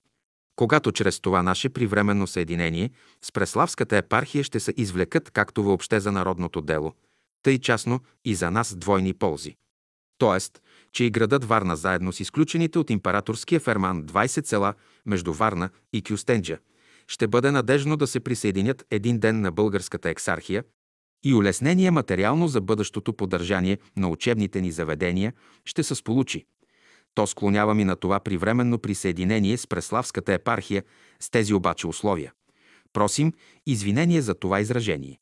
Когато 0.56 0.92
чрез 0.92 1.20
това 1.20 1.42
наше 1.42 1.68
привременно 1.68 2.26
съединение 2.26 2.90
с 3.22 3.32
Преславската 3.32 3.96
епархия 3.96 4.44
ще 4.44 4.60
се 4.60 4.74
извлекат 4.76 5.30
както 5.30 5.62
въобще 5.62 6.00
за 6.00 6.12
народното 6.12 6.60
дело, 6.60 6.92
тъй 7.42 7.58
частно 7.58 8.00
и 8.24 8.34
за 8.34 8.50
нас 8.50 8.76
двойни 8.76 9.14
ползи. 9.14 9.56
Тоест, 10.18 10.62
че 10.92 11.04
и 11.04 11.10
градът 11.10 11.44
Варна 11.44 11.76
заедно 11.76 12.12
с 12.12 12.20
изключените 12.20 12.78
от 12.78 12.90
императорския 12.90 13.60
ферман 13.60 14.04
20 14.04 14.46
села 14.46 14.74
между 15.06 15.32
Варна 15.32 15.70
и 15.92 16.02
Кюстенджа 16.02 16.58
ще 17.08 17.28
бъде 17.28 17.50
надежно 17.50 17.96
да 17.96 18.06
се 18.06 18.20
присъединят 18.20 18.86
един 18.90 19.18
ден 19.18 19.40
на 19.40 19.52
българската 19.52 20.10
ексархия 20.10 20.64
и 21.24 21.34
улеснение 21.34 21.90
материално 21.90 22.48
за 22.48 22.60
бъдещото 22.60 23.12
поддържание 23.12 23.78
на 23.96 24.08
учебните 24.08 24.60
ни 24.60 24.70
заведения 24.70 25.32
ще 25.64 25.82
се 25.82 25.94
сполучи. 25.94 26.46
То 27.14 27.26
склонявам 27.26 27.80
и 27.80 27.84
на 27.84 27.96
това 27.96 28.20
привременно 28.20 28.78
присъединение 28.78 29.56
с 29.56 29.66
Преславската 29.66 30.32
епархия 30.32 30.82
с 31.20 31.30
тези 31.30 31.54
обаче 31.54 31.86
условия. 31.86 32.32
Просим 32.92 33.32
извинение 33.66 34.20
за 34.20 34.34
това 34.34 34.60
изражение. 34.60 35.18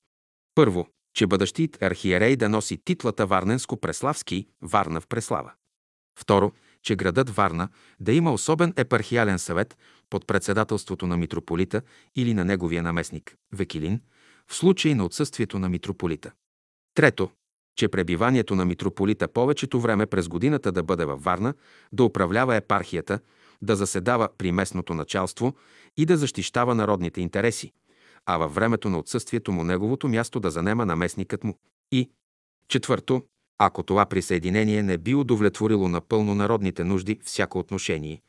Първо, 0.55 0.86
че 1.14 1.26
бъдещият 1.26 1.82
архиерей 1.82 2.36
да 2.36 2.48
носи 2.48 2.78
титлата 2.84 3.26
Варненско-Преславски 3.26 4.46
Варна 4.62 5.01
в 5.01 5.07
Преслава. 5.07 5.53
Второ, 6.18 6.53
че 6.82 6.96
градът 6.96 7.30
Варна 7.30 7.68
да 8.01 8.12
има 8.12 8.32
особен 8.32 8.72
епархиален 8.76 9.38
съвет 9.38 9.78
под 10.11 10.26
председателството 10.26 11.07
на 11.07 11.16
митрополита 11.16 11.82
или 12.16 12.34
на 12.34 12.44
неговия 12.44 12.82
наместник 12.82 13.36
Векилин, 13.53 14.01
в 14.51 14.55
случай 14.55 14.94
на 14.94 15.05
отсъствието 15.05 15.59
на 15.59 15.68
митрополита. 15.68 16.32
Трето, 16.94 17.30
че 17.76 17.88
пребиванието 17.88 18.55
на 18.55 18.64
митрополита 18.64 19.28
повечето 19.28 19.80
време 19.80 20.07
през 20.07 20.28
годината 20.28 20.72
да 20.72 20.82
бъде 20.82 21.05
във 21.05 21.22
Варна, 21.22 21.55
да 21.92 22.05
управлява 22.05 22.57
епархията, 22.57 23.20
да 23.62 23.76
заседава 23.76 24.28
при 24.38 24.53
местното 24.53 24.94
началство 24.94 25.55
и 25.96 26.07
да 26.07 26.16
защищава 26.16 26.74
народните 26.74 27.20
интереси, 27.20 27.72
а 28.26 28.36
във 28.36 28.55
времето 28.55 28.90
на 28.90 28.98
отсъствието 28.98 29.53
му 29.53 29.64
неговото 29.64 30.09
място 30.09 30.40
да 30.40 30.51
занема 30.51 30.86
наместникът 30.86 31.44
му. 31.44 31.59
И 31.92 32.11
четвърто, 32.68 33.22
ако 33.59 33.82
това 33.82 34.07
присъединение 34.07 34.82
не 34.82 34.98
би 34.98 35.14
удовлетворило 35.14 35.88
напълно 35.88 36.34
народните 36.34 36.84
нужди 36.84 37.18
всяко 37.24 37.59
отношение, 37.59 38.22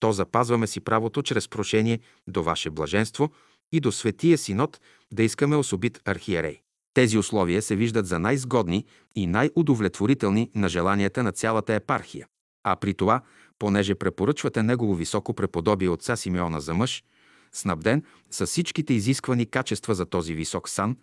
то 0.00 0.12
запазваме 0.12 0.66
си 0.66 0.80
правото 0.80 1.22
чрез 1.22 1.48
прошение 1.48 2.00
до 2.26 2.42
Ваше 2.42 2.70
блаженство 2.70 3.30
и 3.72 3.80
до 3.80 3.92
Светия 3.92 4.38
Синод 4.38 4.80
да 5.12 5.22
искаме 5.22 5.56
особит 5.56 6.00
архиерей. 6.04 6.60
Тези 6.94 7.18
условия 7.18 7.62
се 7.62 7.76
виждат 7.76 8.06
за 8.06 8.18
най-сгодни 8.18 8.84
и 9.14 9.26
най-удовлетворителни 9.26 10.50
на 10.54 10.68
желанията 10.68 11.22
на 11.22 11.32
цялата 11.32 11.74
епархия. 11.74 12.26
А 12.64 12.76
при 12.76 12.94
това, 12.94 13.20
понеже 13.58 13.94
препоръчвате 13.94 14.62
негово 14.62 14.94
високо 14.94 15.34
преподобие 15.34 15.88
отца 15.88 16.16
Симеона 16.16 16.60
за 16.60 16.74
мъж, 16.74 17.04
снабден 17.52 18.02
с 18.30 18.46
всичките 18.46 18.94
изисквани 18.94 19.46
качества 19.46 19.94
за 19.94 20.06
този 20.06 20.34
висок 20.34 20.68
сан, 20.68 20.96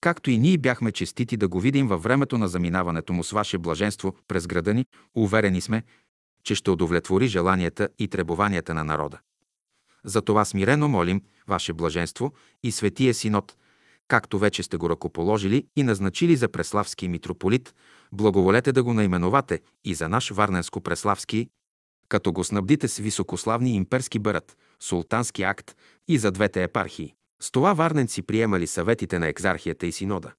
както 0.00 0.30
и 0.30 0.38
ние 0.38 0.58
бяхме 0.58 0.92
честити 0.92 1.36
да 1.36 1.48
го 1.48 1.60
видим 1.60 1.88
във 1.88 2.02
времето 2.02 2.38
на 2.38 2.48
заминаването 2.48 3.12
му 3.12 3.24
с 3.24 3.30
ваше 3.30 3.58
блаженство 3.58 4.16
през 4.28 4.46
града 4.46 4.74
ни, 4.74 4.86
уверени 5.14 5.60
сме, 5.60 5.82
че 6.44 6.54
ще 6.54 6.70
удовлетвори 6.70 7.28
желанията 7.28 7.88
и 7.98 8.08
требованията 8.08 8.74
на 8.74 8.84
народа. 8.84 9.18
Затова 10.04 10.44
смирено 10.44 10.88
молим 10.88 11.20
Ваше 11.48 11.72
блаженство 11.72 12.32
и 12.62 12.72
Светия 12.72 13.14
Синод, 13.14 13.56
както 14.08 14.38
вече 14.38 14.62
сте 14.62 14.76
го 14.76 14.90
ръкоположили 14.90 15.66
и 15.76 15.82
назначили 15.82 16.36
за 16.36 16.48
Преславски 16.48 17.08
митрополит, 17.08 17.74
благоволете 18.12 18.72
да 18.72 18.82
го 18.82 18.92
наименовате 18.94 19.60
и 19.84 19.94
за 19.94 20.08
наш 20.08 20.32
Варненско-Преславски, 20.32 21.48
като 22.08 22.32
го 22.32 22.44
снабдите 22.44 22.88
с 22.88 22.98
високославни 22.98 23.74
имперски 23.74 24.18
бърът, 24.18 24.56
султански 24.80 25.42
акт 25.42 25.76
и 26.08 26.18
за 26.18 26.30
двете 26.30 26.62
епархии. 26.62 27.14
С 27.40 27.50
това 27.50 27.72
варненци 27.72 28.22
приемали 28.22 28.66
съветите 28.66 29.18
на 29.18 29.26
екзархията 29.26 29.86
и 29.86 29.92
синода. 29.92 30.32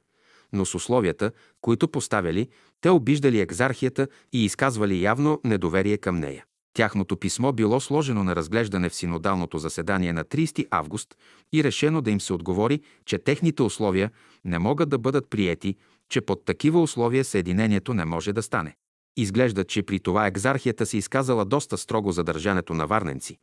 Но 0.53 0.66
с 0.66 0.76
условията, 0.76 1.32
които 1.62 1.88
поставяли, 1.88 2.49
те 2.82 2.89
обиждали 2.89 3.39
екзархията 3.39 4.08
и 4.34 4.45
изказвали 4.45 5.01
явно 5.01 5.41
недоверие 5.43 5.97
към 5.97 6.20
нея. 6.20 6.45
Тяхното 6.78 7.17
писмо 7.17 7.51
било 7.51 7.80
сложено 7.80 8.23
на 8.23 8.36
разглеждане 8.36 8.89
в 8.89 8.95
синодалното 8.95 9.57
заседание 9.57 10.13
на 10.13 10.23
30 10.23 10.67
август 10.71 11.15
и 11.53 11.63
решено 11.63 12.01
да 12.01 12.11
им 12.11 12.21
се 12.21 12.34
отговори, 12.34 12.82
че 13.05 13.17
техните 13.17 13.63
условия 13.63 14.11
не 14.45 14.59
могат 14.59 14.89
да 14.89 14.97
бъдат 14.97 15.30
приети, 15.30 15.75
че 16.09 16.21
под 16.21 16.45
такива 16.45 16.82
условия 16.82 17.25
съединението 17.25 17.93
не 17.93 18.05
може 18.05 18.34
да 18.34 18.43
стане. 18.43 18.75
Изглежда, 19.17 19.63
че 19.63 19.84
при 19.84 19.99
това 19.99 20.28
екзархията 20.28 20.86
се 20.86 20.97
изказала 20.97 21.45
доста 21.45 21.78
строго 21.78 22.11
за 22.11 22.23
държането 22.23 22.73
на 22.73 22.88
варненци, 22.88 23.38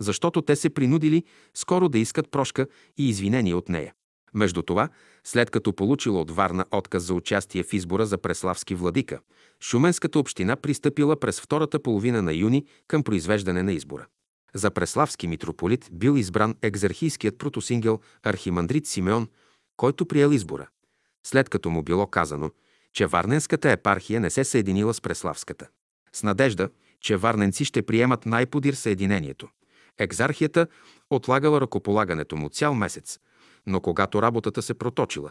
защото 0.00 0.42
те 0.42 0.56
се 0.56 0.70
принудили 0.70 1.24
скоро 1.54 1.88
да 1.88 1.98
искат 1.98 2.30
прошка 2.30 2.66
и 2.98 3.08
извинение 3.08 3.54
от 3.54 3.68
нея. 3.68 3.92
Между 4.34 4.62
това, 4.62 4.88
след 5.28 5.50
като 5.50 5.72
получила 5.72 6.20
от 6.20 6.30
Варна 6.30 6.64
отказ 6.70 7.02
за 7.02 7.14
участие 7.14 7.62
в 7.62 7.72
избора 7.72 8.06
за 8.06 8.18
Преславски 8.18 8.74
владика, 8.74 9.20
Шуменската 9.60 10.18
община 10.18 10.56
пристъпила 10.56 11.20
през 11.20 11.40
втората 11.40 11.82
половина 11.82 12.22
на 12.22 12.32
юни 12.32 12.66
към 12.86 13.02
произвеждане 13.02 13.62
на 13.62 13.72
избора. 13.72 14.06
За 14.54 14.70
Преславски 14.70 15.26
митрополит 15.26 15.88
бил 15.92 16.16
избран 16.16 16.54
екзархийският 16.62 17.38
протосингел 17.38 18.00
архимандрит 18.22 18.86
Симеон, 18.86 19.28
който 19.76 20.06
приел 20.06 20.32
избора, 20.32 20.68
след 21.26 21.48
като 21.48 21.70
му 21.70 21.82
било 21.82 22.06
казано, 22.06 22.50
че 22.92 23.06
Варненската 23.06 23.70
епархия 23.70 24.20
не 24.20 24.30
се 24.30 24.44
съединила 24.44 24.94
с 24.94 25.00
Преславската. 25.00 25.68
С 26.12 26.22
надежда, 26.22 26.68
че 27.00 27.16
варненци 27.16 27.64
ще 27.64 27.82
приемат 27.82 28.26
най-подир 28.26 28.74
съединението. 28.74 29.48
Екзархията 29.98 30.66
отлагала 31.10 31.60
ръкополагането 31.60 32.36
му 32.36 32.48
цял 32.48 32.74
месец, 32.74 33.18
но 33.68 33.80
когато 33.80 34.22
работата 34.22 34.62
се 34.62 34.74
проточила, 34.74 35.30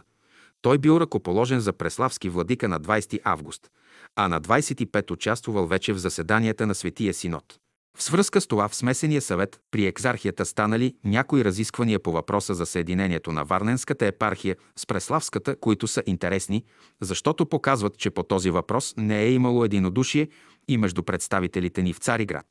той 0.62 0.78
бил 0.78 1.00
ръкоположен 1.00 1.60
за 1.60 1.72
Преславски 1.72 2.28
владика 2.28 2.68
на 2.68 2.80
20 2.80 3.20
август, 3.24 3.70
а 4.16 4.28
на 4.28 4.40
25 4.40 5.10
участвал 5.10 5.66
вече 5.66 5.92
в 5.92 5.98
заседанията 5.98 6.66
на 6.66 6.74
Светия 6.74 7.14
Синод. 7.14 7.58
В 7.98 8.02
свръзка 8.02 8.40
с 8.40 8.46
това 8.46 8.68
в 8.68 8.74
смесения 8.74 9.22
съвет 9.22 9.60
при 9.70 9.86
екзархията 9.86 10.44
станали 10.44 10.94
някои 11.04 11.44
разисквания 11.44 12.00
по 12.00 12.12
въпроса 12.12 12.54
за 12.54 12.66
съединението 12.66 13.32
на 13.32 13.44
Варненската 13.44 14.06
епархия 14.06 14.56
с 14.76 14.86
Преславската, 14.86 15.56
които 15.56 15.86
са 15.86 16.02
интересни, 16.06 16.64
защото 17.00 17.46
показват, 17.46 17.98
че 17.98 18.10
по 18.10 18.22
този 18.22 18.50
въпрос 18.50 18.94
не 18.96 19.22
е 19.22 19.32
имало 19.32 19.64
единодушие 19.64 20.28
и 20.68 20.76
между 20.76 21.02
представителите 21.02 21.82
ни 21.82 21.92
в 21.92 21.98
Цариград. 21.98 22.46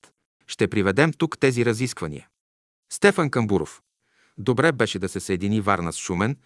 Ще 0.48 0.68
приведем 0.68 1.14
тук 1.14 1.40
тези 1.40 1.66
разисквания. 1.66 2.28
Стефан 2.94 3.30
Камбуров. 3.30 3.82
Добре 4.38 4.72
беше 4.72 5.00
да 5.00 5.10
се 5.10 5.20
съедини 5.20 5.62
Варна 5.62 5.94
с 5.94 5.98
Шумен 5.98 6.38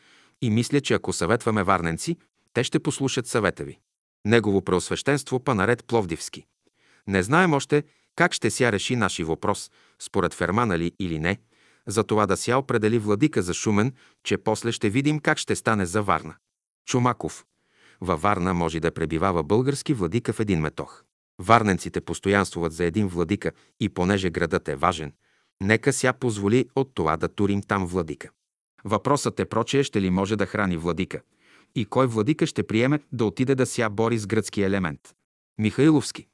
и 0.41 0.49
мисля, 0.49 0.81
че 0.81 0.93
ако 0.93 1.13
съветваме 1.13 1.63
варненци, 1.63 2.17
те 2.53 2.63
ще 2.63 2.79
послушат 2.79 3.27
съвета 3.27 3.63
ви. 3.63 3.79
Негово 4.25 4.61
преосвещенство 4.61 5.39
Панарет 5.39 5.85
Пловдивски. 5.85 6.45
Не 7.07 7.23
знаем 7.23 7.53
още 7.53 7.83
как 8.15 8.33
ще 8.33 8.49
ся 8.49 8.71
реши 8.71 8.95
наши 8.95 9.23
въпрос, 9.23 9.71
според 9.99 10.33
Фермана 10.33 10.79
ли 10.79 10.91
или 10.99 11.19
не, 11.19 11.37
за 11.87 12.03
това 12.03 12.25
да 12.25 12.37
ся 12.37 12.57
определи 12.57 12.99
владика 12.99 13.41
за 13.41 13.53
Шумен, 13.53 13.93
че 14.23 14.37
после 14.37 14.71
ще 14.71 14.89
видим 14.89 15.19
как 15.19 15.37
ще 15.37 15.55
стане 15.55 15.85
за 15.85 16.03
Варна. 16.03 16.35
Чумаков. 16.85 17.45
Във 18.01 18.21
Варна 18.21 18.53
може 18.53 18.79
да 18.79 18.91
пребивава 18.91 19.43
български 19.43 19.93
владика 19.93 20.33
в 20.33 20.39
един 20.39 20.59
метох. 20.59 21.03
Варненците 21.39 22.01
постоянствуват 22.01 22.73
за 22.73 22.85
един 22.85 23.07
владика 23.07 23.51
и 23.79 23.89
понеже 23.89 24.29
градът 24.29 24.67
е 24.67 24.75
важен, 24.75 25.13
нека 25.61 25.93
ся 25.93 26.13
позволи 26.13 26.69
от 26.75 26.91
това 26.93 27.17
да 27.17 27.27
турим 27.27 27.61
там 27.61 27.87
владика. 27.87 28.29
Въпросът 28.83 29.39
е 29.39 29.45
прочее 29.45 29.83
ще 29.83 30.01
ли 30.01 30.09
може 30.09 30.35
да 30.35 30.45
храни 30.45 30.77
владика 30.77 31.21
и 31.75 31.85
кой 31.85 32.07
владика 32.07 32.45
ще 32.45 32.67
приеме 32.67 32.99
да 33.11 33.25
отиде 33.25 33.55
да 33.55 33.65
ся 33.65 33.89
бори 33.89 34.17
с 34.17 34.27
гръцки 34.27 34.61
елемент. 34.61 34.99
Михайловски. 35.59 36.27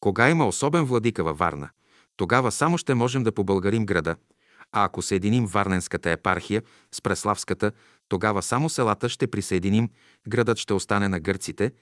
Кога 0.00 0.30
има 0.30 0.48
особен 0.48 0.84
владика 0.84 1.24
във 1.24 1.38
Варна, 1.38 1.70
тогава 2.16 2.52
само 2.52 2.78
ще 2.78 2.94
можем 2.94 3.22
да 3.22 3.32
побългарим 3.32 3.86
града, 3.86 4.16
а 4.72 4.84
ако 4.84 5.02
съединим 5.02 5.46
Варненската 5.46 6.10
епархия 6.10 6.62
с 6.92 7.02
Преславската, 7.02 7.72
тогава 8.08 8.42
само 8.42 8.68
селата 8.68 9.08
ще 9.08 9.26
присъединим, 9.26 9.88
градът 10.28 10.58
ще 10.58 10.74
остане 10.74 11.08
на 11.08 11.20
гърците, 11.20 11.72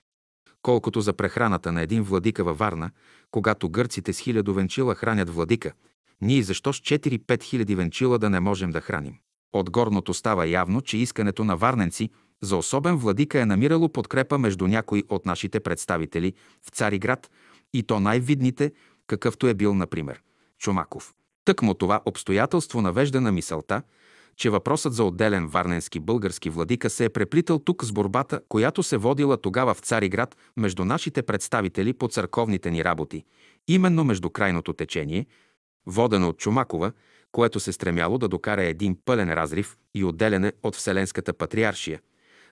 колкото 0.62 1.00
за 1.00 1.12
прехраната 1.12 1.72
на 1.72 1.82
един 1.82 2.02
владика 2.02 2.44
във 2.44 2.58
Варна, 2.58 2.90
когато 3.30 3.70
гърците 3.70 4.12
с 4.12 4.20
хилядо 4.20 4.54
венчила 4.54 4.94
хранят 4.94 5.30
владика, 5.30 5.72
ние 6.22 6.42
защо 6.42 6.72
с 6.72 6.80
4-5 6.80 7.42
хиляди 7.42 7.74
венчила 7.74 8.18
да 8.18 8.30
не 8.30 8.40
можем 8.40 8.70
да 8.70 8.80
храним? 8.80 9.14
От 9.52 9.70
горното 9.70 10.14
става 10.14 10.46
явно, 10.46 10.80
че 10.80 10.98
искането 10.98 11.44
на 11.44 11.56
варненци 11.56 12.10
за 12.42 12.56
особен 12.56 12.96
владика 12.96 13.40
е 13.40 13.46
намирало 13.46 13.88
подкрепа 13.88 14.38
между 14.38 14.66
някои 14.66 15.04
от 15.08 15.26
нашите 15.26 15.60
представители 15.60 16.32
в 16.66 16.70
Цариград 16.70 17.30
и 17.74 17.82
то 17.82 18.00
най-видните, 18.00 18.72
какъвто 19.06 19.46
е 19.46 19.54
бил, 19.54 19.74
например, 19.74 20.22
Чумаков. 20.58 21.14
Тъкмо 21.44 21.74
това 21.74 22.00
обстоятелство 22.06 22.82
навежда 22.82 23.20
на 23.20 23.32
мисълта, 23.32 23.82
че 24.36 24.50
въпросът 24.50 24.94
за 24.94 25.04
отделен 25.04 25.46
варненски 25.46 26.00
български 26.00 26.50
владика 26.50 26.90
се 26.90 27.04
е 27.04 27.08
преплитал 27.08 27.58
тук 27.58 27.84
с 27.84 27.92
борбата, 27.92 28.40
която 28.48 28.82
се 28.82 28.96
водила 28.96 29.36
тогава 29.36 29.74
в 29.74 29.80
Цариград 29.80 30.36
между 30.56 30.84
нашите 30.84 31.22
представители 31.22 31.92
по 31.92 32.08
църковните 32.08 32.70
ни 32.70 32.84
работи, 32.84 33.24
именно 33.68 34.04
между 34.04 34.30
крайното 34.30 34.72
течение, 34.72 35.26
водено 35.86 36.28
от 36.28 36.38
Чумакова, 36.38 36.92
което 37.32 37.60
се 37.60 37.72
стремяло 37.72 38.18
да 38.18 38.28
докара 38.28 38.62
един 38.64 38.98
пълен 39.04 39.32
разрив 39.32 39.76
и 39.94 40.04
отделяне 40.04 40.52
от 40.62 40.76
Вселенската 40.76 41.32
патриаршия, 41.32 42.00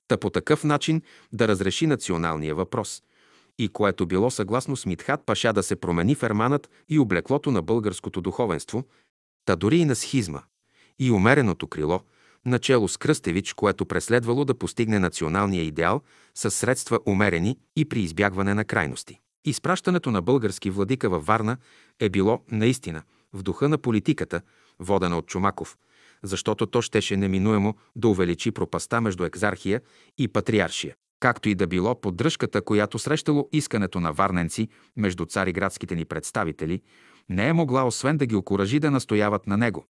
та 0.09 0.17
по 0.17 0.31
такъв 0.31 0.65
начин 0.65 1.03
да 1.33 1.49
разреши 1.49 1.87
националния 1.87 2.55
въпрос, 2.55 3.03
и 3.59 3.69
което 3.69 4.07
било 4.07 4.31
съгласно 4.31 4.77
с 4.77 4.87
Митхат 4.87 5.21
Паша 5.27 5.53
да 5.53 5.63
се 5.63 5.77
промени 5.77 6.15
ферманът 6.15 6.71
и 6.89 6.99
облеклото 6.99 7.51
на 7.51 7.63
българското 7.63 8.21
духовенство, 8.21 8.85
та 9.45 9.57
дори 9.57 9.77
и 9.77 9.85
на 9.85 9.97
схизма, 9.97 10.43
и 10.99 11.11
умереното 11.11 11.67
крило, 11.67 12.01
начало 12.47 12.89
с 12.89 12.97
Кръстевич, 12.97 13.53
което 13.53 13.87
преследвало 13.87 14.45
да 14.45 14.55
постигне 14.55 14.99
националния 14.99 15.63
идеал 15.63 16.01
с 16.35 16.51
средства 16.51 16.99
умерени 17.07 17.59
и 17.77 17.85
при 17.85 18.01
избягване 18.01 18.55
на 18.55 18.65
крайности. 18.65 19.21
Изпращането 19.45 20.11
на 20.11 20.23
български 20.23 20.71
владика 20.71 21.09
във 21.09 21.27
Варна 21.27 21.57
е 22.01 22.09
било 22.09 22.43
наистина 22.51 23.03
в 23.35 23.43
духа 23.43 23.69
на 23.69 23.79
политиката, 23.79 24.41
водена 24.79 25.19
от 25.19 25.27
Чумаков, 25.27 25.77
защото 26.23 26.67
то 26.67 26.83
щеше 26.83 27.17
неминуемо 27.17 27.75
да 27.97 28.09
увеличи 28.09 28.51
пропаста 28.51 29.01
между 29.01 29.25
екзархия 29.25 29.81
и 30.19 30.29
патриаршия. 30.29 30.95
Както 31.21 31.49
и 31.49 31.55
да 31.55 31.67
било 31.67 32.01
поддръжката, 32.01 32.63
която 32.63 32.99
срещало 32.99 33.49
искането 33.53 34.01
на 34.01 34.13
варненци 34.13 34.69
между 34.97 35.27
цариградските 35.27 35.97
ни 35.97 36.05
представители, 36.05 36.83
не 37.29 37.49
е 37.49 37.53
могла 37.53 37.87
освен 37.87 38.17
да 38.17 38.27
ги 38.27 38.35
окоръжи 38.35 38.79
да 38.79 38.91
настояват 38.91 39.47
на 39.47 39.57
него. 39.57 39.85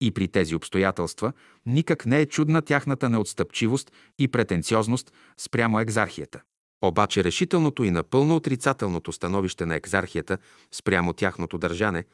И 0.00 0.10
при 0.10 0.28
тези 0.28 0.54
обстоятелства 0.54 1.32
никак 1.66 2.06
не 2.06 2.20
е 2.20 2.26
чудна 2.26 2.62
тяхната 2.62 3.08
неотстъпчивост 3.08 3.92
и 4.18 4.28
претенциозност 4.28 5.12
спрямо 5.38 5.80
екзархията. 5.80 6.40
Обаче 6.84 7.24
решителното 7.24 7.84
и 7.84 7.90
напълно 7.90 8.36
отрицателното 8.36 9.12
становище 9.12 9.66
на 9.66 9.74
екзархията 9.74 10.38
спрямо 10.72 11.12
тяхното 11.12 11.58
държане 11.58 12.04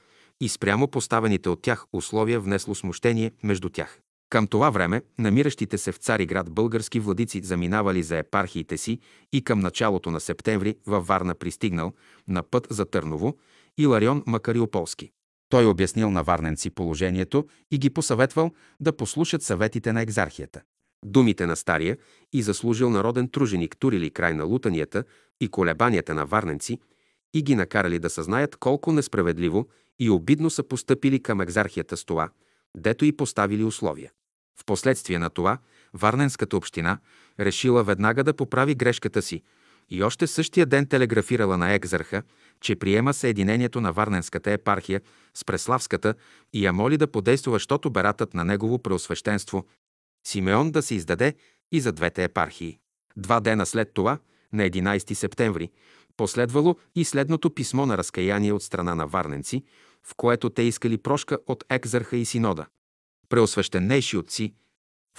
и 0.41 0.49
спрямо 0.49 0.89
поставените 0.89 1.49
от 1.49 1.62
тях 1.62 1.84
условия 1.93 2.41
внесло 2.41 2.74
смущение 2.74 3.32
между 3.43 3.68
тях. 3.68 4.01
Към 4.30 4.47
това 4.47 4.70
време 4.70 5.03
намиращите 5.18 5.78
се 5.78 5.93
в 5.93 5.97
Цариград 5.97 6.51
български 6.51 7.01
владици 7.01 7.43
заминавали 7.43 8.03
за 8.03 8.16
епархиите 8.16 8.76
си 8.78 8.99
и 9.32 9.45
към 9.45 9.61
началото 9.61 10.11
на 10.11 10.20
септември 10.20 10.76
във 10.86 11.07
Варна 11.07 11.34
пристигнал 11.34 11.93
на 12.28 12.43
път 12.43 12.66
за 12.70 12.84
Търново 12.84 13.36
Иларион 13.78 14.22
Макариополски. 14.26 15.11
Той 15.49 15.66
обяснил 15.66 16.11
на 16.11 16.22
варненци 16.22 16.70
положението 16.70 17.47
и 17.70 17.78
ги 17.78 17.91
посъветвал 17.91 18.51
да 18.80 18.97
послушат 18.97 19.43
съветите 19.43 19.93
на 19.93 20.03
екзархията. 20.03 20.61
Думите 21.05 21.47
на 21.47 21.57
стария 21.57 21.97
и 22.32 22.43
заслужил 22.43 22.91
народен 22.91 23.28
труженик 23.28 23.76
турили 23.78 24.11
край 24.11 24.34
на 24.34 24.45
лутанията 24.45 25.05
и 25.41 25.49
колебанията 25.49 26.14
на 26.14 26.26
варненци 26.26 26.78
и 27.34 27.43
ги 27.43 27.55
накарали 27.55 27.99
да 27.99 28.11
съзнаят 28.11 28.57
колко 28.57 28.93
несправедливо 28.93 29.68
и 29.99 30.11
обидно 30.11 30.51
са 30.51 30.62
постъпили 30.62 31.22
към 31.22 31.40
екзархията 31.40 31.96
с 31.96 32.05
това, 32.05 32.30
дето 32.76 33.05
и 33.05 33.16
поставили 33.16 33.64
условия. 33.64 34.12
Впоследствие 34.61 35.18
на 35.18 35.30
това, 35.30 35.59
Варненската 35.94 36.57
община 36.57 36.99
решила 37.40 37.84
веднага 37.84 38.24
да 38.24 38.34
поправи 38.34 38.74
грешката 38.74 39.22
си 39.22 39.42
и 39.90 40.03
още 40.03 40.26
същия 40.26 40.66
ден 40.66 40.86
телеграфирала 40.86 41.59
на 41.59 41.72
екзарха, 41.72 42.22
че 42.61 42.76
приема 42.76 43.14
съединението 43.14 43.80
на 43.80 43.92
Варненската 43.92 44.51
епархия 44.51 45.01
с 45.34 45.44
Преславската 45.44 46.14
и 46.53 46.66
я 46.66 46.72
моли 46.72 46.96
да 46.96 47.07
подейства, 47.07 47.53
защото 47.53 47.90
бератът 47.90 48.34
на 48.34 48.44
негово 48.44 48.78
преосвещенство 48.78 49.66
Симеон 50.26 50.70
да 50.70 50.82
се 50.82 50.94
издаде 50.94 51.34
и 51.72 51.80
за 51.80 51.92
двете 51.92 52.24
епархии. 52.24 52.78
Два 53.16 53.40
дена 53.40 53.66
след 53.66 53.94
това, 53.94 54.18
на 54.53 54.70
11 54.70 55.14
септември, 55.14 55.70
последвало 56.16 56.76
и 56.94 57.05
следното 57.05 57.55
писмо 57.55 57.86
на 57.86 57.99
разкаяние 57.99 58.53
от 58.53 58.62
страна 58.62 58.94
на 58.94 59.07
варненци, 59.07 59.64
в 60.09 60.14
което 60.16 60.50
те 60.50 60.62
искали 60.62 60.98
прошка 60.98 61.38
от 61.46 61.64
екзарха 61.70 62.16
и 62.16 62.24
синода. 62.24 62.66
Преосвещенейши 63.28 64.16
отци, 64.16 64.54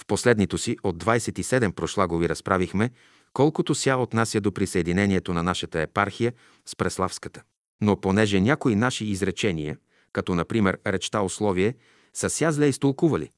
в 0.00 0.06
последнито 0.06 0.58
си 0.58 0.76
от 0.82 1.04
27 1.04 1.72
прошлагови 1.72 2.28
разправихме, 2.28 2.90
колкото 3.32 3.74
ся 3.74 3.96
отнася 3.96 4.40
до 4.40 4.52
присъединението 4.52 5.34
на 5.34 5.42
нашата 5.42 5.80
епархия 5.80 6.32
с 6.66 6.76
Преславската. 6.76 7.42
Но 7.80 8.00
понеже 8.00 8.40
някои 8.40 8.74
наши 8.74 9.04
изречения, 9.04 9.78
като 10.12 10.34
например 10.34 10.78
речта 10.86 11.22
условие, 11.22 11.74
са 12.14 12.30
ся 12.30 12.52
зле 12.52 12.66
изтолкували, 12.66 13.30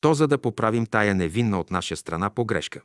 то 0.00 0.14
за 0.14 0.28
да 0.28 0.38
поправим 0.38 0.86
тая 0.86 1.14
невинна 1.14 1.60
от 1.60 1.70
наша 1.70 1.96
страна 1.96 2.30
погрешка. 2.30 2.80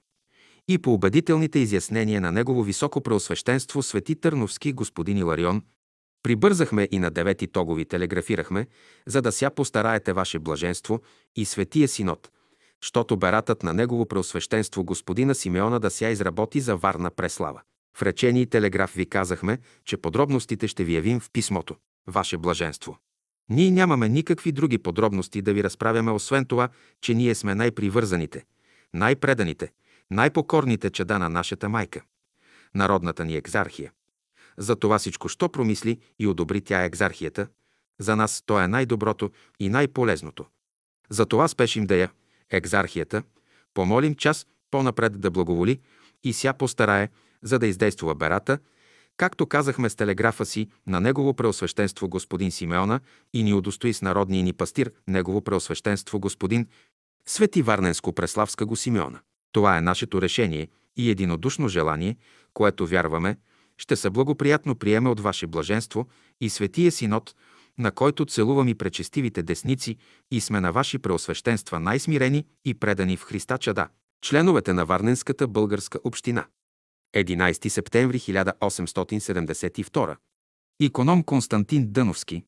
И 0.68 0.78
по 0.78 0.94
убедителните 0.94 1.60
изяснения 1.60 2.22
на 2.22 2.32
Негово 2.32 2.64
високо 2.64 3.02
преосвещенство 3.02 3.84
Свети 3.84 4.16
Търновски 4.16 4.74
господин 4.74 5.18
Иларион, 5.18 5.64
прибързахме 6.24 6.88
и 6.92 7.00
на 7.00 7.12
девети 7.12 7.48
тогови 7.48 7.86
телеграфирахме, 7.86 8.68
за 9.08 9.22
да 9.22 9.32
ся 9.32 9.50
постараете 9.50 10.14
ваше 10.14 10.40
блаженство 10.40 11.02
и 11.36 11.46
Светия 11.46 11.88
Синод, 11.88 12.32
щото 12.82 13.18
бератът 13.18 13.64
на 13.64 13.74
Негово 13.74 14.06
преосвещенство 14.06 14.84
господина 14.84 15.36
Симеона 15.36 15.80
да 15.80 15.90
ся 15.90 16.10
изработи 16.10 16.60
за 16.60 16.76
Варна 16.76 17.12
Преслава. 17.12 17.62
В 17.98 18.02
речени 18.02 18.46
телеграф 18.46 18.94
ви 18.94 19.06
казахме, 19.06 19.60
че 19.86 19.98
подробностите 19.98 20.68
ще 20.68 20.84
ви 20.84 20.96
явим 20.96 21.20
в 21.20 21.30
писмото. 21.34 21.76
Ваше 22.08 22.38
блаженство. 22.38 22.98
Ние 23.50 23.72
нямаме 23.72 24.10
никакви 24.10 24.52
други 24.52 24.78
подробности 24.78 25.42
да 25.42 25.54
ви 25.54 25.64
разправяме, 25.64 26.12
освен 26.12 26.46
това, 26.46 26.70
че 27.02 27.14
ние 27.14 27.36
сме 27.36 27.56
най-привързаните, 27.56 28.46
най-преданите, 28.94 29.72
най-покорните 30.12 30.90
чеда 30.90 31.20
на 31.20 31.30
нашата 31.30 31.70
майка, 31.70 32.02
народната 32.76 33.26
ни 33.26 33.36
екзархия. 33.36 33.92
За 34.58 34.76
това 34.76 35.00
всичко, 35.00 35.30
що 35.30 35.50
промисли 35.50 36.00
и 36.20 36.28
одобри 36.28 36.62
тя 36.62 36.84
екзархията, 36.84 37.48
За 38.00 38.16
нас 38.16 38.44
то 38.46 38.60
е 38.60 38.68
най-доброто 38.68 39.32
и 39.60 39.70
най-полезното. 39.70 40.46
Затова 41.10 41.48
спешим 41.48 41.86
да 41.86 41.96
я, 41.96 42.12
екзархията, 42.50 43.24
помолим 43.74 44.16
час 44.16 44.48
по-напред 44.72 45.22
да 45.22 45.32
благоволи 45.32 45.80
и 46.24 46.34
ся 46.34 46.54
постарае, 46.54 47.10
за 47.44 47.60
да 47.60 47.68
издействува 47.68 48.16
берата, 48.16 48.60
както 49.18 49.46
казахме 49.46 49.90
с 49.90 49.96
телеграфа 49.96 50.46
си 50.46 50.70
на 50.88 51.02
Негово 51.02 51.34
преосвещенство 51.34 52.10
господин 52.10 52.52
Симеона 52.52 53.00
и 53.34 53.44
ни 53.44 53.54
удостои 53.54 53.94
с 53.94 54.02
народния 54.02 54.44
ни 54.44 54.54
пастир 54.54 54.92
Негово 55.08 55.42
преосвещенство 55.42 56.20
господин 56.20 56.68
Свети 57.26 57.64
Варненско-Преславска 57.64 58.66
го 58.66 58.76
Симеона. 58.76 59.20
Това 59.52 59.78
е 59.78 59.82
нашето 59.82 60.22
решение 60.22 60.68
и 60.98 61.10
единодушно 61.10 61.68
желание, 61.68 62.18
което 62.54 62.88
вярваме, 62.88 63.38
ще 63.82 63.96
се 63.96 64.10
благоприятно 64.10 64.76
приеме 64.76 65.10
от 65.10 65.20
Ваше 65.20 65.48
блаженство 65.48 66.08
и 66.42 66.50
Светия 66.50 66.92
Синод, 66.92 67.36
на 67.78 67.92
който 67.92 68.26
целувам 68.26 68.68
и 68.68 68.76
пречестивите 68.76 69.44
десници 69.44 69.98
и 70.32 70.42
сме 70.42 70.60
на 70.60 70.72
Ваши 70.72 71.00
преосвещенства 71.00 71.80
най-смирени 71.80 72.46
и 72.66 72.74
предани 72.74 73.18
в 73.18 73.24
Христа 73.24 73.58
чада, 73.58 73.88
членовете 74.22 74.74
на 74.74 74.86
Варненската 74.86 75.48
българска 75.48 76.00
община. 76.04 76.46
11 77.16 77.68
септември 77.68 78.20
1872. 78.20 80.18
Иконом 80.80 81.24
Константин 81.24 81.92
Дъновски, 81.92 82.44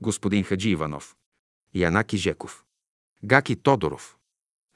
господин 0.00 0.44
Хаджи 0.44 0.70
Иванов, 0.70 1.16
Янаки 1.74 2.16
Жеков, 2.16 2.64
Гаки 3.24 3.56
Тодоров, 3.56 4.16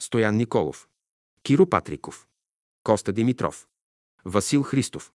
Стоян 0.00 0.36
Николов, 0.36 0.88
Киро 1.42 1.66
Патриков, 1.66 2.26
Коста 2.84 3.12
Димитров, 3.12 3.66
Васил 4.24 4.62
Христов, 4.62 5.12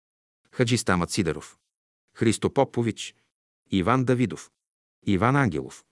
Хаджи 0.55 0.79
Стамат 0.79 1.11
Сидеров, 1.11 1.59
Христо 2.15 2.51
Попович, 2.51 3.15
Иван 3.71 4.05
Давидов, 4.05 4.51
Иван 5.07 5.37
Ангелов, 5.37 5.85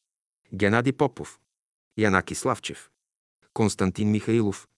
Геннади 0.54 0.92
Попов, 0.92 1.40
Янаки 1.96 2.34
Славчев, 2.34 2.90
Константин 3.52 4.10
Михаилов, 4.10 4.68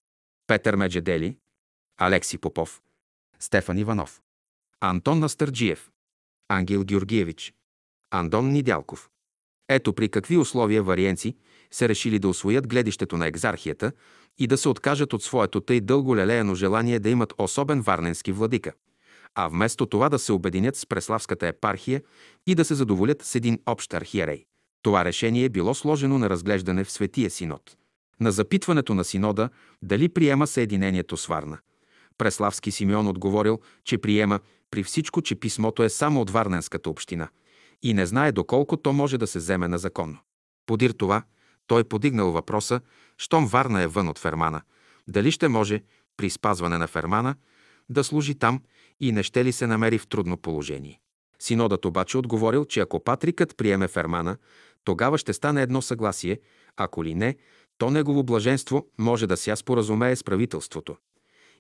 Петър 0.46 0.76
Меджедели, 0.76 1.38
Алекси 1.96 2.38
Попов, 2.38 2.82
Стефан 3.38 3.78
Иванов, 3.78 4.22
Антон 4.80 5.18
Настърджиев, 5.18 5.90
Ангел 6.48 6.84
Георгиевич, 6.84 7.54
Андон 8.10 8.52
Нидялков. 8.52 9.10
Ето 9.68 9.94
при 9.94 10.08
какви 10.08 10.36
условия 10.36 10.82
вариенци 10.82 11.36
се 11.70 11.88
решили 11.88 12.18
да 12.18 12.28
освоят 12.28 12.68
гледището 12.68 13.16
на 13.16 13.26
екзархията 13.26 13.92
и 14.38 14.46
да 14.46 14.58
се 14.58 14.68
откажат 14.68 15.12
от 15.12 15.22
своето 15.22 15.60
тъй 15.60 15.80
дълго 15.80 16.16
лелеяно 16.16 16.54
желание 16.54 16.98
да 16.98 17.08
имат 17.08 17.34
особен 17.38 17.80
варненски 17.80 18.32
владика, 18.32 18.72
а 19.34 19.48
вместо 19.48 19.86
това 19.86 20.08
да 20.08 20.18
се 20.18 20.32
обединят 20.32 20.76
с 20.76 20.86
Преславската 20.86 21.46
епархия 21.46 22.02
и 22.46 22.54
да 22.54 22.64
се 22.64 22.74
задоволят 22.74 23.22
с 23.22 23.34
един 23.34 23.58
общ 23.66 23.94
архиерей. 23.94 24.44
Това 24.82 25.04
решение 25.04 25.44
е 25.44 25.48
било 25.48 25.74
сложено 25.74 26.18
на 26.18 26.30
разглеждане 26.30 26.84
в 26.84 26.90
Светия 26.90 27.30
Синод. 27.30 27.76
На 28.20 28.32
запитването 28.32 28.94
на 28.94 29.04
Синода 29.04 29.48
дали 29.82 30.08
приема 30.08 30.46
съединението 30.46 31.16
с 31.16 31.26
Варна– 31.26 31.58
Преславски 32.18 32.70
Симеон 32.70 33.08
отговорил, 33.08 33.60
че 33.84 33.98
приема 33.98 34.40
при 34.70 34.82
всичко, 34.82 35.22
че 35.22 35.34
писмото 35.34 35.82
е 35.82 35.88
само 35.88 36.20
от 36.20 36.30
Варненската 36.30 36.90
община 36.90 37.28
и 37.82 37.94
не 37.94 38.06
знае 38.06 38.32
доколко 38.32 38.76
то 38.76 38.92
може 38.92 39.18
да 39.18 39.26
се 39.26 39.38
вземе 39.38 39.68
на 39.68 39.78
законно. 39.78 40.18
Подир 40.66 40.90
това, 40.90 41.22
той 41.66 41.84
подигнал 41.84 42.30
въпроса, 42.30 42.80
щом 43.18 43.46
Варна 43.46 43.82
е 43.82 43.86
вън 43.86 44.08
от 44.08 44.18
Фермана, 44.18 44.62
дали 45.08 45.30
ще 45.30 45.48
може, 45.48 45.82
при 46.16 46.30
спазване 46.30 46.78
на 46.78 46.86
Фермана, 46.86 47.34
да 47.92 48.04
служи 48.04 48.34
там 48.34 48.62
и 49.00 49.12
не 49.12 49.22
ще 49.22 49.44
ли 49.44 49.52
се 49.52 49.66
намери 49.66 49.98
в 49.98 50.06
трудно 50.06 50.36
положение. 50.36 51.00
Синодът 51.38 51.84
обаче 51.84 52.18
отговорил, 52.18 52.64
че 52.64 52.80
ако 52.80 53.04
Патрикът 53.04 53.56
приеме 53.56 53.88
Фермана, 53.88 54.36
тогава 54.84 55.18
ще 55.18 55.32
стане 55.32 55.62
едно 55.62 55.82
съгласие, 55.82 56.40
ако 56.76 57.04
ли 57.04 57.14
не, 57.14 57.36
то 57.78 57.90
негово 57.90 58.22
блаженство 58.22 58.86
може 58.98 59.26
да 59.26 59.36
ся 59.36 59.56
споразумее 59.56 60.16
с 60.16 60.24
правителството 60.24 60.96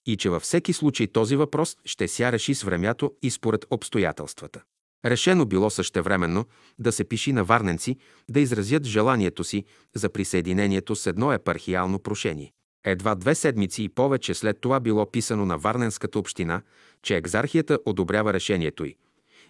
и 0.06 0.16
че 0.16 0.30
във 0.30 0.42
всеки 0.42 0.72
случай 0.72 1.06
този 1.06 1.36
въпрос 1.36 1.76
ще 1.84 2.08
ся 2.08 2.32
реши 2.32 2.54
с 2.54 2.62
времето 2.62 3.12
и 3.22 3.30
според 3.30 3.66
обстоятелствата. 3.70 4.62
Решено 5.04 5.46
било 5.46 5.70
същевременно 5.70 6.46
да 6.78 6.92
се 6.92 7.04
пиши 7.04 7.32
на 7.32 7.44
варненци 7.44 7.96
да 8.30 8.40
изразят 8.40 8.84
желанието 8.84 9.44
си 9.44 9.64
за 9.94 10.08
присъединението 10.08 10.96
с 10.96 11.06
едно 11.06 11.32
епархиално 11.32 11.98
прошение. 11.98 12.52
Едва 12.84 13.14
две 13.14 13.34
седмици 13.34 13.82
и 13.82 13.88
повече 13.88 14.34
след 14.34 14.60
това 14.60 14.80
било 14.80 15.10
писано 15.10 15.46
на 15.46 15.58
Варненската 15.58 16.18
община, 16.18 16.62
че 17.02 17.16
екзархията 17.16 17.78
одобрява 17.86 18.32
решението 18.32 18.84
й 18.84 18.96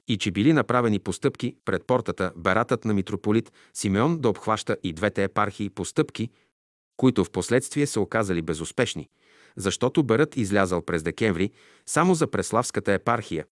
и 0.08 0.18
че 0.18 0.30
били 0.30 0.52
направени 0.52 0.98
постъпки 0.98 1.56
пред 1.64 1.86
портата 1.86 2.32
баратът 2.36 2.84
на 2.84 2.94
митрополит 2.94 3.52
Симеон 3.74 4.18
да 4.18 4.28
обхваща 4.28 4.76
и 4.82 4.92
двете 4.92 5.24
епархии 5.24 5.70
постъпки, 5.70 6.30
които 6.96 7.24
в 7.24 7.30
последствие 7.30 7.86
се 7.86 8.00
оказали 8.00 8.42
безуспешни– 8.42 9.08
защото 9.56 10.02
бърът 10.02 10.36
излязал 10.36 10.82
през 10.82 11.02
декември 11.02 11.50
само 11.86 12.14
за 12.14 12.26
Преславската 12.26 12.92
епархия, 12.92 13.46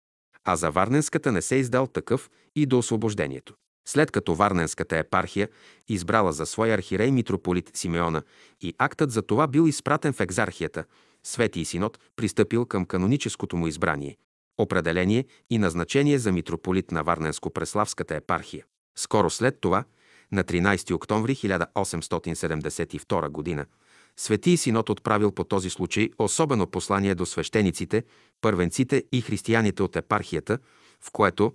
а 0.45 0.57
за 0.57 0.71
Варненската 0.71 1.33
не 1.33 1.43
се 1.43 1.57
издал 1.57 1.87
такъв 1.87 2.31
и 2.57 2.67
до 2.67 2.79
освобождението. 2.79 3.55
След 3.89 4.11
като 4.11 4.35
Варненската 4.35 4.97
епархия 4.97 5.49
избрала 5.89 6.33
за 6.33 6.47
свой 6.47 6.73
архирей 6.73 7.11
митрополит 7.11 7.71
Симеона 7.75 8.23
и 8.61 8.75
актът 8.79 9.11
за 9.11 9.23
това 9.23 9.47
бил 9.47 9.69
изпратен 9.69 10.13
в 10.13 10.21
екзархията, 10.21 10.85
Свети 11.25 11.61
и 11.61 11.65
Синод 11.65 11.99
пристъпил 12.17 12.67
към 12.67 12.87
каноническото 12.87 13.57
му 13.57 13.67
избрание, 13.67 14.17
определение 14.59 15.25
и 15.51 15.59
назначение 15.59 16.19
за 16.19 16.33
митрополит 16.33 16.91
на 16.91 17.05
Варненско-Преславската 17.05 18.17
епархия. 18.17 18.65
Скоро 18.99 19.31
след 19.31 19.61
това, 19.61 19.85
на 20.33 20.45
13 20.45 20.95
октомври 20.95 21.35
1872 21.35 23.57
г., 23.57 23.67
Свети 24.17 24.57
Синод 24.57 24.89
отправил 24.89 25.33
по 25.33 25.45
този 25.45 25.71
случай 25.71 26.11
особено 26.19 26.67
послание 26.67 27.15
до 27.15 27.27
свещениците, 27.27 28.05
първенците 28.41 29.05
и 29.13 29.21
християните 29.21 29.83
от 29.83 29.97
епархията, 29.97 30.59
в 31.01 31.11
което, 31.11 31.53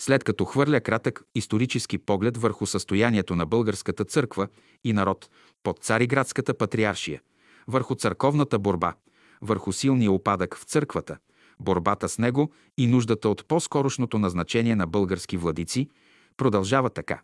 след 0.00 0.24
като 0.24 0.44
хвърля 0.44 0.80
кратък 0.80 1.22
исторически 1.34 1.98
поглед 1.98 2.36
върху 2.36 2.66
състоянието 2.66 3.36
на 3.36 3.46
българската 3.46 4.04
църква 4.04 4.48
и 4.84 4.92
народ 4.92 5.30
под 5.62 5.78
Цариградската 5.78 6.54
патриаршия, 6.54 7.20
върху 7.68 7.94
църковната 7.94 8.58
борба, 8.58 8.94
върху 9.42 9.72
силния 9.72 10.12
опадък 10.12 10.56
в 10.56 10.62
църквата, 10.62 11.16
борбата 11.60 12.08
с 12.08 12.18
него 12.18 12.52
и 12.78 12.86
нуждата 12.86 13.28
от 13.28 13.48
по-скорошното 13.48 14.18
назначение 14.18 14.76
на 14.76 14.86
български 14.86 15.36
владици, 15.36 15.88
продължава 16.36 16.90
така. 16.90 17.20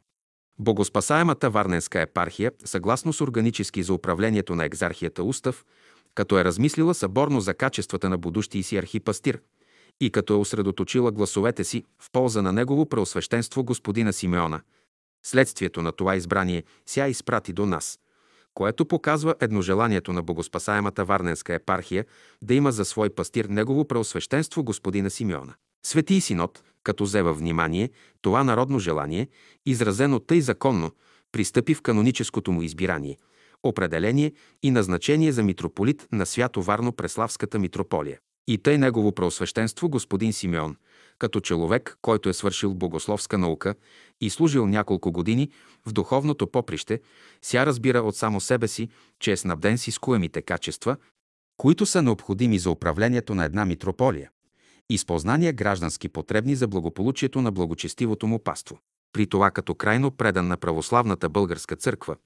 Богоспасаемата 0.58 1.50
Варненска 1.50 2.00
епархия, 2.00 2.52
съгласно 2.64 3.12
с 3.12 3.20
органически 3.20 3.82
за 3.82 3.94
управлението 3.94 4.54
на 4.54 4.64
екзархията 4.64 5.22
устав, 5.22 5.64
като 6.14 6.38
е 6.38 6.44
размислила 6.44 6.94
съборно 6.94 7.40
за 7.40 7.54
качествата 7.54 8.08
на 8.08 8.18
будущия 8.18 8.62
си 8.62 8.76
архипастир 8.76 9.40
и 10.00 10.10
като 10.10 10.32
е 10.32 10.36
усредоточила 10.36 11.12
гласовете 11.12 11.64
си 11.64 11.84
в 11.98 12.10
полза 12.12 12.42
на 12.42 12.52
негово 12.52 12.86
преосвещенство 12.86 13.64
господина 13.64 14.12
Симеона, 14.12 14.60
следствието 15.22 15.82
на 15.82 15.92
това 15.92 16.16
избрание 16.16 16.64
ся 16.86 17.06
изпрати 17.06 17.52
до 17.52 17.66
нас, 17.66 17.98
което 18.54 18.86
показва 18.86 19.34
едножеланието 19.40 20.12
на 20.12 20.22
богоспасаемата 20.22 21.04
Варненска 21.04 21.54
епархия 21.54 22.04
да 22.42 22.54
има 22.54 22.72
за 22.72 22.84
свой 22.84 23.10
пастир 23.10 23.44
негово 23.44 23.84
преосвещенство 23.84 24.64
господина 24.64 25.10
Симеона. 25.10 25.54
Свети 25.86 26.20
Синод, 26.20 26.62
като 26.82 27.04
взе 27.04 27.22
във 27.22 27.38
внимание 27.38 27.90
това 28.22 28.44
народно 28.44 28.78
желание, 28.78 29.28
изразено 29.66 30.20
тъй 30.20 30.40
законно, 30.40 30.90
пристъпи 31.32 31.74
в 31.74 31.82
каноническото 31.82 32.52
му 32.52 32.62
избирание, 32.62 33.18
определение 33.62 34.32
и 34.62 34.70
назначение 34.70 35.32
за 35.32 35.42
митрополит 35.42 36.08
на 36.12 36.26
свято 36.26 36.62
Варно 36.62 36.92
Преславската 36.92 37.58
митрополия. 37.58 38.18
И 38.48 38.58
тъй 38.58 38.78
негово 38.78 39.12
преосвещенство 39.12 39.88
господин 39.88 40.32
Симеон, 40.32 40.76
като 41.18 41.40
човек, 41.40 41.98
който 42.02 42.28
е 42.28 42.32
свършил 42.32 42.74
богословска 42.74 43.38
наука 43.38 43.74
и 44.20 44.30
служил 44.30 44.66
няколко 44.66 45.12
години 45.12 45.50
в 45.86 45.92
духовното 45.92 46.46
поприще, 46.46 47.00
ся 47.42 47.66
разбира 47.66 47.98
от 47.98 48.16
само 48.16 48.40
себе 48.40 48.68
си, 48.68 48.88
че 49.20 49.32
е 49.32 49.36
снабден 49.36 49.78
с 49.78 49.88
изкуемите 49.88 50.42
качества, 50.42 50.96
които 51.56 51.86
са 51.86 52.02
необходими 52.02 52.58
за 52.58 52.70
управлението 52.70 53.34
на 53.34 53.44
една 53.44 53.64
митрополия 53.64 54.30
и 54.90 54.98
с 54.98 55.04
познания 55.04 55.52
граждански 55.52 56.08
потребни 56.08 56.56
за 56.56 56.68
благополучието 56.68 57.42
на 57.42 57.52
благочестивото 57.52 58.26
му 58.26 58.38
паство. 58.38 58.78
При 59.12 59.26
това 59.26 59.50
като 59.50 59.74
крайно 59.74 60.10
предан 60.10 60.48
на 60.48 60.56
православната 60.56 61.28
българска 61.28 61.76
църква, 61.76 62.16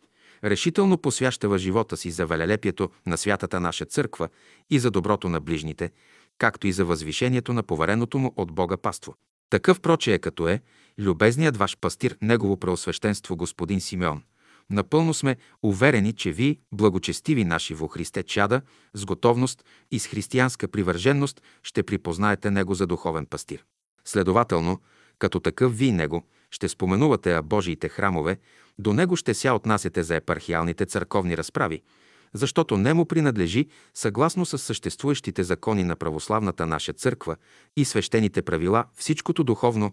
решително 0.45 0.99
посвящава 0.99 1.59
живота 1.59 1.97
си 1.97 2.11
за 2.11 2.27
велелепието 2.27 2.91
на 3.07 3.19
святата 3.19 3.61
наша 3.61 3.85
църква 3.85 4.29
и 4.71 4.79
за 4.79 4.91
доброто 4.91 5.29
на 5.29 5.41
ближните, 5.41 5.91
както 6.39 6.67
и 6.67 6.73
за 6.73 6.85
възвишението 6.85 7.53
на 7.53 7.63
повереното 7.63 8.19
му 8.19 8.33
от 8.37 8.53
Бога 8.53 8.77
паство. 8.77 9.15
Такъв 9.51 9.81
проче 9.81 10.15
е 10.15 10.19
като 10.19 10.49
е 10.49 10.61
любезният 10.99 11.57
ваш 11.57 11.77
пастир, 11.81 12.17
негово 12.23 12.57
преосвещенство 12.57 13.37
господин 13.37 13.81
Симеон– 13.81 14.23
Напълно 14.71 15.15
сме 15.15 15.37
уверени, 15.63 16.13
че 16.13 16.33
ви, 16.33 16.59
благочестиви 16.73 17.45
наши 17.45 17.75
во 17.75 17.89
Христе 17.89 18.23
чада, 18.23 18.63
с 18.95 19.05
готовност 19.05 19.65
и 19.91 19.99
с 19.99 20.07
християнска 20.07 20.69
привърженост 20.69 21.43
ще 21.63 21.83
припознаете 21.83 22.51
Него 22.51 22.75
за 22.75 22.87
духовен 22.87 23.27
пастир. 23.27 23.65
Следователно, 24.05 24.81
като 25.19 25.41
такъв 25.41 25.79
ви 25.79 25.93
Него 25.93 26.25
ще 26.51 26.69
споменувате 26.69 27.43
Божиите 27.43 27.89
храмове, 27.89 28.39
до 28.79 28.93
него 28.93 29.17
ще 29.17 29.35
ся 29.35 29.55
отнасяте 29.55 30.03
за 30.03 30.17
епархиалните 30.17 30.87
църковни 30.87 31.37
разправи, 31.37 31.83
защото 32.35 32.77
не 32.77 32.95
му 32.95 33.07
принадлежи 33.07 33.69
съгласно 33.95 34.47
с 34.47 34.59
съществуващите 34.59 35.45
закони 35.45 35.85
на 35.85 35.97
православната 35.97 36.67
наша 36.67 36.93
църква 36.93 37.37
и 37.77 37.85
свещените 37.85 38.43
правила 38.43 38.85
всичкото 38.95 39.45
духовно 39.45 39.93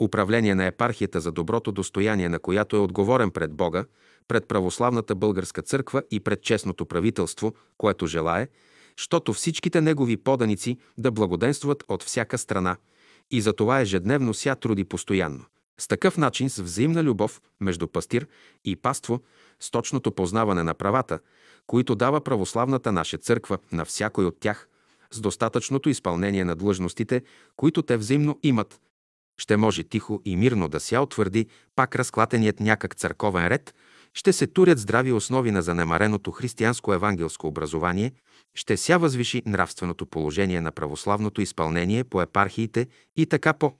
управление 0.00 0.54
на 0.54 0.66
епархията 0.66 1.20
за 1.20 1.32
доброто 1.32 1.72
достояние, 1.72 2.28
на 2.28 2.38
която 2.38 2.76
е 2.76 2.80
отговорен 2.80 3.30
пред 3.30 3.52
Бога, 3.52 3.84
пред 4.28 4.48
православната 4.48 5.14
българска 5.14 5.62
църква 5.62 6.02
и 6.10 6.20
пред 6.20 6.42
честното 6.42 6.86
правителство, 6.86 7.54
което 7.78 8.06
желае, 8.06 8.48
щото 8.96 9.32
всичките 9.32 9.80
негови 9.80 10.16
поданици 10.16 10.78
да 10.98 11.10
благоденстват 11.10 11.84
от 11.88 12.02
всяка 12.02 12.38
страна 12.38 12.76
и 13.30 13.40
за 13.40 13.52
това 13.52 13.80
ежедневно 13.80 14.34
ся 14.34 14.54
труди 14.54 14.84
постоянно. 14.84 15.44
С 15.80 15.88
такъв 15.88 16.16
начин, 16.16 16.50
с 16.50 16.62
взаимна 16.62 17.04
любов 17.04 17.40
между 17.60 17.88
пастир 17.88 18.26
и 18.64 18.76
паство, 18.76 19.20
с 19.60 19.70
точното 19.70 20.12
познаване 20.12 20.62
на 20.62 20.74
правата, 20.74 21.18
които 21.66 21.94
дава 21.94 22.20
православната 22.20 22.92
наша 22.92 23.18
църква 23.18 23.58
на 23.72 23.84
всякой 23.84 24.24
от 24.24 24.40
тях, 24.40 24.68
с 25.10 25.20
достатъчното 25.20 25.88
изпълнение 25.88 26.44
на 26.44 26.56
длъжностите, 26.56 27.22
които 27.56 27.82
те 27.82 27.96
взаимно 27.96 28.38
имат, 28.42 28.80
ще 29.38 29.56
може 29.56 29.82
тихо 29.82 30.22
и 30.24 30.36
мирно 30.36 30.68
да 30.68 30.80
ся 30.80 31.00
утвърди 31.00 31.46
пак 31.76 31.96
разклатеният 31.96 32.60
някак 32.60 32.94
църковен 32.94 33.46
ред, 33.46 33.74
ще 34.14 34.32
се 34.32 34.46
турят 34.46 34.78
здрави 34.78 35.12
основи 35.12 35.50
на 35.50 35.62
занемареното 35.62 36.30
християнско 36.30 36.94
евангелско 36.94 37.46
образование, 37.46 38.12
ще 38.54 38.76
ся 38.76 38.98
възвиши 38.98 39.42
нравственото 39.46 40.06
положение 40.06 40.60
на 40.60 40.72
православното 40.72 41.40
изпълнение 41.40 42.04
по 42.04 42.22
епархиите 42.22 42.86
и 43.16 43.26
така 43.26 43.52
по 43.52 43.72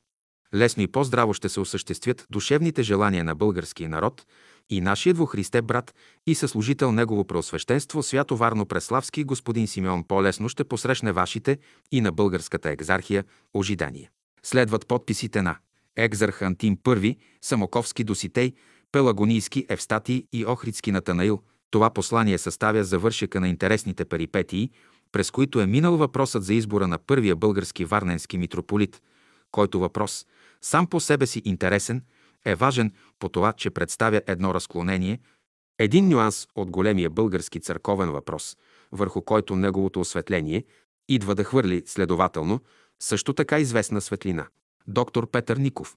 лесно 0.57 0.82
и 0.82 0.86
по-здраво 0.86 1.34
ще 1.34 1.48
се 1.48 1.61
осъществят 1.61 2.26
душевните 2.30 2.82
желания 2.82 3.24
на 3.24 3.34
българския 3.34 3.88
народ 3.88 4.26
и 4.70 4.80
нашият 4.80 5.18
во 5.18 5.28
брат 5.62 5.94
и 6.26 6.34
съслужител 6.34 6.92
Негово 6.92 7.24
преосвещенство 7.24 8.02
Свято 8.02 8.36
Варно 8.36 8.66
Преславски 8.66 9.24
господин 9.24 9.66
Симеон 9.66 10.04
по-лесно 10.04 10.48
ще 10.48 10.64
посрещне 10.64 11.12
вашите 11.12 11.59
и 11.92 12.00
на 12.00 12.12
българската 12.12 12.70
екзархия 12.70 13.24
ожидания. 13.54 14.11
Следват 14.42 14.86
подписите 14.86 15.42
на 15.42 15.57
Екзарх 15.96 16.42
Антим 16.42 16.76
I, 16.76 17.16
Самоковски 17.42 18.04
Доситей, 18.04 18.52
Пелагонийски 18.92 19.66
Евстатий 19.68 20.24
и 20.32 20.46
Охридски 20.46 20.92
Натанаил. 20.92 21.42
Това 21.70 21.90
послание 21.90 22.38
съставя 22.38 22.84
завършека 22.84 23.40
на 23.40 23.48
интересните 23.48 24.04
перипетии, 24.04 24.70
през 25.12 25.30
които 25.30 25.61
е 25.61 25.66
минал 25.66 25.96
въпросът 25.96 26.44
за 26.44 26.54
избора 26.54 26.88
на 26.88 26.98
първия 26.98 27.36
български 27.36 27.84
варненски 27.84 28.38
митрополит, 28.38 29.02
който 29.50 29.80
въпрос, 29.80 30.26
сам 30.61 30.86
по 30.86 31.00
себе 31.00 31.26
си 31.26 31.42
интересен, 31.44 32.02
е 32.44 32.54
важен 32.54 32.92
по 33.18 33.28
това, 33.28 33.52
че 33.52 33.70
представя 33.70 34.22
едно 34.26 34.54
разклонение, 34.54 35.20
един 35.78 36.09
нюанс 36.09 36.48
от 36.54 36.70
големия 36.70 37.11
български 37.11 37.61
църковен 37.61 38.11
въпрос, 38.11 38.57
върху 38.92 39.22
който 39.22 39.57
неговото 39.57 40.00
осветление 40.00 40.64
идва 41.09 41.34
да 41.34 41.44
хвърли, 41.44 41.82
следователно, 41.86 42.61
също 43.00 43.32
така 43.32 43.59
известна 43.59 44.00
светлина. 44.00 44.46
Доктор 44.86 45.30
Петър 45.30 45.57
Ников 45.57 45.96